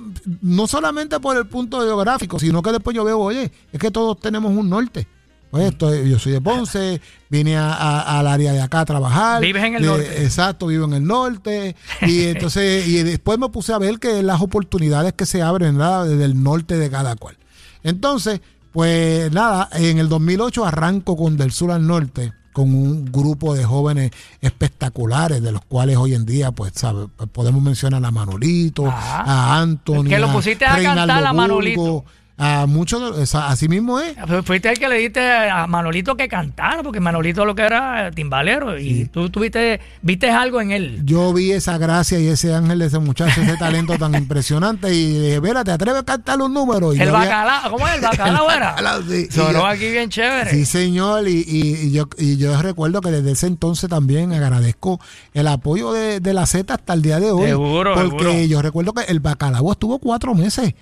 no 0.43 0.67
solamente 0.67 1.19
por 1.19 1.37
el 1.39 1.47
punto 1.47 1.81
geográfico, 1.81 2.39
sino 2.39 2.61
que 2.61 2.73
después 2.73 2.95
yo 2.95 3.05
veo, 3.05 3.19
oye, 3.21 3.51
es 3.73 3.81
que 3.81 3.91
todos 3.91 4.21
tenemos 4.21 4.53
un 4.53 4.69
norte. 4.69 5.07
Pues 5.51 5.67
estoy- 5.69 6.11
yo 6.11 6.19
soy 6.19 6.33
de 6.33 6.41
Ponce, 6.43 7.01
vine 7.31 7.57
a- 7.57 7.73
a- 7.73 8.19
al 8.19 8.27
área 8.27 8.53
de 8.53 8.61
acá 8.61 8.81
a 8.81 8.85
trabajar. 8.85 9.41
Vives 9.41 9.63
en 9.65 9.77
el 9.77 9.83
De- 9.83 9.89
norte. 9.89 10.23
Exacto, 10.25 10.67
vivo 10.67 10.85
en 10.85 10.95
el 10.95 11.05
norte. 11.05 11.75
Y 12.03 12.25
entonces, 12.25 12.87
y 12.87 13.03
después 13.05 13.39
me 13.39 13.49
puse 13.49 13.73
a 13.73 13.79
ver 13.79 13.99
que 13.99 14.23
las 14.23 14.43
oportunidades 14.43 15.13
que 15.15 15.25
se 15.25 15.41
abren, 15.43 15.79
¿verdad? 15.79 16.05
Desde 16.07 16.25
el 16.27 16.43
norte 16.43 16.77
de 16.77 16.91
cada 16.91 17.15
cual. 17.17 17.37
Entonces, 17.85 18.41
Pues 18.75 19.31
nada, 19.31 19.69
en 19.73 19.99
el 19.99 20.09
2008 20.09 20.67
arranco 20.67 21.17
con 21.17 21.37
Del 21.37 21.53
Sur 21.53 21.71
al 21.71 21.87
Norte 21.87 22.33
con 22.53 22.75
un 22.75 23.05
grupo 23.05 23.55
de 23.55 23.65
jóvenes 23.65 24.11
espectaculares, 24.41 25.41
de 25.41 25.53
los 25.53 25.65
cuales 25.65 25.97
hoy 25.97 26.15
en 26.15 26.27
día, 26.27 26.51
pues, 26.51 26.73
¿sabe? 26.75 27.07
podemos 27.33 27.63
mencionar 27.63 28.05
a 28.05 28.11
Manolito, 28.11 28.89
Ajá. 28.89 29.23
a 29.23 29.61
Anthony, 29.61 30.05
Que 30.09 30.19
lo 30.19 30.33
pusiste 30.33 30.65
a 30.65 30.83
cantar 30.83 31.11
a 31.11 31.33
Burgo, 31.33 31.35
Manolito. 31.35 32.05
A 32.37 32.67
muchos, 32.67 33.33
así 33.35 33.69
mismo 33.69 34.01
es. 34.01 34.15
Pues 34.27 34.45
Fuiste 34.45 34.69
el 34.69 34.77
que 34.79 34.89
le 34.89 34.97
diste 34.99 35.21
a 35.49 35.69
Manolito 35.69 36.17
que 36.17 36.27
cantara, 36.27 36.83
porque 36.83 36.99
Manolito 36.99 37.45
lo 37.45 37.55
que 37.55 37.63
era 37.63 38.11
timbalero. 38.11 38.77
Y 38.79 39.05
tú 39.07 39.31
tuviste, 39.31 39.81
viste 40.03 40.31
algo 40.31 40.61
en 40.61 40.73
él. 40.73 41.01
Yo 41.05 41.33
vi 41.33 41.53
esa 41.53 41.79
gracia 41.79 42.19
y 42.19 42.27
ese 42.27 42.53
ángel 42.53 42.81
de 42.81 42.87
ese 42.87 42.99
muchacho, 42.99 43.41
ese 43.41 43.57
talento 43.57 43.97
tan 43.99 44.15
impresionante 44.17 44.93
y 44.93 45.19
dije, 45.21 45.39
Vera, 45.39 45.63
¿te 45.63 45.71
atreves 45.71 46.01
a 46.01 46.05
cantar 46.05 46.39
los 46.39 46.51
números? 46.51 46.97
Y 46.97 47.01
El 47.03 47.13
bacalao, 47.13 47.71
¿cómo 47.71 47.87
es? 47.87 47.95
El 47.95 48.01
bacalao 48.01 48.51
era. 48.57 48.71
bacalao, 48.71 49.03
sí. 49.03 49.29
Sonó 49.31 49.53
yo- 49.53 49.67
aquí 49.67 49.91
bien 49.91 50.11
chévere. 50.11 50.51
Sí, 50.51 50.65
señor, 50.65 51.29
y, 51.29 51.45
y- 51.47 51.75
y 51.87 51.93
yo, 51.93 52.09
y 52.19 52.37
yo 52.37 52.61
recuerdo 52.61 53.01
que 53.01 53.11
desde 53.13 53.31
ese 53.31 53.47
entonces 53.47 53.89
también 53.89 54.33
agradezco 54.33 55.01
el 55.35 55.47
apoyo 55.47 55.93
de, 55.93 56.19
de 56.19 56.35
la 56.35 56.47
Z 56.47 56.75
hasta 56.75 56.95
el 56.95 57.03
día 57.03 57.21
de 57.21 57.31
hoy. 57.31 57.47
Seguro, 57.47 57.95
Porque 57.95 58.09
seguro. 58.25 58.45
yo 58.47 58.61
recuerdo 58.61 58.93
que 58.93 59.03
el 59.05 59.21
bacalao 59.21 59.71
estuvo 59.71 60.01
cuatro 60.01 60.35
meses. 60.35 60.75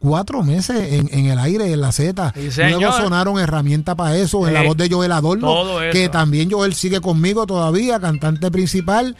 Cuatro 0.00 0.42
meses 0.42 0.94
en, 0.94 1.10
en 1.12 1.26
el 1.26 1.38
aire, 1.38 1.70
en 1.70 1.80
la 1.82 1.92
Z. 1.92 2.32
Sí. 2.34 2.62
Luego 2.70 2.90
sonaron 2.92 3.38
herramientas 3.38 3.94
para 3.94 4.16
eso, 4.16 4.48
en 4.48 4.54
la 4.54 4.62
voz 4.62 4.74
de 4.76 4.88
Joel 4.90 5.12
Adorno, 5.12 5.78
que 5.92 6.08
también 6.08 6.50
Joel 6.50 6.74
sigue 6.74 7.00
conmigo 7.02 7.46
todavía, 7.46 8.00
cantante 8.00 8.50
principal. 8.50 9.14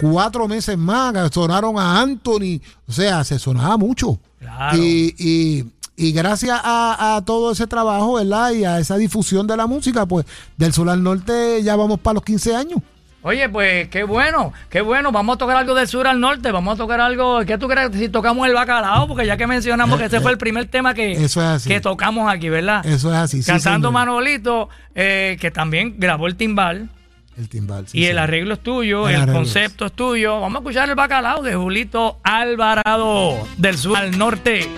Cuatro 0.00 0.48
meses 0.48 0.76
más, 0.76 1.14
sonaron 1.32 1.78
a 1.78 2.00
Anthony. 2.00 2.60
O 2.88 2.92
sea, 2.92 3.22
se 3.22 3.38
sonaba 3.38 3.76
mucho. 3.76 4.18
Claro. 4.40 4.76
Y, 4.76 5.14
y, 5.16 5.66
y 5.96 6.12
gracias 6.12 6.60
a, 6.64 7.14
a 7.16 7.24
todo 7.24 7.52
ese 7.52 7.68
trabajo, 7.68 8.14
¿verdad? 8.14 8.50
Y 8.50 8.64
a 8.64 8.80
esa 8.80 8.96
difusión 8.96 9.46
de 9.46 9.56
la 9.56 9.68
música, 9.68 10.04
pues 10.04 10.26
del 10.56 10.72
sur 10.72 10.90
al 10.90 11.00
norte 11.00 11.62
ya 11.62 11.76
vamos 11.76 12.00
para 12.00 12.14
los 12.14 12.24
15 12.24 12.56
años. 12.56 12.80
Oye, 13.26 13.48
pues 13.48 13.88
qué 13.88 14.04
bueno, 14.04 14.52
qué 14.68 14.82
bueno. 14.82 15.10
Vamos 15.10 15.36
a 15.36 15.38
tocar 15.38 15.56
algo 15.56 15.74
del 15.74 15.88
sur 15.88 16.06
al 16.06 16.20
norte. 16.20 16.52
Vamos 16.52 16.74
a 16.74 16.76
tocar 16.76 17.00
algo. 17.00 17.40
¿Qué 17.46 17.56
tú 17.56 17.66
crees 17.68 17.90
si 17.94 18.10
tocamos 18.10 18.46
el 18.46 18.52
bacalao? 18.52 19.08
Porque 19.08 19.24
ya 19.24 19.38
que 19.38 19.46
mencionamos 19.46 19.98
que 19.98 20.04
ese 20.04 20.20
fue 20.20 20.30
el 20.30 20.36
primer 20.36 20.66
tema 20.66 20.92
que, 20.92 21.12
Eso 21.24 21.40
es 21.40 21.48
así. 21.48 21.70
que 21.70 21.80
tocamos 21.80 22.30
aquí, 22.30 22.50
¿verdad? 22.50 22.84
Eso 22.84 23.10
es 23.10 23.16
así. 23.16 23.42
sí, 23.42 23.50
Cantando 23.50 23.88
señor. 23.88 23.92
Manolito, 24.06 24.68
eh, 24.94 25.38
que 25.40 25.50
también 25.50 25.94
grabó 25.96 26.26
el 26.26 26.36
timbal. 26.36 26.90
El 27.38 27.48
timbal. 27.48 27.88
sí, 27.88 27.98
y 27.98 28.02
el 28.02 28.08
señor. 28.10 28.22
arreglo 28.24 28.54
es 28.54 28.60
tuyo, 28.60 29.08
El 29.08 29.22
el, 29.22 29.32
concepto 29.32 29.86
es 29.86 29.92
tuyo. 29.92 30.40
Vamos 30.42 30.56
a 30.56 30.58
escuchar 30.60 30.90
el 30.90 30.94
bacalao 30.94 31.42
de 31.42 31.54
Julito 31.54 32.18
Alvarado, 32.24 33.48
del 33.56 33.78
sur 33.78 33.96
al 33.96 34.18
norte. 34.18 34.68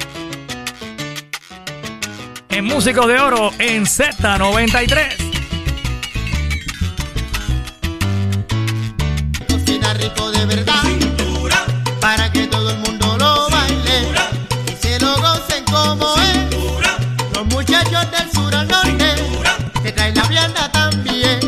En 2.51 2.65
Músicos 2.65 3.09
de 3.09 3.19
Oro, 3.19 3.51
en 3.59 3.87
Z93. 3.87 5.26
Rico 10.07 10.31
de 10.31 10.47
verdad. 10.47 10.83
Para 12.01 12.31
que 12.31 12.47
todo 12.47 12.71
el 12.71 12.79
mundo 12.79 13.17
lo 13.19 13.49
baile 13.51 14.07
y 14.71 14.77
se 14.81 15.01
lo 15.01 15.17
gocen 15.17 15.65
como 15.65 16.15
es. 16.21 16.37
Los 17.35 17.47
muchachos 17.47 18.11
del 18.13 18.31
sur 18.33 18.55
al 18.55 18.69
norte 18.69 19.15
que 19.83 19.93
traen 19.93 20.15
la 20.15 20.23
vianda 20.25 20.71
también. 20.71 21.41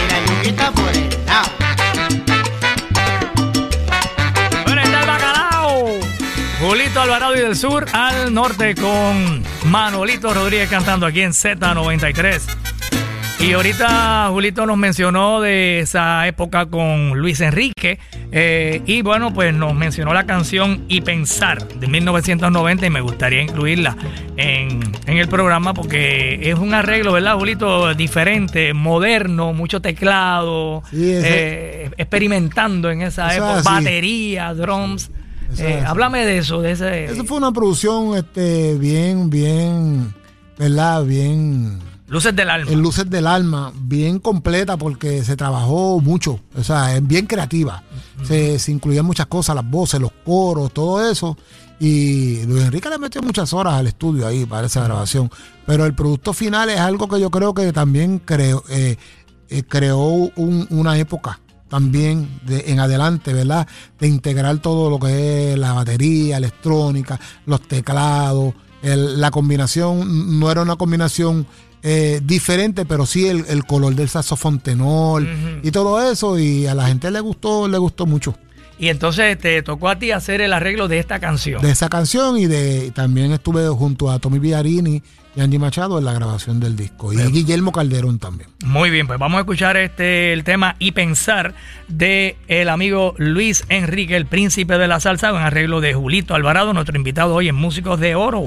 Y 0.00 0.10
la 0.10 0.18
yuquita 0.26 0.70
por 0.72 0.88
el 0.88 1.26
lado. 1.26 1.50
Bueno, 4.64 4.82
está 4.82 5.00
el 5.00 5.06
bacalao. 5.06 5.86
Julito 6.60 7.00
Alvarado 7.00 7.36
y 7.36 7.40
del 7.40 7.56
sur 7.56 7.86
al 7.92 8.32
norte 8.32 8.74
con 8.74 9.44
Manolito 9.64 10.32
Rodríguez 10.32 10.70
cantando 10.70 11.04
aquí 11.04 11.20
en 11.20 11.32
Z93. 11.32 12.64
Y 13.46 13.52
ahorita 13.52 14.28
Julito 14.30 14.64
nos 14.64 14.78
mencionó 14.78 15.42
de 15.42 15.80
esa 15.80 16.26
época 16.26 16.64
con 16.64 17.10
Luis 17.18 17.42
Enrique. 17.42 17.98
eh, 18.32 18.80
y 18.86 19.02
bueno, 19.02 19.34
pues 19.34 19.52
nos 19.54 19.74
mencionó 19.74 20.14
la 20.14 20.24
canción 20.24 20.84
Y 20.88 21.02
Pensar 21.02 21.68
de 21.68 21.86
1990 21.86 22.86
y 22.86 22.90
me 22.90 23.02
gustaría 23.02 23.42
incluirla 23.42 23.96
en, 24.38 24.80
en 25.06 25.18
el 25.18 25.28
programa 25.28 25.74
porque 25.74 26.50
es 26.50 26.58
un 26.58 26.72
arreglo, 26.72 27.12
¿verdad, 27.12 27.36
Julito? 27.36 27.94
Diferente, 27.94 28.72
moderno, 28.72 29.52
mucho 29.52 29.80
teclado, 29.82 30.82
Sí, 30.90 31.02
eh, 31.02 31.90
experimentando 31.98 32.90
en 32.90 33.02
esa 33.02 33.28
Eso 33.34 33.44
época, 33.44 33.58
es 33.58 33.64
batería, 33.64 34.54
drums. 34.54 35.10
Eh, 35.58 35.84
háblame 35.86 36.24
de 36.24 36.38
eso, 36.38 36.62
de 36.62 36.72
ese... 36.72 37.04
Eso 37.04 37.24
fue 37.24 37.36
una 37.36 37.52
producción 37.52 38.16
este, 38.16 38.76
bien, 38.78 39.28
bien, 39.28 40.14
¿verdad? 40.58 41.04
Bien. 41.04 41.93
Luces 42.06 42.36
del 42.36 42.50
alma. 42.50 42.70
en 42.70 42.82
Luces 42.82 43.08
del 43.08 43.26
Alma, 43.26 43.72
bien 43.74 44.18
completa 44.18 44.76
porque 44.76 45.24
se 45.24 45.36
trabajó 45.36 46.00
mucho, 46.00 46.38
o 46.54 46.62
sea, 46.62 46.94
es 46.96 47.06
bien 47.06 47.26
creativa. 47.26 47.82
se, 48.24 48.58
se 48.58 48.72
incluían 48.72 49.06
muchas 49.06 49.26
cosas, 49.26 49.56
las 49.56 49.68
voces, 49.68 50.00
los 50.00 50.12
coros, 50.24 50.72
todo 50.72 51.08
eso. 51.10 51.36
Y 51.80 52.42
Luis 52.46 52.62
Enrique 52.64 52.88
le 52.88 52.98
metió 52.98 53.20
muchas 53.22 53.52
horas 53.52 53.74
al 53.74 53.86
estudio 53.86 54.26
ahí 54.26 54.46
para 54.46 54.66
esa 54.66 54.84
grabación. 54.84 55.30
Pero 55.66 55.84
el 55.86 55.94
producto 55.94 56.32
final 56.32 56.68
es 56.70 56.78
algo 56.78 57.08
que 57.08 57.20
yo 57.20 57.30
creo 57.30 57.52
que 57.54 57.72
también 57.72 58.18
creó, 58.20 58.62
eh, 58.68 58.96
eh, 59.48 59.62
creó 59.64 59.98
un- 60.36 60.66
una 60.70 60.96
época 60.98 61.40
también 61.68 62.28
de, 62.46 62.64
en 62.68 62.78
adelante, 62.80 63.32
¿verdad? 63.32 63.66
De 63.98 64.06
integrar 64.06 64.58
todo 64.58 64.88
lo 64.90 64.98
que 65.00 65.52
es 65.52 65.58
la 65.58 65.72
batería 65.72 66.36
electrónica, 66.36 67.18
los 67.46 67.60
teclados, 67.62 68.54
el- 68.82 69.20
la 69.20 69.30
combinación 69.30 70.38
no 70.38 70.50
era 70.50 70.62
una 70.62 70.76
combinación 70.76 71.46
eh, 71.86 72.22
diferente, 72.24 72.86
pero 72.86 73.04
sí 73.04 73.28
el, 73.28 73.44
el 73.46 73.66
color 73.66 73.94
del 73.94 74.08
saxofón 74.08 74.58
tenor 74.58 75.22
y 75.62 75.70
todo 75.70 76.10
eso, 76.10 76.38
y 76.38 76.66
a 76.66 76.74
la 76.74 76.86
gente 76.86 77.10
le 77.10 77.20
gustó, 77.20 77.68
le 77.68 77.76
gustó 77.76 78.06
mucho 78.06 78.34
Y 78.78 78.88
entonces 78.88 79.38
te 79.38 79.62
tocó 79.62 79.90
a 79.90 79.98
ti 79.98 80.10
hacer 80.10 80.40
el 80.40 80.54
arreglo 80.54 80.88
de 80.88 80.98
esta 80.98 81.20
canción. 81.20 81.60
de 81.60 81.70
esa 81.70 81.90
canción 81.90 82.38
y 82.38 82.46
de 82.46 82.90
también 82.92 83.32
estuve 83.32 83.68
junto 83.68 84.10
a 84.10 84.18
Tommy 84.18 84.38
Villarini 84.38 85.02
y 85.36 85.40
Angie 85.42 85.58
Machado 85.58 85.98
en 85.98 86.06
la 86.06 86.14
grabación 86.14 86.58
del 86.58 86.74
disco 86.74 87.12
y 87.12 87.16
Guillermo 87.16 87.70
Calderón 87.70 88.18
también. 88.18 88.48
Muy 88.64 88.88
bien, 88.88 89.06
pues 89.06 89.18
vamos 89.18 89.36
a 89.36 89.40
escuchar 89.40 89.76
este 89.76 90.32
el 90.32 90.42
tema 90.42 90.76
y 90.78 90.92
pensar 90.92 91.52
de 91.88 92.36
el 92.48 92.70
amigo 92.70 93.14
Luis 93.18 93.64
Enrique, 93.68 94.16
el 94.16 94.24
príncipe 94.24 94.78
de 94.78 94.88
la 94.88 95.00
salsa, 95.00 95.32
con 95.32 95.42
arreglo 95.42 95.82
de 95.82 95.92
Julito 95.92 96.34
Alvarado, 96.34 96.72
nuestro 96.72 96.96
invitado 96.96 97.34
hoy 97.34 97.48
en 97.48 97.56
Músicos 97.56 98.00
de 98.00 98.14
Oro 98.14 98.40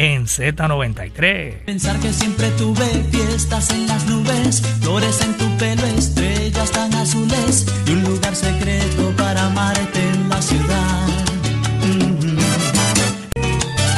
en 0.00 0.26
Z93. 0.26 1.64
Pensar 1.66 2.00
que 2.00 2.10
siempre 2.10 2.50
tuve 2.52 2.86
fiestas 3.10 3.68
en 3.70 3.86
las 3.86 4.06
nubes, 4.06 4.62
flores 4.80 5.20
en 5.20 5.36
tu 5.36 5.58
pelo, 5.58 5.84
estrellas 5.84 6.70
tan 6.70 6.94
azules 6.94 7.66
y 7.86 7.90
un 7.90 8.04
lugar 8.04 8.34
secreto 8.34 9.12
para 9.18 9.44
amarte 9.44 10.00
en 10.00 10.28
la 10.30 10.40
ciudad. 10.40 11.06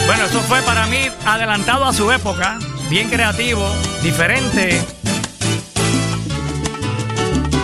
Bueno, 0.07 0.25
eso 0.25 0.41
fue 0.41 0.61
para 0.63 0.89
mí 0.89 1.07
adelantado 1.25 1.85
a 1.85 1.93
su 1.93 2.11
época, 2.11 2.59
bien 2.91 3.09
creativo, 3.09 3.65
diferente, 4.03 4.83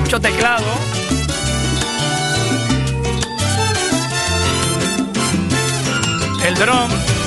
mucho 0.00 0.20
teclado. 0.20 0.64
El 6.46 6.54
drum. 6.54 7.17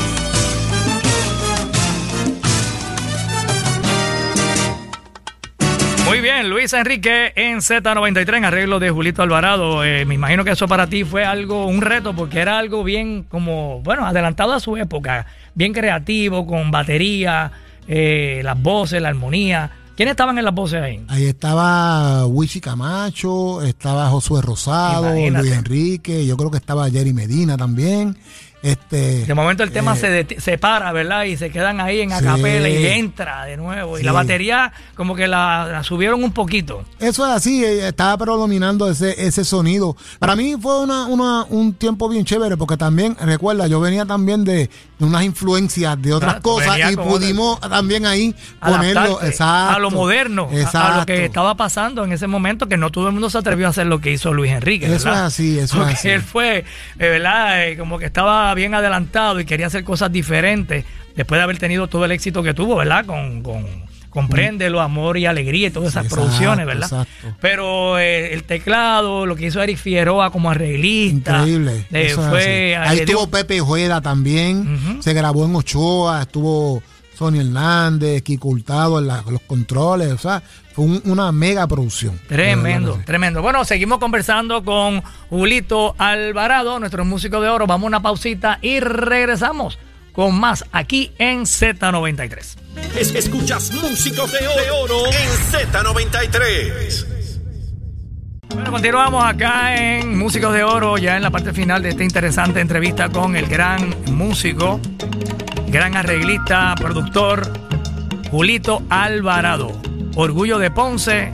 Muy 6.12 6.20
bien, 6.20 6.49
Luis 6.49 6.74
Enrique 6.74 7.32
en 7.38 7.59
Z93 7.59 8.39
en 8.39 8.43
arreglo 8.43 8.82
de 8.82 8.89
Julito 8.89 9.22
Alvarado. 9.22 9.82
Eh, 9.86 10.03
me 10.03 10.16
imagino 10.16 10.43
que 10.43 10.51
eso 10.51 10.68
para 10.68 10.88
ti 10.88 11.05
fue 11.05 11.24
algo, 11.24 11.68
un 11.68 11.80
reto, 11.80 12.14
porque 12.14 12.39
era 12.39 12.59
algo 12.59 12.84
bien 12.84 13.24
como, 13.24 13.80
bueno, 13.80 14.05
adelantado 14.05 14.51
a 14.51 14.59
su 14.59 14.76
época, 14.76 15.26
bien 15.55 15.72
creativo, 15.72 16.45
con 16.45 16.70
batería, 16.70 17.53
eh, 17.88 18.41
las 18.43 18.62
voces, 18.62 19.01
la 19.01 19.07
armonía. 19.07 19.72
¿Quiénes 19.95 20.12
estaban 20.12 20.38
en 20.38 20.43
las 20.43 20.53
voces 20.53 20.82
ahí? 20.82 21.01
Ahí 21.07 21.28
estaba 21.28 22.26
Wichi 22.26 22.59
Camacho, 22.59 23.62
estaba 23.62 24.09
Josué 24.09 24.41
Rosado, 24.41 25.16
Imagínate. 25.16 25.45
Luis 25.45 25.57
Enrique, 25.57 26.26
yo 26.26 26.36
creo 26.36 26.51
que 26.51 26.57
estaba 26.57 26.89
Jerry 26.89 27.14
Medina 27.14 27.55
también. 27.55 28.18
Este, 28.62 29.26
De 29.26 29.34
momento 29.34 29.64
el 29.64 29.72
tema 29.72 29.95
eh, 29.95 30.26
se, 30.30 30.39
se 30.39 30.57
para, 30.59 30.91
¿verdad? 30.91 31.24
Y 31.24 31.36
se 31.36 31.49
quedan 31.49 31.80
ahí 31.82 32.01
en 32.01 32.09
Sí. 32.09 32.16
acapela 32.16 32.70
y 32.70 32.86
entra 32.86 33.45
de 33.45 33.57
nuevo. 33.57 33.97
Y 33.97 34.01
Sí. 34.01 34.05
la 34.05 34.12
batería 34.12 34.72
como 34.95 35.16
que 35.16 35.28
la, 35.28 35.68
la 35.72 35.84
subieron 35.84 36.24
un 36.24 36.32
poquito. 36.32 36.84
Eso 36.99 37.26
es 37.26 37.32
así, 37.32 37.64
eh, 37.64 37.88
estaba 37.88 38.18
predominando 38.18 38.89
ese, 38.89 39.26
ese 39.26 39.43
sonido. 39.45 39.95
Para 40.20 40.36
mí 40.36 40.55
fue 40.62 40.80
una, 40.82 41.05
una- 41.07 41.43
un 41.49 41.74
tiempo 41.74 42.07
bien 42.07 42.24
chévere 42.24 42.55
porque 42.57 42.78
también, 42.78 43.18
recuerda, 43.20 43.66
yo 43.68 43.80
venía 43.80 44.05
también 44.05 44.43
de, 44.43 44.70
unas 45.05 45.23
influencias 45.23 46.01
de 46.01 46.13
otras 46.13 46.39
cosas 46.41 46.77
y 46.91 46.95
pudimos 46.95 47.59
también 47.61 48.05
ahí 48.05 48.35
ponerlo 48.59 49.21
exacto, 49.23 49.75
a 49.75 49.79
lo 49.79 49.91
moderno, 49.91 50.49
a- 50.73 50.93
a, 50.95 50.99
lo 50.99 51.05
que 51.05 51.25
estaba 51.25 51.55
pasando 51.55 52.03
en 52.03 52.11
ese 52.11 52.27
momento, 52.27 52.67
que 52.67 52.77
no 52.77 52.89
todo 52.91 53.07
el 53.07 53.13
mundo 53.13 53.29
se 53.29 53.37
atrevió 53.37 53.67
a 53.67 53.69
hacer 53.71 53.87
lo 53.87 53.99
que 53.99 54.11
hizo 54.11 54.33
Luis 54.33 54.51
Enrique. 54.51 54.85
Eso 54.85 55.09
es 55.11 55.17
así, 55.17 55.59
eso 55.59 55.85
es 55.87 55.95
así. 55.95 56.09
él 56.09 56.21
fue, 56.21 56.59
eh, 56.59 56.63
¿verdad? 56.97 57.67
Eh, 57.67 57.77
como 57.77 57.97
que 57.99 58.05
estaba 58.05 58.53
bien 58.53 58.73
adelantado 58.75 59.39
y 59.39 59.45
quería 59.45 59.67
hacer 59.67 59.83
cosas 59.83 60.11
diferentes 60.11 60.85
después 61.15 61.39
de 61.39 61.43
haber 61.43 61.57
tenido 61.57 61.87
todo 61.87 62.05
el 62.05 62.11
éxito 62.11 62.41
que 62.43 62.53
tuvo, 62.53 62.75
¿verdad? 62.77 63.05
Con, 63.05 63.41
con 63.43 63.65
Compréndelo, 64.12 64.82
Amor 64.82 65.18
y 65.18 65.26
Alegría 65.26 65.68
y 65.68 65.72
todas 65.72 65.89
esas 65.89 66.03
Exacto, 66.05 66.22
producciones, 66.24 66.66
¿verdad? 66.68 66.84
exacto. 66.91 67.38
Pero 67.41 67.97
eh, 67.97 68.34
el 68.34 68.43
teclado, 68.43 69.26
lo 69.26 69.36
que 69.36 69.47
hizo 69.47 69.62
Eric 69.64 69.78
Figueroa 69.78 70.32
como 70.32 70.51
arreglista. 70.51 71.39
Increíble. 71.39 71.86
eh, 71.91 72.14
fue. 72.16 72.76
Ahí 72.76 72.97
dio- 72.97 73.05
estuvo 73.05 73.28
Pepe 73.30 73.59
Jueda 73.62 74.01
también. 74.01 74.99
Se 75.01 75.14
grabó 75.14 75.45
en 75.45 75.55
Ochoa. 75.55 76.22
Estuvo 76.22 76.84
Sonny 77.18 77.39
Hernández, 77.39 78.22
Kiko 78.22 78.49
Hurtado 78.49 78.99
en 78.99 79.07
la- 79.07 79.24
los 79.30 79.41
controles. 79.41 80.12
O 80.12 80.18
sea, 80.18 80.41
fue 80.74 80.86
un- 80.86 81.01
una 81.05 81.32
mega 81.32 81.68
producción. 81.68 82.20
Tremendo, 82.28 82.99
tremendo. 83.05 83.41
Bueno, 83.41 83.64
seguimos 83.66 83.99
conversando 83.99 84.64
con 84.64 85.01
Julito 85.30 85.95
Alvarado, 85.97 86.80
nuestro 86.80 87.05
músico 87.05 87.39
de 87.41 87.49
oro. 87.49 87.68
Vamos 87.68 87.86
a 87.86 87.88
una 87.88 88.01
pausita 88.01 88.57
y 88.62 88.80
regresamos 88.80 89.78
con 90.14 90.39
más 90.39 90.66
aquí 90.72 91.12
en 91.18 91.41
Z93. 91.41 92.55
Es- 92.97 93.16
escuchas 93.16 93.72
músicos 93.72 94.32
de 94.32 94.47
oro 94.72 95.05
en 95.07 95.30
Z93. 95.51 97.05
Bueno, 98.53 98.72
continuamos 98.72 99.24
acá 99.24 99.78
en 99.78 100.18
Músicos 100.18 100.53
de 100.53 100.64
Oro, 100.64 100.97
ya 100.97 101.16
en 101.16 101.24
la 101.24 101.30
parte 101.32 101.53
final 101.53 101.82
de 101.82 101.89
esta 101.89 102.03
interesante 102.03 102.59
entrevista 102.59 103.07
con 103.07 103.38
el 103.38 103.47
gran 103.47 103.95
músico, 104.07 104.80
gran 105.68 105.95
arreglista, 105.95 106.76
productor, 106.76 107.49
Julito 108.30 108.84
Alvarado. 108.89 109.82
Orgullo 110.16 110.59
de 110.59 110.70
Ponce. 110.70 111.32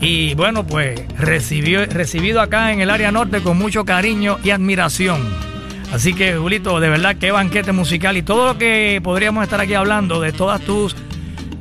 Y 0.00 0.34
bueno, 0.34 0.66
pues 0.66 1.00
recibió, 1.18 1.86
recibido 1.86 2.40
acá 2.40 2.72
en 2.72 2.80
el 2.80 2.90
área 2.90 3.12
norte 3.12 3.42
con 3.42 3.56
mucho 3.56 3.84
cariño 3.84 4.38
y 4.42 4.50
admiración. 4.50 5.20
Así 5.92 6.14
que, 6.14 6.36
Julito, 6.36 6.78
de 6.78 6.88
verdad, 6.88 7.16
qué 7.18 7.32
banquete 7.32 7.72
musical 7.72 8.16
y 8.16 8.22
todo 8.22 8.46
lo 8.46 8.58
que 8.58 9.00
podríamos 9.02 9.42
estar 9.42 9.60
aquí 9.60 9.74
hablando 9.74 10.20
de 10.20 10.32
todas 10.32 10.60
tus 10.60 10.94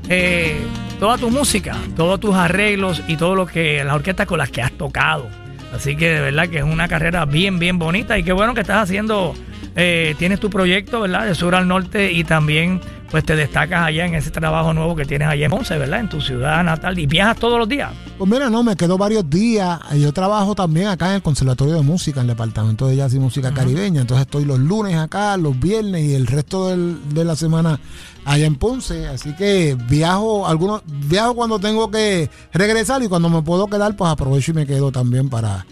eh, 0.08 0.58
toda 1.00 1.18
tu 1.18 1.30
música, 1.30 1.76
todos 1.96 2.20
tus 2.20 2.36
arreglos 2.36 3.02
y 3.08 3.16
todo 3.16 3.36
lo 3.36 3.46
que 3.46 3.84
las 3.84 3.96
orquestas 3.96 4.28
con 4.28 4.38
las 4.38 4.50
que 4.50 4.62
has 4.62 4.72
tocado. 4.74 5.30
Así 5.74 5.96
que 5.96 6.10
de 6.10 6.22
verdad 6.22 6.50
que 6.50 6.58
es 6.58 6.64
una 6.64 6.88
carrera 6.88 7.26
bien, 7.26 7.58
bien 7.60 7.80
bonita 7.80 8.18
y 8.18 8.24
qué 8.24 8.34
bueno 8.34 8.54
que 8.54 8.62
estás 8.62 8.84
haciendo, 8.84 9.36
eh, 9.76 10.16
tienes 10.18 10.40
tu 10.40 10.50
proyecto, 10.50 11.02
¿verdad? 11.02 11.26
De 11.26 11.36
sur 11.36 11.56
al 11.56 11.68
norte 11.68 12.12
y 12.12 12.24
también 12.24 12.82
pues 13.12 13.24
te 13.26 13.36
destacas 13.36 13.84
allá 13.88 14.06
en 14.06 14.14
ese 14.16 14.30
trabajo 14.32 14.74
nuevo 14.74 14.96
que 14.96 15.06
tienes 15.06 15.28
allá 15.28 15.46
en 15.46 15.52
Ponce, 15.52 15.78
¿verdad? 15.78 16.00
En 16.02 16.10
tu 16.10 16.22
ciudad 16.22 16.64
natal 16.64 16.98
y 17.00 17.08
viajas 17.08 17.38
todos 17.38 17.58
los 17.58 17.68
días. 17.68 17.92
Pues 18.18 18.30
mira, 18.30 18.50
no, 18.50 18.62
me 18.64 18.76
quedo 18.76 18.98
varios 18.98 19.28
días. 19.30 19.80
Yo 19.98 20.12
trabajo 20.14 20.54
también 20.56 20.88
acá 20.88 21.10
en 21.10 21.16
el 21.16 21.22
Conservatorio 21.22 21.76
de 21.76 21.82
Música, 21.82 22.20
en 22.20 22.26
el 22.30 22.36
Departamento 22.36 22.88
de 22.88 22.96
Jazz 22.98 23.14
y 23.14 23.20
Música 23.20 23.54
Caribeña. 23.54 24.02
Entonces 24.02 24.26
estoy 24.28 24.46
los 24.46 24.60
lunes 24.60 24.96
acá, 24.96 25.36
los 25.38 25.60
viernes 25.60 26.04
y 26.04 26.14
el 26.16 26.28
resto 26.28 26.68
del- 26.68 26.98
de 27.14 27.26
la 27.26 27.36
semana 27.36 27.80
allá 28.26 28.46
en 28.46 28.56
Ponce. 28.56 29.08
Así 29.08 29.36
que 29.36 29.76
viajo, 29.88 30.48
algunos, 30.48 30.82
viajo 30.86 31.34
cuando 31.36 31.58
tengo 31.60 31.90
que 31.90 32.30
regresar 32.54 33.02
y 33.02 33.08
cuando 33.08 33.30
me 33.30 33.42
puedo 33.42 33.68
quedar, 33.68 33.96
pues 33.96 34.12
aprovecho 34.12 34.52
y 34.52 34.54
me 34.54 34.68
quedo 34.68 34.92
también 34.92 35.30
para 35.30 35.66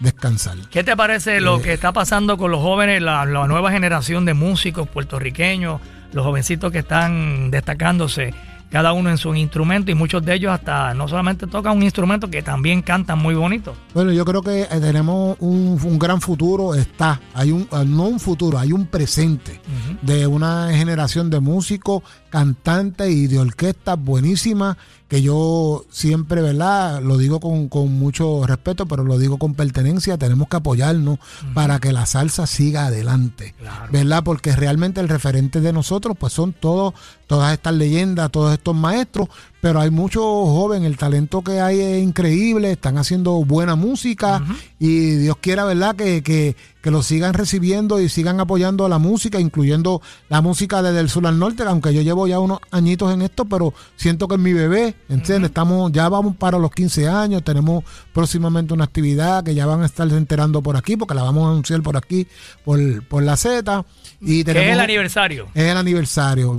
descansar. 0.00 0.56
¿Qué 0.70 0.82
te 0.82 0.96
parece 0.96 1.40
lo 1.40 1.60
que 1.60 1.72
está 1.74 1.92
pasando 1.92 2.36
con 2.38 2.50
los 2.50 2.60
jóvenes, 2.62 3.02
la, 3.02 3.26
la 3.26 3.46
nueva 3.46 3.70
generación 3.70 4.24
de 4.24 4.32
músicos 4.34 4.88
puertorriqueños, 4.88 5.80
los 6.12 6.24
jovencitos 6.24 6.70
que 6.72 6.78
están 6.78 7.50
destacándose, 7.50 8.34
cada 8.70 8.92
uno 8.92 9.10
en 9.10 9.18
su 9.18 9.34
instrumento 9.34 9.90
y 9.90 9.94
muchos 9.94 10.24
de 10.24 10.34
ellos 10.34 10.52
hasta 10.52 10.94
no 10.94 11.08
solamente 11.08 11.46
tocan 11.46 11.76
un 11.76 11.82
instrumento, 11.82 12.30
que 12.30 12.42
también 12.42 12.82
cantan 12.82 13.18
muy 13.18 13.34
bonito? 13.34 13.74
Bueno, 13.94 14.12
yo 14.12 14.24
creo 14.24 14.42
que 14.42 14.62
eh, 14.62 14.80
tenemos 14.80 15.36
un, 15.40 15.78
un 15.82 15.98
gran 15.98 16.20
futuro, 16.20 16.74
está, 16.74 17.20
hay 17.34 17.50
un, 17.50 17.62
eh, 17.62 17.84
no 17.84 18.04
un 18.04 18.20
futuro, 18.20 18.58
hay 18.58 18.72
un 18.72 18.86
presente 18.86 19.60
de 20.02 20.26
una 20.26 20.70
generación 20.72 21.30
de 21.30 21.40
músicos, 21.40 22.02
cantantes 22.30 23.10
y 23.10 23.26
de 23.26 23.38
orquestas 23.38 23.98
buenísimas, 24.02 24.76
que 25.08 25.22
yo 25.22 25.84
siempre, 25.90 26.40
¿verdad? 26.40 27.02
Lo 27.02 27.18
digo 27.18 27.40
con, 27.40 27.68
con 27.68 27.92
mucho 27.98 28.46
respeto, 28.46 28.86
pero 28.86 29.02
lo 29.02 29.18
digo 29.18 29.38
con 29.38 29.54
pertenencia, 29.54 30.16
tenemos 30.16 30.48
que 30.48 30.56
apoyarnos 30.56 31.18
para 31.52 31.80
que 31.80 31.92
la 31.92 32.06
salsa 32.06 32.46
siga 32.46 32.86
adelante, 32.86 33.54
¿verdad? 33.90 34.22
Porque 34.22 34.54
realmente 34.54 35.00
el 35.00 35.08
referente 35.08 35.60
de 35.60 35.72
nosotros, 35.72 36.16
pues 36.18 36.32
son 36.32 36.52
todos, 36.52 36.94
todas 37.26 37.52
estas 37.52 37.74
leyendas, 37.74 38.30
todos 38.30 38.52
estos 38.52 38.76
maestros, 38.76 39.28
pero 39.60 39.80
hay 39.80 39.90
muchos 39.90 40.22
jóvenes, 40.22 40.86
el 40.86 40.96
talento 40.96 41.42
que 41.42 41.60
hay 41.60 41.80
es 41.80 42.02
increíble, 42.02 42.72
están 42.72 42.96
haciendo 42.98 43.32
buena 43.44 43.76
música 43.76 44.42
y 44.78 45.16
Dios 45.16 45.36
quiera, 45.40 45.64
¿verdad? 45.64 45.94
Que, 45.96 46.22
que, 46.22 46.56
que 46.80 46.90
lo 46.90 47.02
sigan 47.02 47.34
recibiendo 47.34 48.00
y 48.00 48.08
sigan 48.08 48.40
apoyando 48.40 48.88
la 48.88 48.98
música, 48.98 49.38
incluyendo 49.38 50.00
la 50.28 50.40
música 50.40 50.82
desde 50.82 51.00
el 51.00 51.10
sur 51.10 51.26
al 51.26 51.38
norte, 51.38 51.62
aunque 51.64 51.92
yo 51.92 52.00
llevo 52.00 52.26
ya 52.26 52.38
unos 52.38 52.60
añitos 52.70 53.12
en 53.12 53.22
esto, 53.22 53.44
pero 53.44 53.74
siento 53.96 54.28
que 54.28 54.36
es 54.36 54.40
mi 54.40 54.52
bebé, 54.52 54.94
¿entiendes? 55.08 55.50
Estamos, 55.50 55.92
ya 55.92 56.08
vamos 56.08 56.36
para 56.36 56.58
los 56.58 56.70
15 56.70 57.08
años, 57.08 57.44
tenemos 57.44 57.84
próximamente 58.12 58.72
una 58.72 58.84
actividad 58.84 59.44
que 59.44 59.54
ya 59.54 59.66
van 59.66 59.82
a 59.82 59.86
estar 59.86 60.08
enterando 60.08 60.62
por 60.62 60.76
aquí, 60.76 60.96
porque 60.96 61.14
la 61.14 61.22
vamos 61.22 61.46
a 61.46 61.50
anunciar 61.50 61.82
por 61.82 61.96
aquí, 61.96 62.26
por, 62.64 62.78
por 63.06 63.22
la 63.22 63.36
Z. 63.36 63.84
Y 64.22 64.44
tenemos, 64.44 64.68
es 64.68 64.72
el 64.74 64.80
aniversario. 64.80 65.48
es 65.54 65.64
el 65.64 65.76
aniversario. 65.76 66.58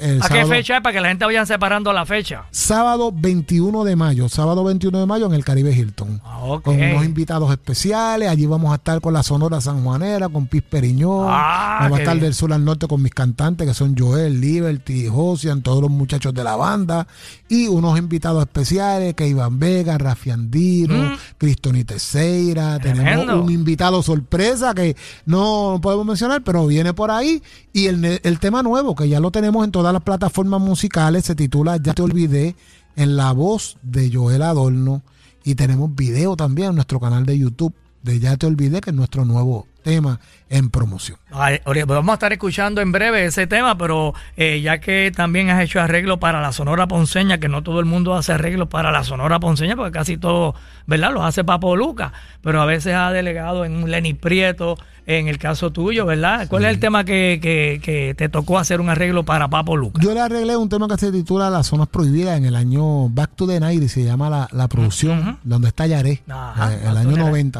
el 0.00 0.22
¿A 0.22 0.28
qué 0.28 0.46
fecha 0.46 0.76
es 0.76 0.82
para 0.82 0.92
que 0.92 1.00
la 1.00 1.08
gente 1.08 1.24
vayan 1.24 1.46
separando 1.46 1.92
la 1.92 2.04
fecha? 2.04 2.41
Sábado 2.50 3.12
21 3.14 3.84
de 3.84 3.96
mayo, 3.96 4.28
sábado 4.28 4.64
21 4.64 5.00
de 5.00 5.06
mayo 5.06 5.26
en 5.26 5.34
el 5.34 5.44
Caribe 5.44 5.72
Hilton. 5.72 6.20
Ah. 6.24 6.58
Con 6.62 6.80
unos 6.80 7.04
invitados 7.04 7.50
especiales. 7.50 8.28
Allí 8.28 8.46
vamos 8.46 8.72
a 8.72 8.76
estar 8.76 9.00
con 9.00 9.12
la 9.12 9.22
Sonora 9.22 9.60
Sanjuanera, 9.60 10.28
con 10.28 10.46
Piz 10.46 10.62
Periñón. 10.62 11.26
Ah, 11.28 11.78
vamos 11.82 11.98
a 11.98 12.02
estar 12.02 12.16
bien. 12.16 12.24
del 12.24 12.34
sur 12.34 12.52
al 12.52 12.64
norte 12.64 12.86
con 12.86 13.02
mis 13.02 13.12
cantantes, 13.12 13.66
que 13.66 13.74
son 13.74 13.96
Joel, 13.96 14.40
Liberty, 14.40 15.08
Josian, 15.08 15.62
todos 15.62 15.82
los 15.82 15.90
muchachos 15.90 16.34
de 16.34 16.44
la 16.44 16.56
banda. 16.56 17.06
Y 17.52 17.68
unos 17.68 17.98
invitados 17.98 18.40
especiales, 18.44 19.12
que 19.12 19.28
Iván 19.28 19.58
Vega, 19.58 19.98
Rafi 19.98 20.30
Andino, 20.30 21.18
Cristoni 21.36 21.84
Teixeira. 21.84 22.78
Mm. 22.78 22.80
Tenemos 22.80 23.44
un 23.44 23.52
invitado 23.52 24.02
sorpresa 24.02 24.72
que 24.72 24.96
no 25.26 25.78
podemos 25.82 26.06
mencionar, 26.06 26.42
pero 26.42 26.66
viene 26.66 26.94
por 26.94 27.10
ahí. 27.10 27.42
Y 27.74 27.88
el, 27.88 28.20
el 28.22 28.40
tema 28.40 28.62
nuevo, 28.62 28.94
que 28.94 29.06
ya 29.06 29.20
lo 29.20 29.30
tenemos 29.30 29.66
en 29.66 29.70
todas 29.70 29.92
las 29.92 30.02
plataformas 30.02 30.62
musicales, 30.62 31.26
se 31.26 31.34
titula 31.34 31.76
Ya 31.76 31.92
te 31.92 32.00
olvidé, 32.00 32.56
en 32.96 33.18
la 33.18 33.32
voz 33.32 33.76
de 33.82 34.10
Joel 34.10 34.40
Adorno. 34.40 35.02
Y 35.44 35.54
tenemos 35.54 35.94
video 35.94 36.36
también 36.36 36.70
en 36.70 36.76
nuestro 36.76 37.00
canal 37.00 37.26
de 37.26 37.38
YouTube 37.38 37.74
de 38.02 38.18
Ya 38.18 38.38
te 38.38 38.46
olvidé, 38.46 38.80
que 38.80 38.88
es 38.88 38.96
nuestro 38.96 39.26
nuevo 39.26 39.66
tema 39.82 40.20
en 40.48 40.70
promoción. 40.70 41.18
Ahorita 41.30 41.86
Vamos 41.86 42.10
a 42.10 42.14
estar 42.14 42.32
escuchando 42.32 42.80
en 42.80 42.92
breve 42.92 43.24
ese 43.24 43.46
tema, 43.46 43.76
pero 43.78 44.14
eh, 44.36 44.60
ya 44.60 44.78
que 44.78 45.10
también 45.14 45.50
has 45.50 45.62
hecho 45.62 45.80
arreglo 45.80 46.18
para 46.20 46.40
la 46.40 46.52
Sonora 46.52 46.86
Ponceña, 46.86 47.38
que 47.38 47.48
no 47.48 47.62
todo 47.62 47.80
el 47.80 47.86
mundo 47.86 48.14
hace 48.14 48.32
arreglos 48.32 48.68
para 48.68 48.90
la 48.92 49.02
Sonora 49.04 49.40
Ponceña, 49.40 49.76
porque 49.76 49.92
casi 49.92 50.16
todo, 50.18 50.54
¿verdad? 50.86 51.12
Los 51.12 51.24
hace 51.24 51.42
Papo 51.44 51.74
Luca, 51.76 52.12
pero 52.42 52.60
a 52.60 52.66
veces 52.66 52.94
ha 52.94 53.10
delegado 53.12 53.64
en 53.64 53.76
un 53.82 53.90
Lenny 53.90 54.14
Prieto, 54.14 54.76
en 55.04 55.26
el 55.26 55.38
caso 55.38 55.72
tuyo, 55.72 56.06
¿verdad? 56.06 56.46
¿Cuál 56.48 56.64
es 56.64 56.70
el 56.70 56.78
tema 56.78 57.04
que, 57.04 57.40
que- 57.42 57.80
que 57.82 58.14
te 58.14 58.28
tocó 58.28 58.58
hacer 58.60 58.80
un 58.80 58.88
arreglo 58.88 59.24
para 59.24 59.48
Papo 59.48 59.76
Luca? 59.76 60.00
Yo 60.00 60.14
le 60.14 60.20
arreglé 60.20 60.56
un 60.56 60.68
tema 60.68 60.86
que 60.86 60.96
se 60.96 61.10
titula 61.10 61.50
Las 61.50 61.66
Zonas 61.66 61.88
Prohibidas 61.88 62.36
en 62.38 62.44
el 62.44 62.54
año 62.54 63.08
Back 63.08 63.30
to 63.34 63.46
the 63.48 63.58
Night, 63.58 63.82
y 63.82 63.88
se 63.88 64.04
llama 64.04 64.30
la, 64.30 64.48
la 64.52 64.68
producción, 64.68 65.38
donde 65.42 65.68
está 65.68 65.86
Yaré, 65.88 66.22
Ajá, 66.28 66.72
eh, 66.74 66.80
el 66.88 66.96
año 66.96 67.14
the 67.14 67.16
Night. 67.16 67.56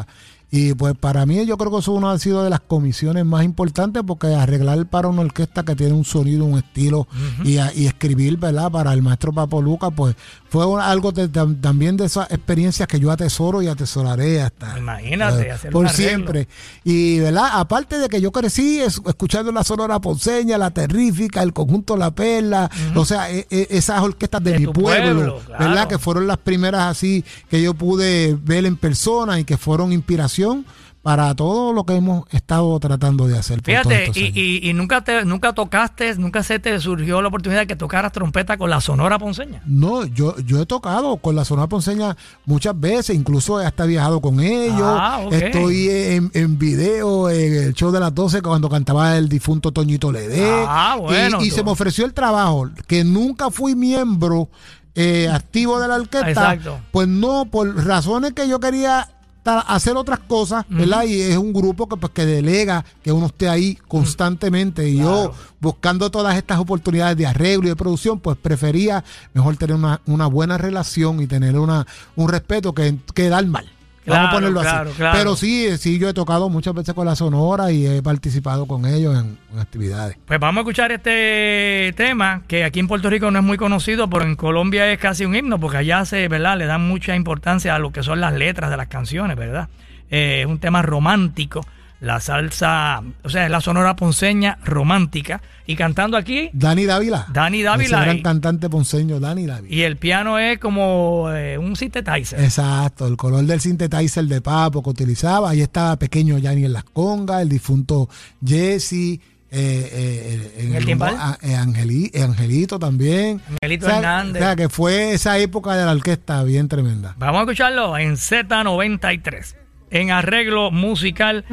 90. 0.53 0.57
Y 0.57 0.73
pues 0.75 0.95
para 0.95 1.25
mí 1.25 1.45
yo 1.45 1.57
creo 1.57 1.71
que 1.71 1.79
eso 1.79 1.93
uno 1.93 2.11
ha 2.11 2.19
sido 2.19 2.43
de 2.43 2.49
las 2.49 2.59
comisiones 2.59 3.25
más 3.25 3.43
importantes 3.43 4.03
porque 4.05 4.27
arreglar 4.27 4.85
para 4.85 5.07
una 5.07 5.21
orquesta 5.21 5.63
que 5.63 5.75
tiene 5.75 5.93
un 5.93 6.05
sonido, 6.05 6.45
un 6.45 6.59
estilo 6.59 7.07
y, 7.43 7.57
y 7.75 7.87
escribir, 7.87 8.37
¿verdad? 8.37 8.71
Para 8.71 8.93
el 8.93 9.01
maestro 9.01 9.33
Papo 9.33 9.61
Luca, 9.61 9.89
pues 9.89 10.15
fue 10.53 10.67
un- 10.67 10.79
algo 10.79 11.11
de- 11.11 11.31
tam- 11.31 11.59
también 11.59 11.97
de 11.97 12.05
esas 12.05 12.29
experiencias 12.29 12.87
que 12.87 12.99
yo 12.99 13.09
atesoro 13.09 13.63
y 13.63 13.67
atesoraré 13.67 14.39
hasta 14.39 14.77
Imagínate, 14.77 15.47
eh, 15.47 15.51
hacer 15.51 15.71
por 15.71 15.89
siempre. 15.89 16.47
Y, 16.83 17.17
¿verdad? 17.17 17.49
Aparte 17.53 17.97
de 17.97 18.07
que 18.07 18.21
yo 18.21 18.31
crecí 18.31 18.79
es- 18.79 19.01
escuchando 19.03 19.51
la 19.51 19.63
Sonora 19.63 19.99
Ponceña, 19.99 20.59
la 20.59 20.69
Terrífica, 20.69 21.41
el 21.41 21.53
conjunto 21.53 21.97
La 21.97 22.11
Perla, 22.11 22.69
o 22.95 23.03
sea, 23.03 23.31
e- 23.31 23.47
e- 23.49 23.67
esas 23.71 23.99
orquestas 24.03 24.43
de, 24.43 24.51
De 24.51 24.59
mi 24.59 24.65
pueblo, 24.67 24.83
pueblo, 25.15 25.39
claro. 25.47 25.65
¿verdad? 25.65 25.87
Que 25.87 25.97
fueron 25.97 26.27
las 26.27 26.37
primeras 26.37 26.83
así 26.83 27.25
que 27.49 27.59
yo 27.59 27.73
pude 27.73 28.37
ver 28.39 28.65
en 28.67 28.77
persona 28.77 29.39
y 29.39 29.45
que 29.45 29.57
fueron 29.57 29.91
inspiración 29.91 30.67
para 31.03 31.35
todo 31.35 31.73
lo 31.73 31.83
que 31.85 31.95
hemos 31.95 32.23
estado 32.31 32.79
tratando 32.79 33.27
de 33.27 33.37
hacer. 33.37 33.61
Fíjate, 33.61 34.09
y, 34.15 34.31
y- 34.39 34.69
y 34.69 34.73
nunca 34.73 35.03
te 35.03 35.25
nunca 35.25 35.51
tocaste, 35.51 36.15
nunca 36.15 36.43
se 36.43 36.59
te 36.59 36.79
surgió 36.79 37.21
la 37.21 37.27
oportunidad 37.27 37.59
de 37.61 37.67
que 37.67 37.75
tocaras 37.75 38.13
trompeta 38.13 38.57
con 38.57 38.69
la 38.69 38.79
Sonora 38.79 39.19
Ponceña. 39.19 39.61
No, 39.65 40.05
yo, 40.05 40.37
yo 40.39 40.61
he 40.61 40.65
tocado 40.65 41.17
con 41.17 41.35
la 41.35 41.43
Sonora 41.43 41.67
Ponceña 41.67 42.15
muchas 42.45 42.79
veces, 42.79 43.15
incluso 43.17 43.57
hasta 43.57 43.83
he 43.83 43.87
viajado 43.87 44.21
con 44.21 44.39
ellos. 44.39 44.79
Ah, 44.81 45.19
ok. 45.25 45.33
Estoy 45.33 45.89
en, 45.89 46.31
en 46.33 46.57
video 46.57 47.29
en 47.29 47.53
el 47.53 47.73
show 47.73 47.91
de 47.91 47.99
las 47.99 48.15
12 48.15 48.41
cuando 48.41 48.69
cantaba 48.69 49.17
el 49.17 49.27
difunto 49.27 49.73
Toñito 49.73 50.09
Ledé. 50.09 50.49
Ah, 50.67 50.95
bueno, 50.97 51.43
Y, 51.43 51.51
se 51.51 51.63
me 51.65 51.71
ofreció 51.71 52.05
el 52.05 52.13
trabajo, 52.13 52.69
que 52.87 53.03
nunca 53.03 53.51
fui 53.51 53.75
miembro 53.75 54.47
eh, 54.95 55.27
activo 55.27 55.79
de 55.81 55.87
la 55.89 55.95
orquesta. 55.95 56.29
Exacto. 56.29 56.79
Pues 56.91 57.07
no, 57.09 57.45
por 57.51 57.85
razones 57.85 58.31
que 58.33 58.47
yo 58.47 58.59
quería 58.61 59.09
hacer 59.43 59.95
otras 59.97 60.19
cosas, 60.19 60.65
¿verdad? 60.69 61.03
Y 61.03 61.21
es 61.21 61.37
un 61.37 61.53
grupo 61.53 61.87
que 61.87 61.97
pues 61.97 62.13
que 62.13 62.25
delega 62.25 62.85
que 63.03 63.11
uno 63.11 63.27
esté 63.27 63.49
ahí 63.49 63.77
constantemente 63.87 64.87
y 64.87 64.97
yo 64.97 65.33
buscando 65.59 66.09
todas 66.09 66.35
estas 66.37 66.59
oportunidades 66.59 67.17
de 67.17 67.25
arreglo 67.25 67.65
y 67.65 67.69
de 67.69 67.75
producción, 67.75 68.19
pues 68.19 68.37
prefería 68.37 69.03
mejor 69.33 69.57
tener 69.57 69.75
una, 69.75 70.01
una 70.05 70.27
buena 70.27 70.57
relación 70.57 71.21
y 71.21 71.27
tener 71.27 71.57
una 71.57 71.85
un 72.15 72.29
respeto 72.29 72.73
que, 72.73 72.97
que 73.13 73.29
dar 73.29 73.45
mal. 73.45 73.69
Vamos 74.05 74.29
a 74.29 74.31
ponerlo 74.31 74.61
claro, 74.61 74.89
así. 74.89 74.97
claro. 74.97 75.17
Pero 75.17 75.35
sí, 75.35 75.77
sí, 75.77 75.97
yo 75.97 76.09
he 76.09 76.13
tocado 76.13 76.49
muchas 76.49 76.73
veces 76.73 76.93
con 76.93 77.05
la 77.05 77.15
Sonora 77.15 77.71
y 77.71 77.85
he 77.87 78.01
participado 78.01 78.65
con 78.65 78.85
ellos 78.85 79.17
en, 79.17 79.37
en 79.53 79.59
actividades. 79.59 80.17
Pues 80.25 80.39
vamos 80.39 80.59
a 80.59 80.61
escuchar 80.61 80.91
este 80.91 81.93
tema 81.95 82.41
que 82.47 82.63
aquí 82.63 82.79
en 82.79 82.87
Puerto 82.87 83.09
Rico 83.09 83.31
no 83.31 83.39
es 83.39 83.45
muy 83.45 83.57
conocido, 83.57 84.09
pero 84.09 84.25
en 84.25 84.35
Colombia 84.35 84.91
es 84.91 84.99
casi 84.99 85.25
un 85.25 85.35
himno, 85.35 85.59
porque 85.59 85.77
allá 85.77 86.03
se, 86.05 86.27
¿verdad? 86.27 86.57
Le 86.57 86.65
dan 86.65 86.87
mucha 86.87 87.15
importancia 87.15 87.75
a 87.75 87.79
lo 87.79 87.91
que 87.91 88.03
son 88.03 88.19
las 88.19 88.33
letras 88.33 88.69
de 88.69 88.77
las 88.77 88.87
canciones, 88.87 89.37
¿verdad? 89.37 89.69
Eh, 90.09 90.41
es 90.41 90.45
un 90.45 90.59
tema 90.59 90.81
romántico, 90.81 91.65
la 92.03 92.19
salsa, 92.19 93.01
o 93.23 93.29
sea, 93.29 93.45
es 93.45 93.49
la 93.51 93.61
sonora 93.61 93.95
ponceña 93.95 94.57
romántica. 94.65 95.41
Y 95.65 95.77
cantando 95.77 96.17
aquí, 96.17 96.49
Dani 96.51 96.83
Dávila. 96.85 97.25
Dani 97.31 97.63
Dávila 97.63 97.97
Ese 97.99 98.05
gran 98.05 98.21
cantante 98.21 98.69
ponceño, 98.69 99.21
Dani 99.21 99.45
Dávila. 99.45 99.73
y 99.73 99.83
el 99.83 99.95
piano 99.95 100.37
es 100.37 100.59
como 100.59 101.29
eh, 101.31 101.57
un 101.57 101.77
synthesizer. 101.77 102.41
Exacto, 102.41 103.07
el 103.07 103.15
color 103.15 103.45
del 103.45 103.61
synthesizer 103.61 104.25
de 104.25 104.41
Papo 104.41 104.83
que 104.83 104.89
utilizaba. 104.89 105.51
Ahí 105.51 105.61
estaba 105.61 105.95
pequeño 105.97 106.37
Yanni 106.37 106.65
en 106.65 106.73
las 106.73 106.83
congas, 106.83 107.41
el 107.41 107.47
difunto 107.49 108.09
Jesse. 108.45 108.91
eh, 108.93 109.19
eh, 109.55 110.53
en 110.57 110.67
¿En 110.69 110.75
el 110.75 110.85
timbal? 110.85 111.15
a- 111.17 111.37
eh, 111.41 111.55
Angeli- 111.55 112.09
eh, 112.13 112.23
Angelito 112.23 112.79
también. 112.79 113.39
Angelito 113.61 113.85
O 113.85 113.89
sea, 113.89 113.99
Hernández. 113.99 114.41
O 114.41 114.45
sea, 114.45 114.55
que 114.55 114.67
fue 114.67 115.13
esa 115.13 115.37
época 115.37 115.75
de 115.75 115.85
la 115.85 115.91
orquesta 115.91 116.43
bien 116.43 116.67
tremenda. 116.67 117.13
Vamos 117.19 117.37
a 117.37 117.41
escucharlo 117.43 117.95
en 117.97 118.17
Z93, 118.17 119.55
en 119.93 120.11
arreglo 120.11 120.71
musical 120.71 121.45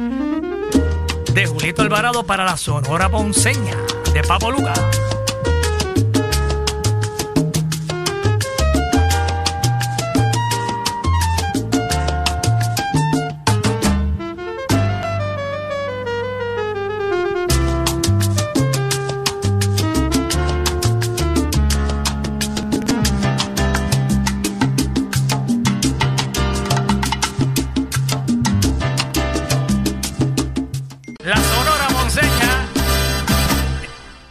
de 1.33 1.45
Julito 1.45 1.83
Alvarado 1.83 2.25
para 2.25 2.43
la 2.43 2.57
Sonora 2.57 3.07
Ponceña 3.09 3.75
de 4.13 4.23
Papo 4.23 4.51
Luca. 4.51 4.73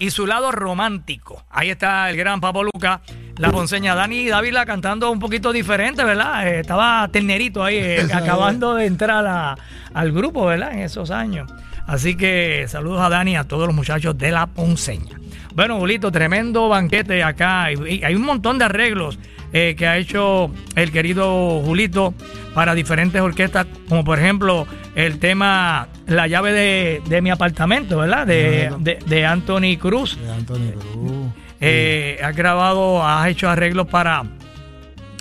Y 0.00 0.10
su 0.10 0.26
lado 0.26 0.50
romántico. 0.50 1.44
Ahí 1.50 1.70
está 1.70 2.10
el 2.10 2.16
gran 2.16 2.40
Papo 2.40 2.64
Luca, 2.64 3.02
la 3.36 3.52
ponceña 3.52 3.94
Dani 3.94 4.26
Dávila 4.26 4.66
cantando 4.66 5.10
un 5.12 5.20
poquito 5.20 5.52
diferente, 5.52 6.02
¿verdad? 6.02 6.48
Eh, 6.48 6.60
estaba 6.60 7.06
ternerito 7.12 7.62
ahí, 7.62 7.76
eh, 7.76 8.08
acabando 8.12 8.74
de 8.74 8.86
entrar 8.86 9.24
a- 9.26 9.56
al 9.94 10.10
grupo, 10.10 10.46
¿verdad? 10.46 10.72
En 10.72 10.80
esos 10.80 11.12
años. 11.12 11.48
Así 11.86 12.16
que 12.16 12.64
saludos 12.68 13.00
a 13.02 13.08
Dani 13.08 13.32
y 13.32 13.36
a 13.36 13.44
todos 13.44 13.66
los 13.66 13.74
muchachos 13.76 14.16
de 14.18 14.30
la 14.32 14.46
ponceña. 14.46 15.16
Bueno, 15.54 15.78
Julito, 15.78 16.10
tremendo 16.12 16.68
banquete 16.68 17.22
acá. 17.22 17.72
Y- 17.72 17.96
y 18.00 18.04
hay 18.04 18.14
un 18.14 18.22
montón 18.22 18.58
de 18.58 18.64
arreglos 18.66 19.18
eh, 19.52 19.74
que 19.76 19.88
ha 19.88 19.96
hecho 19.98 20.48
el 20.76 20.92
querido 20.92 21.60
Julito 21.64 22.14
para 22.54 22.72
diferentes 22.74 23.20
orquestas, 23.20 23.66
como 23.88 24.04
por 24.04 24.18
ejemplo 24.20 24.64
el 24.94 25.18
tema 25.18 25.88
La 26.06 26.26
llave 26.26 26.52
de, 26.52 27.02
de 27.06 27.22
mi 27.22 27.30
apartamento, 27.30 27.98
¿verdad? 27.98 28.26
De, 28.26 28.72
de, 28.78 28.98
de 29.06 29.26
Anthony 29.26 29.76
Cruz. 29.78 30.18
De 30.18 30.30
Antonio 30.30 30.74
Cruz. 30.74 31.28
Eh, 31.60 32.18
has 32.22 32.34
grabado, 32.34 33.06
has 33.06 33.28
hecho 33.28 33.48
arreglos 33.48 33.86
para 33.86 34.24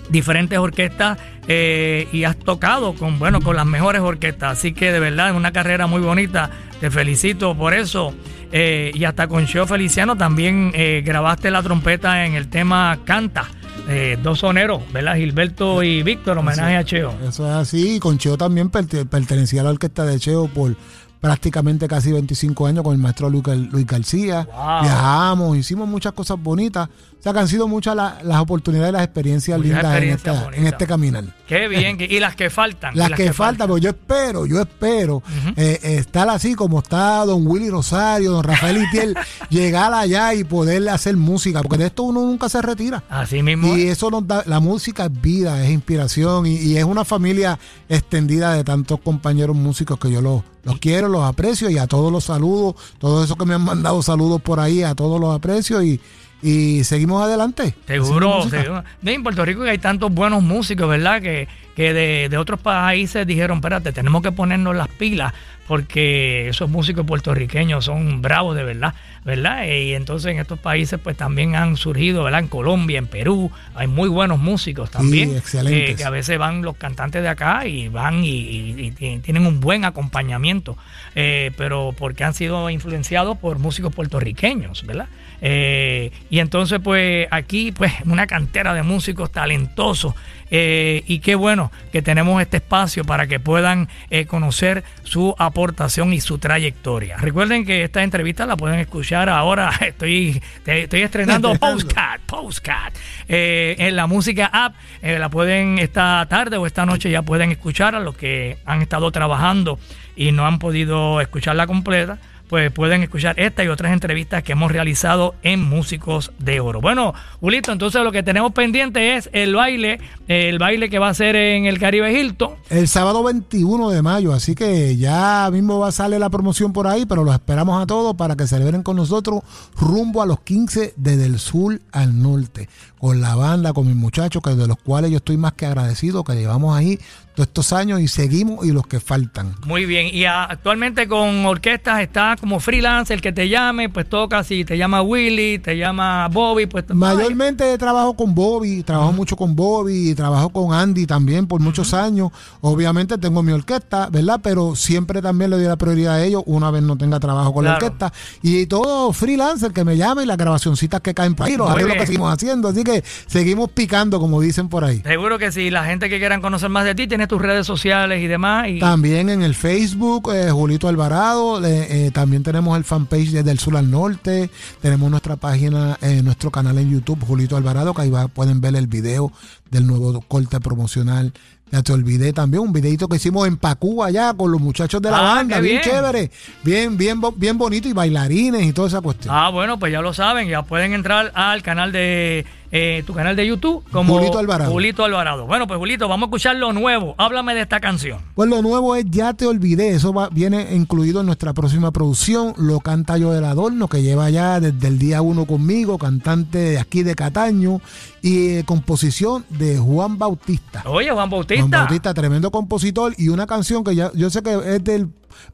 diferentes 0.10 0.58
orquestas 0.58 1.18
eh, 1.48 2.08
y 2.12 2.24
has 2.24 2.38
tocado 2.38 2.94
con 2.94 3.20
bueno 3.20 3.42
con 3.42 3.56
las 3.56 3.66
mejores 3.66 4.02
orquestas. 4.02 4.58
Así 4.58 4.74
que 4.74 4.92
de 4.92 5.00
verdad 5.00 5.30
es 5.30 5.36
una 5.36 5.52
carrera 5.52 5.88
muy 5.88 6.02
bonita. 6.02 6.50
Te 6.80 6.90
felicito 6.90 7.56
por 7.56 7.74
eso. 7.74 8.14
Eh, 8.52 8.92
y 8.96 9.04
hasta 9.04 9.28
con 9.28 9.46
Cheo 9.46 9.68
Feliciano 9.68 10.16
también 10.16 10.72
eh, 10.74 11.04
grabaste 11.06 11.52
la 11.52 11.62
trompeta 11.62 12.26
en 12.26 12.34
el 12.34 12.50
tema 12.50 13.00
Canta. 13.06 13.46
Eh, 13.92 14.18
dos 14.22 14.40
soneros, 14.40 14.82
¿verdad? 14.94 15.16
Gilberto 15.16 15.82
y 15.82 16.04
Víctor, 16.04 16.38
homenaje 16.38 16.76
a 16.78 16.84
Cheo. 16.84 17.12
Eso 17.28 17.48
es 17.48 17.54
así. 17.54 17.96
Y 17.96 18.00
con 18.00 18.20
Cheo 18.20 18.38
también 18.38 18.70
perte- 18.70 19.06
pertenecía 19.08 19.62
a 19.62 19.64
la 19.64 19.72
orquesta 19.72 20.06
de 20.06 20.20
Cheo 20.20 20.48
por 20.48 20.76
prácticamente 21.20 21.88
casi 21.88 22.12
25 22.12 22.68
años 22.68 22.84
con 22.84 22.94
el 22.94 23.00
maestro 23.00 23.30
Luis, 23.30 23.44
Luis 23.72 23.86
García. 23.86 24.48
Wow. 24.52 24.82
Viajamos, 24.84 25.58
hicimos 25.58 25.88
muchas 25.88 26.14
cosas 26.14 26.38
bonitas. 26.42 26.88
O 27.20 27.22
sea 27.22 27.34
que 27.34 27.40
han 27.40 27.50
sido 27.50 27.68
muchas 27.68 27.98
la- 27.98 28.20
las 28.24 28.40
oportunidades 28.40 28.92
y 28.92 28.94
las 28.94 29.04
experiencias 29.04 29.60
lindas 29.60 29.98
en, 30.02 30.10
esta- 30.10 30.50
en 30.54 30.66
este 30.68 30.88
caminar. 30.88 31.26
Qué 31.48 31.68
bien. 31.68 31.98
y 32.00 32.20
las 32.22 32.34
que 32.38 32.50
faltan. 32.50 32.96
Las 32.96 33.12
que, 33.12 33.34
faltan, 33.34 33.68
porque 33.68 33.84
yo 33.84 33.90
espero, 33.90 34.46
yo 34.46 34.62
espero 34.62 35.22
eh, 35.58 35.80
estar 35.84 36.30
así 36.30 36.56
como 36.56 36.80
está 36.80 37.26
don 37.26 37.46
Willy 37.46 37.70
Rosario, 37.70 38.32
don 38.32 38.44
Rafael 38.44 38.78
Itiel, 38.84 39.18
llegar 39.50 39.94
allá 39.94 40.34
y 40.34 40.46
poderle 40.46 40.92
hacer 40.92 41.18
música, 41.18 41.62
porque 41.62 41.80
de 41.80 41.88
esto 41.88 42.04
uno 42.04 42.22
nunca 42.22 42.48
se 42.48 42.62
retira. 42.62 43.04
Así 43.10 43.44
mismo. 43.44 43.76
Y 43.76 43.88
eso 43.90 44.10
nos 44.10 44.26
da, 44.26 44.44
la 44.46 44.62
música 44.62 45.06
es 45.08 45.22
vida, 45.22 45.62
es 45.62 45.72
inspiración 45.72 46.46
y, 46.46 46.56
y 46.56 46.78
es 46.78 46.86
una 46.86 47.04
familia 47.04 47.60
extendida 47.90 48.54
de 48.54 48.64
tantos 48.64 49.02
compañeros 49.02 49.58
músicos 49.58 50.00
que 50.00 50.10
yo 50.10 50.22
los, 50.22 50.42
los 50.64 50.80
quiero, 50.80 51.08
los 51.08 51.24
aprecio 51.24 51.70
y 51.70 51.78
a 51.78 51.88
todos 51.88 52.12
los 52.12 52.26
saludo, 52.26 52.76
todos 52.98 53.26
esos 53.26 53.38
que 53.38 53.46
me 53.46 53.54
han 53.54 53.64
mandado 53.64 54.02
saludos 54.02 54.42
por 54.42 54.60
ahí, 54.60 54.84
a 54.84 54.96
todos 54.96 55.20
los 55.20 55.34
aprecio 55.36 55.82
y, 55.82 56.00
y 56.42 56.84
seguimos 56.84 57.24
adelante. 57.24 57.76
Seguro, 57.88 58.50
seguro. 58.50 58.84
En 59.06 59.24
Puerto 59.24 59.44
Rico 59.46 59.64
hay 59.64 59.78
tantos 59.78 60.12
buenos 60.12 60.42
músicos, 60.44 60.88
¿verdad? 60.90 61.22
Que, 61.22 61.48
que 61.76 61.94
de, 61.94 62.30
de 62.30 62.38
otros 62.38 62.60
países 62.60 63.26
dijeron, 63.28 63.58
espérate, 63.58 63.92
tenemos 63.92 64.22
que 64.22 64.32
ponernos 64.32 64.76
las 64.76 64.88
pilas 64.88 65.34
porque 65.68 66.50
esos 66.50 66.68
músicos 66.68 67.06
puertorriqueños 67.06 67.86
son 67.86 68.24
bravos 68.24 68.56
de 68.56 68.64
verdad, 68.64 68.96
¿verdad? 69.24 69.66
Y 69.68 69.94
entonces 69.94 70.32
en 70.32 70.40
estos 70.40 70.58
países 70.58 71.00
pues 71.02 71.16
también 71.16 71.56
han 71.56 71.78
surgido, 71.78 72.24
¿verdad? 72.24 72.40
En 72.40 72.48
Colombia, 72.48 72.98
en 72.98 73.06
Perú, 73.06 73.52
hay 73.76 73.86
muy 73.86 74.10
buenos 74.10 74.40
músicos 74.40 74.90
también. 74.90 75.36
excelentes. 75.38 75.92
eh, 75.92 75.96
que 75.96 76.04
a 76.04 76.10
veces 76.10 76.40
van 76.40 76.64
los 76.64 76.76
cantantes 76.76 77.22
de 77.22 77.30
acá 77.30 77.68
y 77.68 77.88
van 77.88 78.24
y, 78.24 78.30
y- 78.30 78.76
y 78.88 78.92
ti- 78.92 79.20
tienen 79.20 79.46
un 79.46 79.60
buen 79.60 79.86
acompañamiento, 79.86 80.76
eh, 81.14 81.52
pero 81.56 81.94
porque 81.96 82.24
han 82.24 82.34
sido 82.34 82.70
influenciados 82.72 83.38
por 83.38 83.60
músicos 83.60 83.94
puertorriqueños, 83.94 84.86
¿verdad? 84.88 85.08
Eh, 85.42 86.12
y 86.30 86.40
entonces, 86.40 86.80
pues 86.84 87.28
aquí, 87.32 87.72
pues 87.72 87.94
una 88.06 88.28
cantera 88.28 88.74
de 88.74 88.84
músicos 88.84 89.32
talentosos. 89.32 90.14
eh, 90.52 91.04
y 91.08 91.20
qué 91.20 91.36
bueno 91.36 91.72
que 91.92 92.02
tenemos 92.02 92.42
este 92.42 92.58
espacio 92.58 93.04
para 93.06 93.28
que 93.28 93.40
puedan 93.40 93.88
eh, 94.10 94.26
conocer 94.26 94.84
su 95.04 95.36
aportación 95.38 96.12
y 96.12 96.22
su 96.22 96.40
trayectoria. 96.40 97.18
Recuerden 97.18 97.66
que 97.66 97.84
esta 97.84 98.02
entrevista 98.04 98.46
la 98.48 98.58
pueden 98.58 98.80
escuchar 98.80 99.30
ahora. 99.30 99.72
Estoy, 99.82 100.42
estoy 100.66 101.02
estrenando 101.02 101.54
Postcat, 101.56 102.22
Postcat. 102.22 102.96
eh, 103.28 103.76
en 103.80 103.96
la 103.96 104.08
música 104.08 104.50
app. 104.52 104.76
eh, 105.02 105.20
la 105.20 105.30
pueden 105.30 105.78
esta 105.80 106.26
tarde 106.30 106.58
o 106.58 106.66
esta 106.66 106.86
noche 106.86 107.10
ya 107.12 107.22
pueden 107.22 107.52
escuchar 107.52 107.94
a 107.96 108.00
los 108.00 108.16
que 108.18 108.58
han 108.66 108.82
estado 108.82 109.12
trabajando 109.12 109.80
y 110.16 110.32
no 110.32 110.46
han 110.48 110.58
podido 110.60 111.22
escucharla 111.22 111.68
completa 111.68 112.18
pues 112.50 112.72
pueden 112.72 113.04
escuchar 113.04 113.40
esta 113.40 113.64
y 113.64 113.68
otras 113.68 113.94
entrevistas 113.94 114.42
que 114.42 114.54
hemos 114.54 114.72
realizado 114.72 115.36
en 115.44 115.62
Músicos 115.62 116.32
de 116.40 116.60
Oro. 116.60 116.82
Bueno, 116.82 117.14
Julito, 117.40 117.72
entonces 117.72 118.04
lo 118.04 118.12
que 118.12 118.24
tenemos 118.24 118.54
pendiente 118.54 119.16
es 119.16 119.30
el 119.34 119.54
baile, 119.54 120.00
el 120.28 120.58
baile 120.58 120.90
que 120.90 120.98
va 120.98 121.10
a 121.10 121.14
ser 121.14 121.36
en 121.36 121.68
el 121.68 121.78
Caribe 121.78 122.12
Hilton. 122.12 122.56
El 122.72 122.88
sábado 122.88 123.24
21 123.24 123.92
de 123.92 124.02
mayo, 124.02 124.34
así 124.34 124.56
que 124.56 124.98
ya 124.98 125.48
mismo 125.52 125.78
va 125.78 125.90
a 125.90 125.92
salir 125.92 126.20
la 126.20 126.32
promoción 126.32 126.74
por 126.74 126.88
ahí, 126.88 127.06
pero 127.06 127.24
los 127.24 127.36
esperamos 127.36 127.82
a 127.82 127.86
todos 127.86 128.16
para 128.16 128.36
que 128.36 128.48
celebren 128.48 128.82
con 128.82 128.96
nosotros 128.96 129.42
rumbo 129.80 130.24
a 130.24 130.26
los 130.26 130.40
15 130.40 130.96
desde 130.98 131.28
el 131.28 131.38
sur 131.38 131.80
al 131.92 132.20
norte, 132.20 132.68
con 132.98 133.22
la 133.22 133.36
banda, 133.36 133.74
con 133.74 133.86
mis 133.86 133.96
muchachos, 133.96 134.42
que 134.42 134.56
de 134.56 134.68
los 134.68 134.78
cuales 134.78 135.12
yo 135.12 135.18
estoy 135.18 135.38
más 135.38 135.54
que 135.54 135.68
agradecido, 135.68 136.24
que 136.24 136.34
llevamos 136.34 136.76
ahí 136.76 137.00
todos 137.46 137.66
estos 137.66 137.74
años 137.74 138.00
y 138.02 138.08
seguimos 138.08 138.66
y 138.66 138.72
los 138.72 138.86
que 138.88 139.00
faltan. 139.00 139.56
Muy 139.66 139.86
bien. 139.86 140.08
Y 140.14 140.26
a- 140.26 140.44
actualmente 140.46 141.08
con 141.08 141.46
orquestas 141.46 142.02
está 142.02 142.36
como 142.40 142.60
freelance, 142.60 143.14
el 143.14 143.22
que 143.22 143.32
te 143.32 143.48
llame, 143.50 143.90
pues 143.90 144.08
toca. 144.10 144.44
Si 144.44 144.66
te 144.66 144.78
llama 144.78 145.02
Willy, 145.02 145.60
te 145.60 145.78
llama 145.78 146.28
Bobby, 146.30 146.66
pues 146.66 146.86
Mayormente 146.94 147.78
trabajo 147.78 148.16
con 148.16 148.36
Bobby, 148.36 148.84
trabajo 148.84 149.12
mucho 149.14 149.36
con 149.36 149.56
Bobby, 149.56 150.14
trabajo 150.16 150.50
con 150.50 150.74
Andy 150.74 151.06
también 151.06 151.48
por 151.48 151.62
muchos 151.62 151.94
años. 151.94 152.30
Obviamente 152.62 153.18
tengo 153.18 153.42
mi 153.44 153.52
orquesta, 153.52 154.10
¿verdad? 154.12 154.40
Pero 154.44 154.76
siempre 154.76 155.22
también 155.22 155.50
le 155.52 155.58
doy 155.58 155.66
la 155.66 155.78
prioridad 155.78 156.16
a 156.16 156.24
ellos 156.24 156.44
una 156.46 156.72
vez 156.72 156.84
no 156.84 156.98
tenga 156.98 157.20
trabajo 157.20 157.54
con 157.54 157.64
la 157.64 157.78
Claro. 157.78 157.86
orquesta. 157.94 158.14
Y 158.42 158.66
todo 158.66 159.14
freelancer 159.14 159.72
que 159.72 159.84
me 159.84 159.96
llame 159.98 160.24
y 160.24 160.26
las 160.26 160.38
grabacioncitas 160.38 161.02
que 161.02 161.14
caen 161.14 161.36
por 161.36 161.48
ahí, 161.48 161.56
los 161.58 161.70
arreglos 161.70 161.96
que 161.98 162.06
seguimos 162.06 162.34
haciendo. 162.34 162.68
Así 162.68 162.84
que 162.84 163.04
seguimos 163.28 163.70
picando, 163.72 164.20
como 164.20 164.42
dicen 164.42 164.68
por 164.70 164.84
ahí. 164.84 165.02
Seguro 165.06 165.38
que 165.40 165.52
si 165.52 165.70
la 165.70 165.86
gente 165.86 166.10
que 166.10 166.20
quieran 166.20 166.42
conocer 166.42 166.70
más 166.70 166.84
de 166.86 166.96
ti, 166.96 167.08
tienes 167.08 167.28
tus 167.30 167.42
redes 167.42 167.66
sociales 167.66 168.22
y 168.22 168.28
demás. 168.28 168.68
Y 168.68 168.80
También 168.80 169.30
en 169.30 169.42
el 169.42 169.56
Facebook, 169.56 170.30
eh, 170.34 170.52
Julito 170.52 170.90
Alvarado, 170.90 171.66
eh, 171.66 172.12
también 172.14 172.44
tenemos 172.44 172.78
el 172.78 172.84
fanpage 172.84 173.30
desde 173.32 173.52
el 173.52 173.60
sur 173.60 173.78
al 173.78 173.90
norte, 173.90 174.50
tenemos 174.82 175.10
nuestra 175.10 175.38
página, 175.38 175.98
eh, 176.02 176.22
nuestro 176.22 176.52
canal 176.52 176.78
en 176.78 176.90
YouTube, 176.92 177.24
Julito 177.26 177.56
Alvarado, 177.56 177.94
que 177.94 178.02
ahí 178.02 178.10
va- 178.10 178.28
pueden 178.28 178.60
ver 178.60 178.76
el 178.76 178.88
video 178.88 179.32
del 179.72 179.88
nuevo 179.88 180.20
corte 180.28 180.60
promocional. 180.60 181.32
Ya 181.72 181.84
te 181.84 181.94
olvidé 181.94 182.34
también 182.34 182.64
un 182.64 182.74
videito 182.74 183.08
que 183.08 183.18
hicimos 183.18 183.48
en 183.48 183.58
Pacú 183.58 184.04
allá 184.04 184.34
con 184.34 184.52
los 184.52 184.60
muchachos 184.60 185.02
de 185.02 185.12
la 185.12 185.18
Ah, 185.20 185.36
banda, 185.36 185.60
bien, 185.60 185.82
bien. 185.82 185.84
chévere, 185.96 186.32
bien, 186.64 186.98
bien, 186.98 187.22
bien 187.36 187.58
bonito 187.58 187.88
y 187.88 187.94
bailarines 187.94 188.64
y 188.66 188.74
toda 188.74 188.88
esa 188.88 189.02
cuestión. 189.02 189.34
Ah, 189.36 189.50
bueno, 189.50 189.78
pues 189.78 189.92
ya 189.92 190.02
lo 190.02 190.14
saben, 190.14 190.48
ya 190.50 190.64
pueden 190.64 190.94
entrar 190.94 191.32
al 191.36 191.62
canal 191.62 191.92
de 191.92 192.46
eh, 192.72 193.04
tu 193.08 193.14
canal 193.14 193.36
de 193.36 193.48
YouTube 193.48 193.84
como 193.92 194.14
Julito 194.20 194.38
Alvarado. 194.38 194.72
Julito 194.72 195.04
Alvarado. 195.04 195.48
Bueno, 195.48 195.66
pues 195.66 195.78
Julito, 195.80 196.08
vamos 196.08 196.28
a 196.28 196.30
escuchar 196.30 196.56
lo 196.56 196.72
nuevo. 196.72 197.16
Háblame 197.18 197.56
de 197.56 197.62
esta 197.62 197.80
canción. 197.80 198.20
Pues 198.36 198.48
lo 198.50 198.62
nuevo 198.62 198.96
es 198.96 199.06
Ya 199.10 199.34
te 199.34 199.46
olvidé, 199.48 199.90
eso 199.90 200.14
va- 200.14 200.30
viene 200.30 200.76
incluido 200.76 201.20
en 201.22 201.26
nuestra 201.28 201.54
próxima 201.54 201.90
producción, 201.92 202.54
lo 202.58 202.80
canta 202.80 203.18
yo 203.18 203.32
del 203.32 203.46
Adorno, 203.46 203.88
que 203.88 204.02
lleva 204.04 204.30
ya 204.30 204.60
desde 204.60 204.88
el 204.88 205.00
día 205.00 205.22
uno 205.24 205.46
conmigo, 205.46 205.98
cantante 205.98 206.58
de 206.60 206.80
aquí 206.80 207.02
de 207.04 207.16
Cataño, 207.16 207.82
y 208.22 208.50
eh, 208.58 208.64
composición 208.66 209.46
de 209.50 209.78
Juan 209.80 210.18
Bautista. 210.20 210.84
Oye, 210.86 211.10
Juan 211.10 211.30
Bautista. 211.30 211.59
Juan 211.60 211.72
Bautista, 211.72 212.14
tremendo 212.14 212.52
compositor, 212.52 213.14
y 213.18 213.30
una 213.30 213.46
canción 213.48 213.84
que 213.84 213.96
ya, 213.96 214.12
yo 214.14 214.30
sé 214.30 214.42
que 214.44 214.54
es 214.76 214.84
del, 214.84 215.08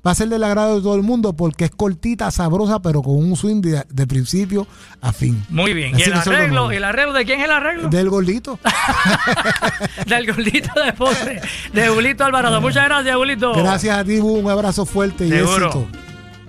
va 0.06 0.12
a 0.12 0.16
ser 0.16 0.30
del 0.30 0.44
agrado 0.44 0.76
de 0.78 0.82
todo 0.82 0.96
el 0.96 1.02
mundo 1.04 1.34
porque 1.36 1.66
es 1.66 1.72
cortita, 1.72 2.30
sabrosa, 2.32 2.82
pero 2.82 3.02
con 3.02 3.16
un 3.16 3.36
swing 3.36 3.62
de, 3.62 3.84
de 3.90 4.08
principio 4.08 4.68
a 5.02 5.12
fin. 5.14 5.44
Muy 5.50 5.74
bien. 5.74 5.96
Así 5.96 6.04
¿Y 6.04 6.08
el 6.08 6.14
arreglo? 6.14 6.72
¿El 6.72 6.84
arreglo 6.84 7.14
de 7.14 7.26
quién 7.26 7.40
es 7.40 7.46
el 7.46 7.52
arreglo? 7.52 7.90
Del 7.90 8.10
gordito. 8.10 8.60
Del 10.08 10.28
gordito 10.28 10.72
de 10.84 10.94
postre, 10.94 11.42
de 11.74 11.88
Julito 11.90 12.24
Alvarado. 12.24 12.62
Muchas 12.62 12.86
gracias, 12.86 13.16
Julito. 13.16 13.54
Gracias 13.54 13.98
a 13.98 14.04
ti, 14.04 14.20
Bu, 14.20 14.34
un 14.40 14.50
abrazo 14.50 14.86
fuerte 14.86 15.26
y 15.26 15.30
Seguro. 15.30 15.68
éxito. 15.68 15.88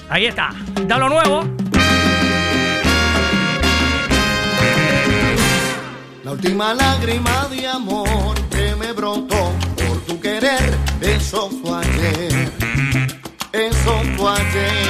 Ahí 0.09 0.27
está. 0.27 0.51
Da 0.87 0.99
lo 0.99 1.09
nuevo. 1.09 1.45
La 6.25 6.33
última 6.33 6.75
lágrima 6.75 7.47
de 7.51 7.67
amor 7.69 8.35
que 8.51 8.75
me 8.77 8.93
brotó 8.93 9.36
eso 11.01 11.51
fue 11.63 11.79
ayer, 11.79 12.51
eso 13.53 14.03
fue 14.17 14.31
ayer. 14.33 14.87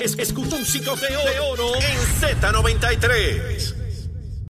Es- 0.00 0.18
escucha 0.18 0.56
músicos 0.56 1.00
de 1.00 1.08
oro 1.40 1.72
en 1.74 1.98
Z93. 2.20 3.74